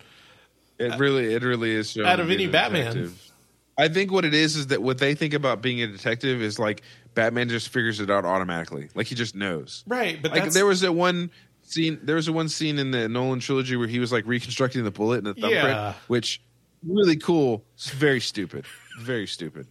It 0.80 0.98
really, 1.00 1.34
it 1.34 1.44
really 1.44 1.72
is 1.72 1.92
showing 1.92 2.08
Out 2.08 2.20
of 2.20 2.30
any 2.30 2.48
Batman. 2.48 2.86
detective. 2.94 3.32
I 3.78 3.88
think 3.88 4.12
what 4.12 4.26
it 4.26 4.34
is 4.36 4.56
is 4.56 4.68
that 4.68 4.82
what 4.84 5.00
they 5.00 5.16
think 5.16 5.34
about 5.34 5.62
being 5.62 5.82
a 5.82 5.88
detective 5.88 6.42
is 6.42 6.60
like 6.60 6.84
Batman 7.16 7.50
just 7.50 7.70
figures 7.70 8.00
it 8.00 8.12
out 8.12 8.26
automatically, 8.26 8.90
like 8.94 9.08
he 9.08 9.16
just 9.16 9.34
knows. 9.36 9.84
Right, 9.88 10.22
but 10.22 10.32
Like 10.32 10.52
there 10.52 10.66
was 10.68 10.82
that 10.82 10.94
one 10.94 11.32
scene. 11.74 12.00
There 12.04 12.16
was 12.16 12.28
a 12.28 12.34
one 12.34 12.50
scene 12.50 12.80
in 12.80 12.92
the 12.92 13.10
Nolan 13.10 13.40
trilogy 13.40 13.76
where 13.76 13.88
he 13.88 14.00
was 14.00 14.12
like 14.12 14.26
reconstructing 14.28 14.84
the 14.84 14.92
bullet 14.92 15.18
and 15.20 15.28
the 15.28 15.34
thumbprint, 15.34 15.68
Yeah. 15.68 15.94
which 16.08 16.42
really 16.88 17.18
cool. 17.18 17.64
It's 17.76 17.90
very 17.90 18.20
stupid. 18.20 18.66
Very 19.00 19.28
stupid. 19.28 19.68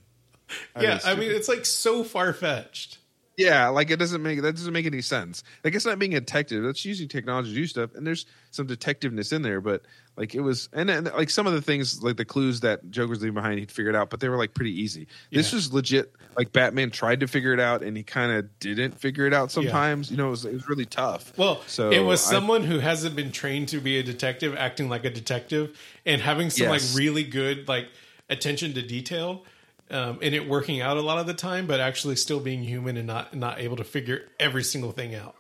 yeah. 0.81 0.97
it's 0.97 1.07
I 1.07 1.15
mean, 1.15 1.31
it's 1.31 1.49
like 1.49 1.65
so 1.65 2.05
far 2.05 2.33
fetched. 2.33 2.99
Yeah, 3.39 3.69
like 3.69 3.91
it 3.91 3.97
doesn't 3.99 4.23
make 4.23 4.43
that 4.43 4.55
doesn't 4.57 4.73
make 4.75 4.85
any 4.85 5.01
sense. 5.01 5.43
Like 5.65 5.75
it's 5.75 5.87
not 5.87 5.99
being 5.99 6.15
a 6.15 6.21
detective. 6.21 6.63
That's 6.63 6.85
using 6.85 7.09
technology 7.09 7.49
to 7.51 7.55
do 7.55 7.67
stuff, 7.67 7.95
and 7.95 8.07
there's 8.07 8.27
some 8.51 8.67
detectiveness 8.67 9.33
in 9.33 9.41
there. 9.41 9.63
But 9.63 9.83
like 10.19 10.35
it 10.35 10.41
was, 10.43 10.69
and, 10.75 10.91
and 10.91 11.07
like 11.07 11.31
some 11.31 11.47
of 11.47 11.55
the 11.55 11.63
things, 11.63 12.03
like 12.03 12.19
the 12.19 12.27
clues 12.27 12.61
that 12.61 12.91
Joker's 12.91 13.23
leaving 13.23 13.33
behind, 13.35 13.59
he'd 13.59 13.73
figured 13.73 13.97
out, 13.97 14.11
but 14.11 14.21
they 14.21 14.29
were 14.29 14.37
like 14.37 14.53
pretty 14.53 14.79
easy. 14.79 15.07
This 15.31 15.51
Yeah. 15.51 15.57
was 15.57 15.73
legit. 15.73 16.13
Like 16.37 16.53
Batman 16.53 16.91
tried 16.91 17.21
to 17.21 17.27
figure 17.27 17.55
it 17.55 17.61
out, 17.61 17.83
and 17.83 17.97
he 17.97 18.03
kind 18.03 18.33
of 18.33 18.59
didn't 18.59 19.01
figure 19.01 19.27
it 19.27 19.33
out. 19.33 19.51
Sometimes, 19.51 20.11
you 20.11 20.19
know, 20.19 20.27
it 20.27 20.31
was, 20.33 20.45
it 20.45 20.53
was 20.53 20.69
really 20.69 20.85
tough. 20.87 21.33
Well, 21.39 21.63
so 21.67 21.89
it 21.91 22.01
was 22.01 22.27
I- 22.29 22.33
someone 22.33 22.65
who 22.65 22.81
hasn't 22.81 23.17
been 23.17 23.33
trained 23.33 23.69
to 23.71 23.81
be 23.81 23.99
a 23.99 24.03
detective 24.03 24.55
acting 24.59 24.91
like 24.91 25.07
a 25.07 25.11
detective 25.11 25.79
and 26.05 26.21
having 26.21 26.51
some 26.51 26.69
Yes. 26.69 26.93
like 26.95 26.99
really 26.99 27.25
good 27.25 27.67
like 27.67 27.89
attention 28.29 28.75
to 28.75 28.83
detail 28.83 29.45
um, 29.93 30.19
and 30.23 30.35
it 30.35 30.49
working 30.49 30.81
out 30.81 30.97
a 30.97 31.01
lot 31.03 31.19
of 31.19 31.27
the 31.27 31.35
time, 31.35 31.67
but 31.67 31.79
actually 31.79 32.17
still 32.17 32.41
being 32.41 32.63
human 32.65 32.97
and 32.97 33.07
not 33.07 33.35
not 33.35 33.61
able 33.61 33.77
to 33.77 33.85
figure 33.85 34.23
every 34.41 34.65
single 34.65 34.91
thing 34.93 35.15
out. 35.15 35.37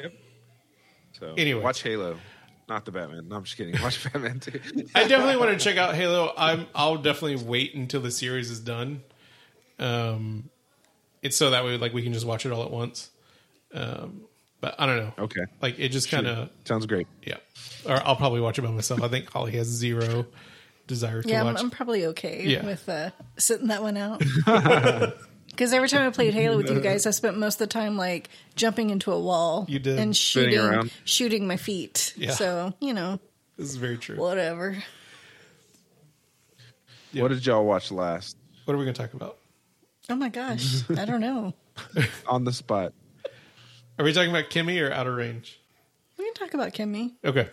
Yep. 0.00 0.12
So 1.12 1.34
Anyway. 1.36 1.62
watch 1.62 1.82
Halo, 1.82 2.16
not 2.68 2.84
the 2.84 2.92
Batman. 2.92 3.28
No, 3.28 3.36
I'm 3.36 3.44
just 3.44 3.56
kidding. 3.56 3.80
Watch 3.82 4.02
Batman 4.12 4.40
too. 4.40 4.58
I 4.94 5.06
definitely 5.06 5.36
want 5.36 5.50
to 5.58 5.62
check 5.62 5.76
out 5.76 5.94
Halo. 5.94 6.32
I'm 6.36 6.66
I'll 6.74 6.96
definitely 6.96 7.44
wait 7.44 7.74
until 7.74 8.00
the 8.00 8.10
series 8.10 8.50
is 8.50 8.60
done. 8.60 9.02
Um, 9.78 10.48
it's 11.22 11.36
so 11.36 11.50
that 11.50 11.64
way 11.64 11.76
like 11.76 11.92
we 11.92 12.02
can 12.02 12.12
just 12.12 12.26
watch 12.26 12.46
it 12.46 12.52
all 12.52 12.62
at 12.64 12.70
once. 12.70 13.10
Um, 13.74 14.22
but 14.60 14.74
I 14.78 14.86
don't 14.86 14.96
know. 14.96 15.12
Okay, 15.24 15.40
Like 15.62 15.78
it 15.78 15.88
just 15.90 16.10
kind 16.10 16.26
of 16.26 16.50
sounds 16.64 16.84
great. 16.86 17.06
yeah. 17.26 17.36
Or 17.86 17.94
I'll 18.06 18.16
probably 18.16 18.40
watch 18.40 18.58
it 18.58 18.62
by 18.62 18.70
myself. 18.70 19.02
I 19.02 19.08
think 19.08 19.30
Holly 19.30 19.52
has 19.52 19.66
zero 19.68 20.26
desire 20.90 21.22
to 21.22 21.28
Yeah, 21.28 21.44
I'm. 21.44 21.56
I'm 21.56 21.70
probably 21.70 22.04
okay 22.06 22.44
Yeah. 22.44 22.66
with 22.66 22.86
uh, 22.88 23.10
sitting 23.38 23.68
that 23.68 23.82
one 23.82 23.96
out. 23.96 24.22
Because 25.50 25.72
every 25.74 25.88
time 25.88 26.06
I 26.06 26.10
played 26.10 26.32
Halo 26.32 26.56
with 26.56 26.70
you 26.70 26.80
guys, 26.80 27.06
I 27.06 27.10
spent 27.10 27.36
most 27.36 27.60
of 27.60 27.68
the 27.68 27.72
time 27.72 27.96
like 27.96 28.30
jumping 28.54 28.88
into 28.88 29.12
a 29.12 29.18
wall. 29.20 29.66
You 29.68 29.78
did. 29.78 29.98
and 29.98 30.16
Spinning 30.16 30.50
shooting, 30.52 30.58
around. 30.70 30.92
shooting 31.04 31.46
my 31.46 31.56
feet. 31.58 32.14
Yeah. 32.16 32.30
So 32.30 32.72
you 32.80 32.94
know, 32.94 33.18
this 33.58 33.68
is 33.68 33.76
very 33.76 33.98
true. 33.98 34.16
whatever. 34.16 34.76
Yeah. 37.12 37.22
What 37.22 37.28
did 37.28 37.44
y'all 37.44 37.64
watch 37.66 37.90
last? 37.90 38.36
What 38.64 38.74
are 38.74 38.78
we 38.78 38.84
going 38.84 38.94
to 38.94 39.02
talk 39.02 39.12
about? 39.12 39.38
Oh 40.08 40.14
my 40.14 40.28
gosh, 40.30 40.88
I 40.96 41.04
don't 41.04 41.20
know. 41.20 41.52
On 42.26 42.44
the 42.44 42.52
spot. 42.52 42.92
Are 43.98 44.04
we 44.04 44.12
talking 44.14 44.30
about 44.30 44.48
Kimi 44.48 44.78
or 44.78 44.90
Outer 44.92 45.14
Range? 45.14 45.60
We 46.16 46.24
can 46.24 46.34
talk 46.34 46.54
about 46.54 46.72
Kimi. 46.72 47.16
Okay. 47.24 47.48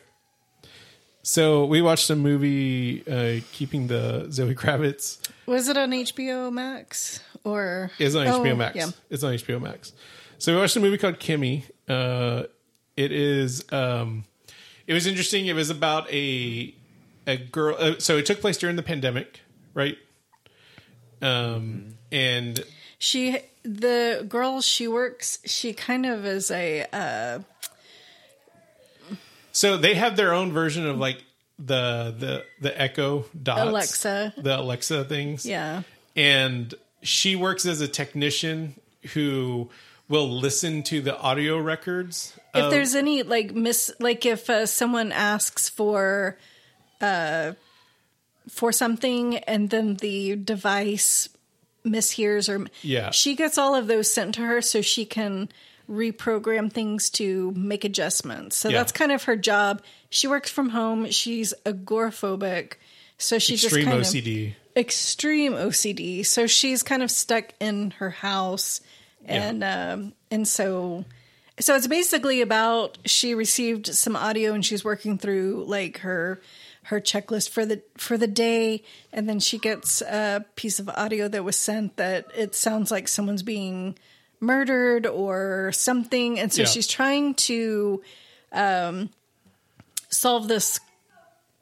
So 1.28 1.66
we 1.66 1.82
watched 1.82 2.10
a 2.10 2.16
movie, 2.16 3.04
uh, 3.06 3.42
keeping 3.52 3.88
the 3.88 4.28
Zoe 4.32 4.56
Kravitz. 4.56 5.18
Was 5.46 5.68
it 5.68 5.76
on 5.78 5.92
HBO 5.92 6.50
Max 6.54 7.20
or? 7.44 7.92
It's 8.00 8.16
on 8.16 8.28
Oh, 8.28 8.40
HBO 8.40 8.56
Max. 8.56 8.78
Yeah. 8.78 8.92
It's 9.10 9.24
on 9.26 9.34
HBO 9.34 9.62
Max. 9.62 9.92
So 10.38 10.54
we 10.54 10.60
watched 10.62 10.78
a 10.78 10.80
movie 10.80 10.98
called 10.98 11.20
Kimi. 11.20 11.66
Uh, 11.86 12.44
it 12.96 13.12
is. 13.12 13.66
Um, 13.74 14.24
it 14.88 14.94
was 14.94 15.06
interesting. 15.06 15.48
It 15.48 15.54
was 15.54 15.70
about 15.70 16.10
a 16.14 16.74
a 17.28 17.36
girl. 17.36 17.76
Uh, 17.78 17.96
so 18.00 18.16
it 18.16 18.26
took 18.26 18.40
place 18.40 18.58
during 18.58 18.78
the 18.78 18.84
pandemic, 18.84 19.42
right? 19.74 19.98
Um, 21.22 21.96
and 22.10 22.64
She, 23.00 23.38
the 23.64 24.26
girl 24.30 24.62
she 24.62 24.88
works, 24.88 25.40
she 25.44 25.74
kind 25.74 26.06
of 26.06 26.26
is 26.26 26.50
a. 26.52 26.86
Uh, 26.94 27.40
so 29.58 29.76
they 29.78 29.96
have 29.96 30.16
their 30.16 30.34
own 30.34 30.52
version 30.52 30.86
of 30.88 30.98
like 31.00 31.24
the 31.60 32.14
the 32.18 32.46
the 32.62 32.80
Echo 32.82 33.26
dots, 33.42 33.62
Alexa. 33.62 34.34
the 34.38 34.60
Alexa 34.60 35.04
things. 35.06 35.46
yeah. 35.46 35.82
and 36.16 36.74
she 37.02 37.36
works 37.36 37.66
as 37.66 37.82
a 37.82 37.88
technician 37.88 38.76
who 39.14 39.70
will 40.10 40.30
listen 40.30 40.84
to 40.84 41.02
the 41.02 41.18
audio 41.18 41.58
records. 41.60 42.34
if 42.54 42.66
of- 42.66 42.72
there's 42.72 42.94
any 42.96 43.24
like 43.24 43.54
miss 43.56 43.92
like 44.00 44.26
if 44.26 44.50
uh, 44.50 44.66
someone 44.66 45.12
asks 45.12 45.68
for 45.70 46.38
uh 47.02 47.54
for 48.50 48.72
something 48.72 49.38
and 49.40 49.70
then 49.72 49.96
the 49.96 50.36
device 50.36 51.30
mishears 51.86 52.48
or 52.50 52.68
Yeah. 52.82 53.12
she 53.12 53.36
gets 53.36 53.58
all 53.58 53.76
of 53.76 53.88
those 53.88 54.12
sent 54.12 54.36
to 54.36 54.42
her 54.42 54.62
so 54.62 54.82
she 54.82 55.06
can 55.06 55.50
reprogram 55.90 56.72
things 56.72 57.10
to 57.12 57.52
make 57.56 57.84
adjustments. 57.84 58.58
So 58.58 58.70
Yeah. 58.70 58.78
that's 58.80 58.92
kind 58.92 59.12
of 59.12 59.24
her 59.24 59.36
job. 59.36 59.82
She 60.10 60.28
works 60.28 60.50
from 60.50 60.70
home. 60.70 61.10
She's 61.12 61.54
agoraphobic. 61.66 62.74
So 63.18 63.40
she 63.40 63.56
extreme 63.56 63.86
just 63.86 63.92
kind 63.92 64.04
OCD. 64.04 64.48
of 64.50 64.54
extreme 64.76 65.54
OCD. 65.54 66.24
So 66.26 66.46
she's 66.48 66.84
kind 66.84 67.02
of 67.02 67.10
stuck 67.10 67.54
in 67.60 67.92
her 67.98 68.12
house, 68.12 68.82
and 69.26 69.64
um, 69.64 70.14
and 70.30 70.48
so 70.48 71.04
so 71.60 71.76
it's 71.76 71.88
basically 71.88 72.42
about 72.42 73.00
she 73.06 73.34
received 73.34 73.88
some 73.88 74.16
audio 74.16 74.54
and 74.54 74.64
she's 74.64 74.84
working 74.86 75.18
through 75.18 75.66
like 75.68 76.00
her 76.00 76.40
her 76.84 77.02
checklist 77.02 77.50
for 77.50 77.66
the 77.66 77.82
for 77.98 78.18
the 78.20 78.28
day, 78.28 78.84
and 79.12 79.28
then 79.28 79.40
she 79.40 79.58
gets 79.58 80.02
a 80.04 80.46
piece 80.56 80.78
of 80.80 80.88
audio 80.90 81.28
that 81.28 81.44
was 81.44 81.56
sent 81.56 81.98
that 81.98 82.28
it 82.38 82.54
sounds 82.54 82.92
like 82.92 83.08
someone's 83.08 83.42
being 83.44 83.98
murdered 84.40 85.06
or 85.06 85.72
something, 85.74 86.40
and 86.40 86.52
so 86.52 86.62
Yeah. 86.64 86.68
she's 86.68 86.88
trying 86.88 87.34
to 87.36 88.02
um, 88.52 89.10
solve 90.10 90.48
this 90.48 90.80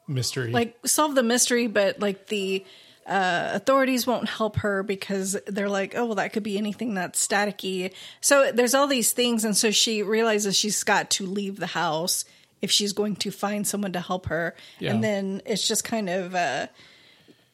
mystery. 0.06 0.52
like 0.52 0.76
solve 0.86 1.14
the 1.14 1.22
mystery, 1.22 1.66
but 1.66 2.00
like 2.00 2.26
the 2.28 2.64
uh, 3.06 3.50
authorities 3.54 4.06
won't 4.06 4.28
help 4.28 4.56
her 4.56 4.82
because 4.82 5.36
they're 5.46 5.68
like, 5.68 5.94
oh, 5.96 6.06
well, 6.06 6.14
that 6.16 6.32
could 6.32 6.42
be 6.42 6.58
anything 6.58 6.94
that's 6.94 7.24
staticky. 7.26 7.92
So 8.20 8.50
there's 8.52 8.74
all 8.74 8.86
these 8.88 9.12
things, 9.12 9.44
and 9.44 9.56
so 9.56 9.70
she 9.70 10.02
realizes 10.02 10.56
she's 10.56 10.82
got 10.82 11.10
to 11.10 11.26
leave 11.26 11.56
the 11.58 11.66
house 11.68 12.24
if 12.62 12.70
she's 12.70 12.92
going 12.92 13.16
to 13.16 13.30
find 13.30 13.66
someone 13.66 13.92
to 13.92 14.00
help 14.00 14.26
her. 14.26 14.54
Yeah. 14.80 14.92
And 14.92 15.04
then 15.04 15.42
it's 15.46 15.66
just 15.66 15.84
kind 15.84 16.08
of. 16.08 16.34
Uh, 16.34 16.66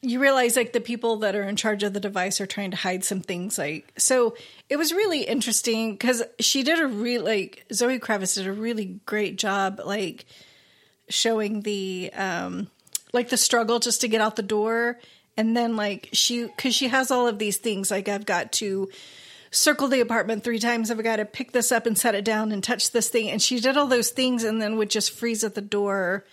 you 0.03 0.19
realize 0.19 0.55
like 0.55 0.73
the 0.73 0.81
people 0.81 1.17
that 1.17 1.35
are 1.35 1.43
in 1.43 1.55
charge 1.55 1.81
of 1.81 1.93
the 1.93 1.99
device 1.99 2.41
are 2.41 2.45
trying 2.45 2.71
to 2.71 2.77
hide 2.77 3.03
some 3.03 3.21
things 3.21 3.57
like 3.57 3.91
so 3.97 4.35
it 4.69 4.75
was 4.75 4.91
really 4.91 5.23
interesting 5.23 5.93
because 5.93 6.21
she 6.39 6.61
did 6.61 6.79
a 6.79 6.87
really 6.87 7.19
like 7.19 7.65
zoe 7.73 7.99
kravitz 7.99 8.35
did 8.35 8.45
a 8.45 8.53
really 8.53 8.99
great 9.05 9.37
job 9.37 9.79
like 9.85 10.25
showing 11.09 11.61
the 11.61 12.11
um 12.15 12.67
like 13.13 13.29
the 13.29 13.37
struggle 13.37 13.79
just 13.79 14.01
to 14.01 14.07
get 14.07 14.19
out 14.21 14.35
the 14.35 14.43
door. 14.43 14.99
And 15.37 15.55
then 15.55 15.75
like 15.75 16.09
she 16.11 16.45
because 16.45 16.75
she 16.75 16.89
has 16.89 17.11
all 17.11 17.27
of 17.27 17.39
these 17.39 17.57
things 17.57 17.89
like 17.89 18.07
i've 18.07 18.25
got 18.25 18.51
to 18.53 18.89
circle 19.51 19.87
the 19.87 19.99
apartment 19.99 20.43
three 20.43 20.59
times. 20.59 20.89
I've 20.89 21.03
got 21.03 21.17
to 21.17 21.25
pick 21.25 21.51
this 21.51 21.71
up 21.71 21.85
and 21.85 21.95
set 21.95 22.15
it 22.15 22.25
down 22.25 22.51
and 22.51 22.63
touch 22.63 22.91
this 22.91 23.09
thing. 23.09 23.29
And 23.29 23.39
she 23.39 23.59
did 23.59 23.77
all 23.77 23.85
those 23.85 24.09
things 24.09 24.43
and 24.43 24.59
then 24.59 24.77
would 24.77 24.89
just 24.89 25.11
freeze 25.11 25.43
at 25.43 25.53
the 25.53 25.61
door 25.61 26.25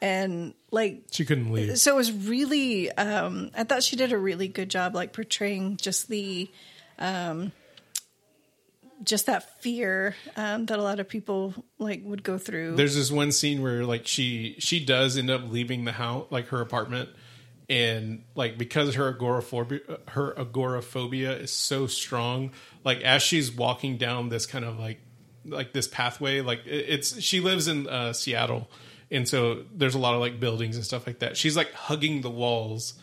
and 0.00 0.54
like 0.70 1.02
she 1.10 1.24
couldn't 1.24 1.52
leave. 1.52 1.78
so 1.78 1.94
it 1.94 1.96
was 1.96 2.12
really 2.12 2.90
um 2.92 3.50
i 3.56 3.64
thought 3.64 3.82
she 3.82 3.96
did 3.96 4.12
a 4.12 4.18
really 4.18 4.48
good 4.48 4.68
job 4.68 4.94
like 4.94 5.12
portraying 5.12 5.76
just 5.76 6.08
the 6.08 6.50
um 6.98 7.50
just 9.04 9.26
that 9.26 9.60
fear 9.62 10.14
um 10.36 10.66
that 10.66 10.78
a 10.78 10.82
lot 10.82 10.98
of 11.00 11.08
people 11.08 11.54
like 11.78 12.02
would 12.04 12.22
go 12.22 12.36
through. 12.38 12.74
There's 12.74 12.96
this 12.96 13.10
one 13.12 13.30
scene 13.32 13.62
where 13.62 13.84
like 13.84 14.06
she 14.06 14.56
she 14.58 14.84
does 14.84 15.16
end 15.16 15.30
up 15.30 15.42
leaving 15.48 15.84
the 15.84 15.92
house, 15.92 16.26
like 16.30 16.48
her 16.48 16.60
apartment, 16.60 17.08
and 17.68 18.24
like 18.34 18.58
because 18.58 18.96
her 18.96 19.08
agoraphobia 19.08 19.80
her 20.08 20.36
agoraphobia 20.36 21.32
is 21.36 21.52
so 21.52 21.86
strong, 21.86 22.50
like 22.84 23.00
as 23.02 23.22
she's 23.22 23.52
walking 23.52 23.98
down 23.98 24.30
this 24.30 24.46
kind 24.46 24.64
of 24.64 24.78
like 24.80 25.00
like 25.44 25.72
this 25.72 25.86
pathway, 25.86 26.40
like 26.40 26.62
it's 26.66 27.20
she 27.20 27.38
lives 27.38 27.68
in 27.68 27.88
uh, 27.88 28.12
Seattle, 28.12 28.68
and 29.10 29.28
so 29.28 29.64
there's 29.74 29.94
a 29.94 29.98
lot 29.98 30.14
of 30.14 30.20
like 30.20 30.40
buildings 30.40 30.76
and 30.76 30.84
stuff 30.84 31.06
like 31.06 31.20
that. 31.20 31.36
She's 31.36 31.56
like 31.56 31.72
hugging 31.72 32.20
the 32.20 32.30
walls, 32.30 32.94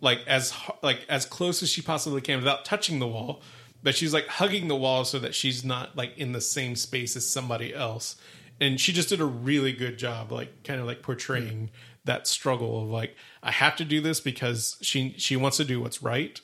like 0.00 0.20
as 0.26 0.54
like 0.82 1.00
as 1.08 1.26
close 1.26 1.62
as 1.62 1.70
she 1.70 1.82
possibly 1.82 2.20
can 2.20 2.38
without 2.38 2.64
touching 2.64 2.98
the 2.98 3.08
wall. 3.08 3.42
But 3.84 3.96
she's 3.96 4.14
like 4.14 4.28
hugging 4.28 4.68
the 4.68 4.76
wall 4.76 5.04
so 5.04 5.18
that 5.18 5.34
she's 5.34 5.64
not 5.64 5.96
like 5.96 6.16
in 6.16 6.32
the 6.32 6.40
same 6.40 6.76
space 6.76 7.16
as 7.16 7.28
somebody 7.28 7.74
else 7.74 8.16
and 8.62 8.80
she 8.80 8.92
just 8.92 9.08
did 9.08 9.20
a 9.20 9.24
really 9.24 9.72
good 9.72 9.98
job 9.98 10.30
like 10.32 10.62
kind 10.62 10.80
of 10.80 10.86
like 10.86 11.02
portraying 11.02 11.44
mm-hmm. 11.44 11.74
that 12.04 12.26
struggle 12.26 12.82
of 12.82 12.88
like 12.88 13.16
i 13.42 13.50
have 13.50 13.76
to 13.76 13.84
do 13.84 14.00
this 14.00 14.20
because 14.20 14.76
she 14.80 15.14
she 15.18 15.36
wants 15.36 15.56
to 15.56 15.64
do 15.64 15.80
what's 15.80 16.02
right 16.02 16.40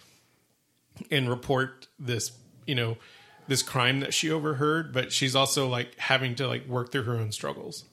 and 1.10 1.30
report 1.30 1.86
this 1.98 2.32
you 2.66 2.74
know 2.74 2.96
this 3.46 3.62
crime 3.62 4.00
that 4.00 4.12
she 4.12 4.30
overheard 4.30 4.92
but 4.92 5.12
she's 5.12 5.36
also 5.36 5.68
like 5.68 5.96
having 5.98 6.34
to 6.34 6.46
like 6.46 6.66
work 6.66 6.90
through 6.90 7.04
her 7.04 7.14
own 7.14 7.30
struggles 7.32 7.84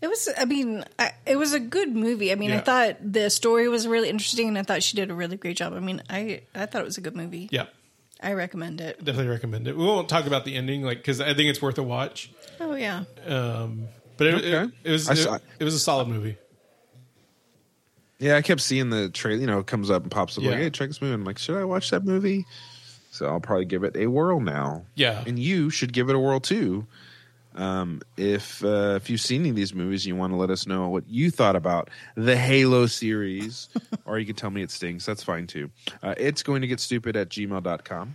It 0.00 0.06
was, 0.08 0.28
I 0.38 0.44
mean, 0.44 0.84
I, 0.98 1.12
it 1.26 1.36
was 1.36 1.52
a 1.54 1.60
good 1.60 1.94
movie. 1.94 2.30
I 2.32 2.34
mean, 2.36 2.52
I 2.52 2.60
thought 2.60 2.96
the 3.00 3.30
story 3.30 3.68
was 3.68 3.86
really 3.86 4.08
interesting, 4.08 4.48
and 4.48 4.56
I 4.58 4.62
thought 4.62 4.82
she 4.82 4.96
did 4.96 5.10
a 5.10 5.14
really 5.14 5.36
great 5.36 5.56
job. 5.56 5.72
I 5.74 5.80
mean, 5.80 6.02
I 6.08 6.42
I 6.54 6.66
thought 6.66 6.82
it 6.82 6.84
was 6.84 6.98
a 6.98 7.00
good 7.00 7.16
movie. 7.16 7.48
yeah 7.50 7.66
I 8.20 8.32
recommend 8.32 8.80
it. 8.80 8.98
definitely 9.04 9.28
recommend 9.30 9.68
it 9.68 9.76
we 9.76 9.84
won't 9.84 10.08
talk 10.08 10.26
about 10.26 10.44
the 10.44 10.56
ending 10.56 10.82
like 10.82 10.98
because 10.98 11.20
i 11.20 11.34
think 11.34 11.50
it's 11.50 11.62
worth 11.62 11.78
a 11.78 11.84
watch 11.84 12.32
Oh 12.58 12.74
yeah, 12.74 13.04
um 13.26 13.86
but 14.16 14.26
it, 14.26 14.34
Okay. 14.34 14.48
it, 14.64 14.70
it 14.82 14.90
was 14.90 15.08
I 15.08 15.12
it, 15.12 15.16
saw- 15.16 15.38
it 15.60 15.62
was 15.64 15.74
a 15.74 15.78
solid 15.78 16.08
movie 16.08 16.36
Yeah, 18.18 18.36
I 18.36 18.42
kept 18.42 18.60
seeing 18.60 18.90
the 18.90 19.08
trailer. 19.10 19.40
You 19.40 19.46
know, 19.46 19.60
it 19.60 19.66
comes 19.68 19.90
up 19.90 20.02
and 20.02 20.10
pops 20.10 20.36
up 20.36 20.42
like, 20.42 20.54
Yeah. 20.54 20.58
"Hey, 20.64 20.70
check 20.70 20.88
this 20.88 21.00
movie." 21.00 21.14
I'm 21.14 21.24
like, 21.24 21.38
"Should 21.38 21.56
I 21.56 21.62
watch 21.64 21.90
that 21.90 22.04
movie?" 22.04 22.44
So 23.12 23.26
I'll 23.26 23.38
probably 23.40 23.64
give 23.64 23.84
it 23.84 23.96
a 23.96 24.08
whirl 24.08 24.40
now. 24.40 24.84
Yeah. 24.96 25.22
and 25.26 25.38
you 25.38 25.70
should 25.70 25.92
give 25.92 26.08
it 26.10 26.16
a 26.16 26.18
whirl 26.18 26.40
too. 26.40 26.86
Um, 27.58 28.02
if 28.16 28.64
uh, 28.64 28.94
if 28.96 29.10
you've 29.10 29.20
seen 29.20 29.42
any 29.42 29.50
of 29.50 29.56
these 29.56 29.74
movies, 29.74 30.06
you 30.06 30.14
want 30.14 30.32
to 30.32 30.36
let 30.36 30.48
us 30.48 30.66
know 30.66 30.88
what 30.88 31.08
you 31.08 31.30
thought 31.30 31.56
about 31.56 31.90
the 32.14 32.36
Halo 32.36 32.86
series, 32.86 33.68
or 34.04 34.18
you 34.18 34.26
can 34.26 34.36
tell 34.36 34.50
me 34.50 34.62
it 34.62 34.70
stinks. 34.70 35.04
That's 35.04 35.24
fine 35.24 35.48
too. 35.48 35.70
Uh, 36.00 36.14
it's 36.16 36.44
going 36.44 36.62
to 36.62 36.68
get 36.68 36.78
stupid 36.78 37.16
at 37.16 37.28
gmail.com. 37.30 38.14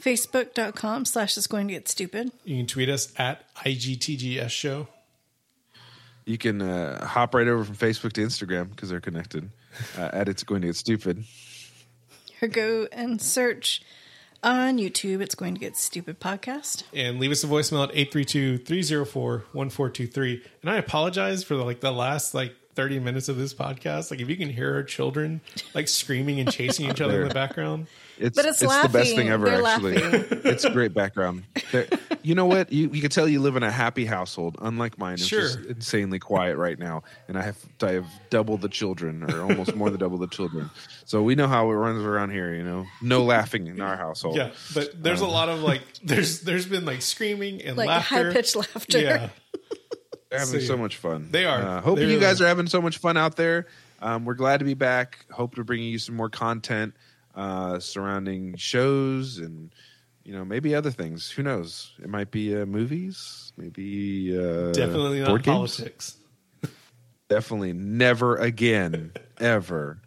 Facebook.com 0.00 1.04
slash 1.04 1.36
is 1.36 1.46
going 1.46 1.68
to 1.68 1.74
get 1.74 1.88
stupid. 1.88 2.30
you 2.44 2.56
can 2.56 2.66
tweet 2.66 2.88
us 2.88 3.12
at 3.18 3.42
igtgs 3.56 4.48
show 4.48 4.86
You 6.24 6.38
can 6.38 6.62
uh, 6.62 7.04
hop 7.04 7.34
right 7.34 7.48
over 7.48 7.64
from 7.64 7.74
Facebook 7.74 8.12
to 8.14 8.22
Instagram 8.22 8.70
because 8.70 8.90
they're 8.90 9.00
connected. 9.00 9.50
Uh, 9.98 10.08
at 10.12 10.28
it's 10.28 10.44
going 10.44 10.62
to 10.62 10.68
get 10.68 10.76
stupid. 10.76 11.24
Or 12.40 12.48
go 12.48 12.86
and 12.92 13.20
search 13.20 13.82
on 14.42 14.78
YouTube. 14.78 15.20
It's 15.20 15.34
going 15.34 15.52
to 15.54 15.60
get 15.60 15.76
stupid 15.76 16.18
podcast. 16.20 16.84
and 16.94 17.20
leave 17.20 17.30
us 17.30 17.44
a 17.44 17.46
voicemail 17.46 17.86
at 17.88 17.94
832-304-1423 17.94 20.42
and 20.62 20.70
i 20.70 20.76
apologize 20.76 21.44
for 21.44 21.56
the, 21.56 21.64
like 21.64 21.80
the 21.80 21.90
last 21.92 22.34
like 22.34 22.54
30 22.74 22.98
minutes 23.00 23.28
of 23.28 23.36
this 23.36 23.52
podcast 23.54 24.10
like 24.10 24.20
if 24.20 24.28
you 24.28 24.36
can 24.36 24.48
hear 24.50 24.74
our 24.74 24.82
children 24.84 25.40
like 25.74 25.88
screaming 25.88 26.38
and 26.40 26.52
chasing 26.52 26.88
each 26.88 27.00
other 27.00 27.22
in 27.22 27.28
the 27.28 27.34
background 27.34 27.86
It's, 28.18 28.36
But 28.36 28.46
it's 28.46 28.60
the 28.60 28.88
best 28.92 29.14
thing 29.16 29.28
ever, 29.30 29.46
They're 29.46 29.64
actually. 29.64 29.94
laughing. 29.98 30.40
it's 30.44 30.64
a 30.64 30.70
great 30.70 30.94
background. 30.94 31.42
They're- 31.72 31.88
you 32.28 32.34
know 32.34 32.44
what? 32.46 32.70
You, 32.72 32.90
you 32.92 33.00
can 33.00 33.10
tell 33.10 33.26
you 33.26 33.40
live 33.40 33.56
in 33.56 33.62
a 33.62 33.70
happy 33.70 34.04
household, 34.04 34.56
unlike 34.60 34.98
mine. 34.98 35.14
It's 35.14 35.26
Sure. 35.26 35.40
just 35.40 35.58
insanely 35.60 36.18
quiet 36.18 36.56
right 36.56 36.78
now, 36.78 37.02
and 37.26 37.38
I 37.38 37.42
have 37.42 37.56
I 37.82 37.92
have 37.92 38.06
double 38.30 38.56
the 38.58 38.68
children, 38.68 39.22
or 39.30 39.40
almost 39.42 39.74
more 39.74 39.88
than 39.90 39.98
double 39.98 40.18
the 40.18 40.26
children. 40.28 40.70
So 41.06 41.22
we 41.22 41.34
know 41.34 41.48
how 41.48 41.70
it 41.70 41.74
runs 41.74 42.04
around 42.04 42.30
here. 42.30 42.52
You 42.54 42.62
know, 42.64 42.84
no 43.00 43.24
laughing 43.34 43.66
in 43.66 43.80
our 43.80 43.96
household. 43.96 44.36
yeah 44.36 44.50
but 44.74 45.02
there's 45.02 45.22
a 45.22 45.26
lot 45.26 45.48
of 45.48 45.60
like 45.62 45.80
there's 46.04 46.40
there's 46.42 46.66
been 46.66 46.84
like 46.84 47.00
screaming 47.02 47.62
and 47.62 47.76
Like 47.76 47.88
laughter 47.88 48.14
high 48.26 48.32
pitched 48.32 48.56
laughter. 48.56 48.98
yeah 49.00 49.28
They're 50.30 50.40
having 50.40 50.60
So, 50.60 50.66
so 50.66 50.76
much 50.76 50.96
fun. 50.96 51.28
They 51.30 51.46
are. 51.46 51.60
Uh, 51.62 51.80
hope 51.80 51.98
They 51.98 52.10
you 52.12 52.20
guys 52.20 52.40
are. 52.40 52.44
are 52.44 52.48
having 52.48 52.66
so 52.66 52.82
much 52.82 52.98
fun 52.98 53.16
out 53.16 53.36
there. 53.36 53.66
Um, 54.00 54.24
we're 54.26 54.34
glad 54.34 54.58
to 54.58 54.64
be 54.64 54.74
back. 54.74 55.24
Hope 55.32 55.54
to 55.54 55.64
bring 55.64 55.82
you 55.82 55.98
some 55.98 56.14
more 56.16 56.28
content 56.28 56.94
uh, 57.34 57.78
surrounding 57.78 58.56
shows 58.56 59.38
and 59.38 59.70
you 60.28 60.34
know 60.34 60.44
maybe 60.44 60.74
other 60.74 60.90
things. 60.90 61.30
Who 61.30 61.42
knows? 61.42 61.92
It 62.02 62.10
might 62.10 62.30
be 62.30 62.54
uh, 62.54 62.66
movies. 62.66 63.50
Maybe 63.56 64.36
uh, 64.38 64.72
definitely 64.72 65.20
not 65.20 65.42
politics 65.42 66.18
Definitely 67.30 67.72
never 67.72 68.36
again, 68.36 69.12
ever, 69.40 70.02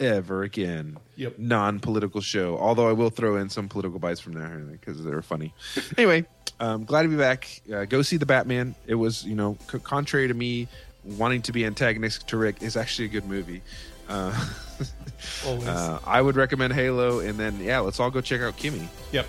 ever 0.00 0.42
again. 0.42 0.96
Yep. 1.14 1.38
Non-political 1.38 2.20
show. 2.20 2.58
Although 2.58 2.88
I 2.88 2.92
will 2.92 3.10
throw 3.10 3.36
in 3.36 3.48
some 3.48 3.68
political 3.68 4.00
bites 4.00 4.18
from 4.20 4.32
there 4.32 4.48
because 4.48 5.02
they're 5.04 5.22
funny. 5.22 5.54
anyway, 5.96 6.26
um, 6.58 6.84
glad 6.84 7.02
to 7.02 7.08
be 7.08 7.16
back. 7.16 7.62
Uh, 7.72 7.84
go 7.84 8.02
see 8.02 8.16
the 8.16 8.26
Batman. 8.26 8.74
It 8.86 8.96
was, 8.96 9.24
you 9.24 9.36
know, 9.36 9.56
c- 9.70 9.78
contrary 9.78 10.26
to 10.26 10.34
me 10.34 10.66
wanting 11.04 11.42
to 11.42 11.52
be 11.52 11.64
antagonistic 11.64 12.26
to 12.28 12.36
Rick, 12.36 12.62
is 12.62 12.76
actually 12.76 13.04
a 13.04 13.10
good 13.10 13.26
movie. 13.26 13.62
Uh, 14.08 14.48
always 15.46 15.68
uh, 15.68 16.00
I 16.04 16.20
would 16.20 16.34
recommend 16.34 16.72
Halo, 16.72 17.20
and 17.20 17.38
then 17.38 17.60
yeah, 17.60 17.78
let's 17.78 18.00
all 18.00 18.10
go 18.10 18.20
check 18.20 18.40
out 18.40 18.56
Kimi. 18.56 18.88
yep 19.12 19.26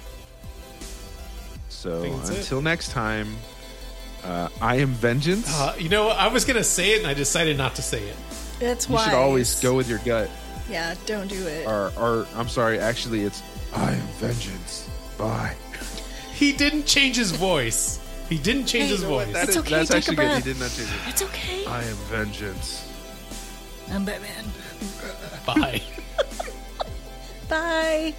So 1.84 2.02
think 2.02 2.16
that's 2.18 2.30
it. 2.30 2.38
until 2.40 2.62
next 2.62 2.92
time, 2.92 3.36
uh, 4.24 4.48
I 4.62 4.78
am 4.78 4.90
vengeance. 4.90 5.48
uh, 5.54 5.76
you 5.78 5.90
know 5.90 6.08
i 6.10 6.28
was 6.28 6.46
gonna 6.46 6.64
say 6.64 6.92
it 6.94 7.00
and 7.00 7.08
i 7.08 7.14
decided 7.14 7.58
not 7.58 7.76
to 7.76 7.82
say 7.82 8.02
it 8.08 8.16
It's 8.62 8.88
why 8.88 9.04
you 9.04 9.10
should 9.12 9.18
always 9.18 9.60
go 9.60 9.76
with 9.76 9.90
your 9.90 10.00
gut. 10.06 10.30
Yeah, 10.70 10.96
don't 11.06 11.28
do 11.28 11.46
it. 11.46 11.68
Or, 11.68 11.92
or 12.00 12.26
I'm 12.36 12.48
sorry, 12.48 12.80
actually, 12.80 13.24
it's 13.28 13.44
I 13.76 13.92
am 13.92 14.08
vengeance. 14.24 14.88
Bye. 15.18 15.56
He 16.34 16.54
didn't 16.54 16.86
change 16.86 17.18
his 17.18 17.32
voice. 17.32 18.00
He 18.30 18.38
didn't 18.38 18.66
change 18.68 18.86
Hey, 18.86 18.92
his 18.96 19.02
you 19.02 19.08
know 19.10 19.16
voice. 19.20 19.34
That 19.34 19.44
It's 19.50 19.58
is- 19.58 19.58
okay, 19.58 19.76
That's 19.84 19.90
take 19.90 19.96
a 19.96 19.98
actually 19.98 20.16
good. 20.16 20.24
He 20.24 20.30
breath. 20.32 20.44
did 20.46 20.60
not 20.60 20.72
change 20.72 20.90
it. 20.90 21.10
It's 21.10 21.22
okay. 21.22 21.66
I 21.68 21.84
am 21.84 21.98
vengeance. 22.08 22.88
I'm 23.92 24.06
Batman. 24.06 24.46
Bye. 25.46 25.82
Bye. 27.50 28.14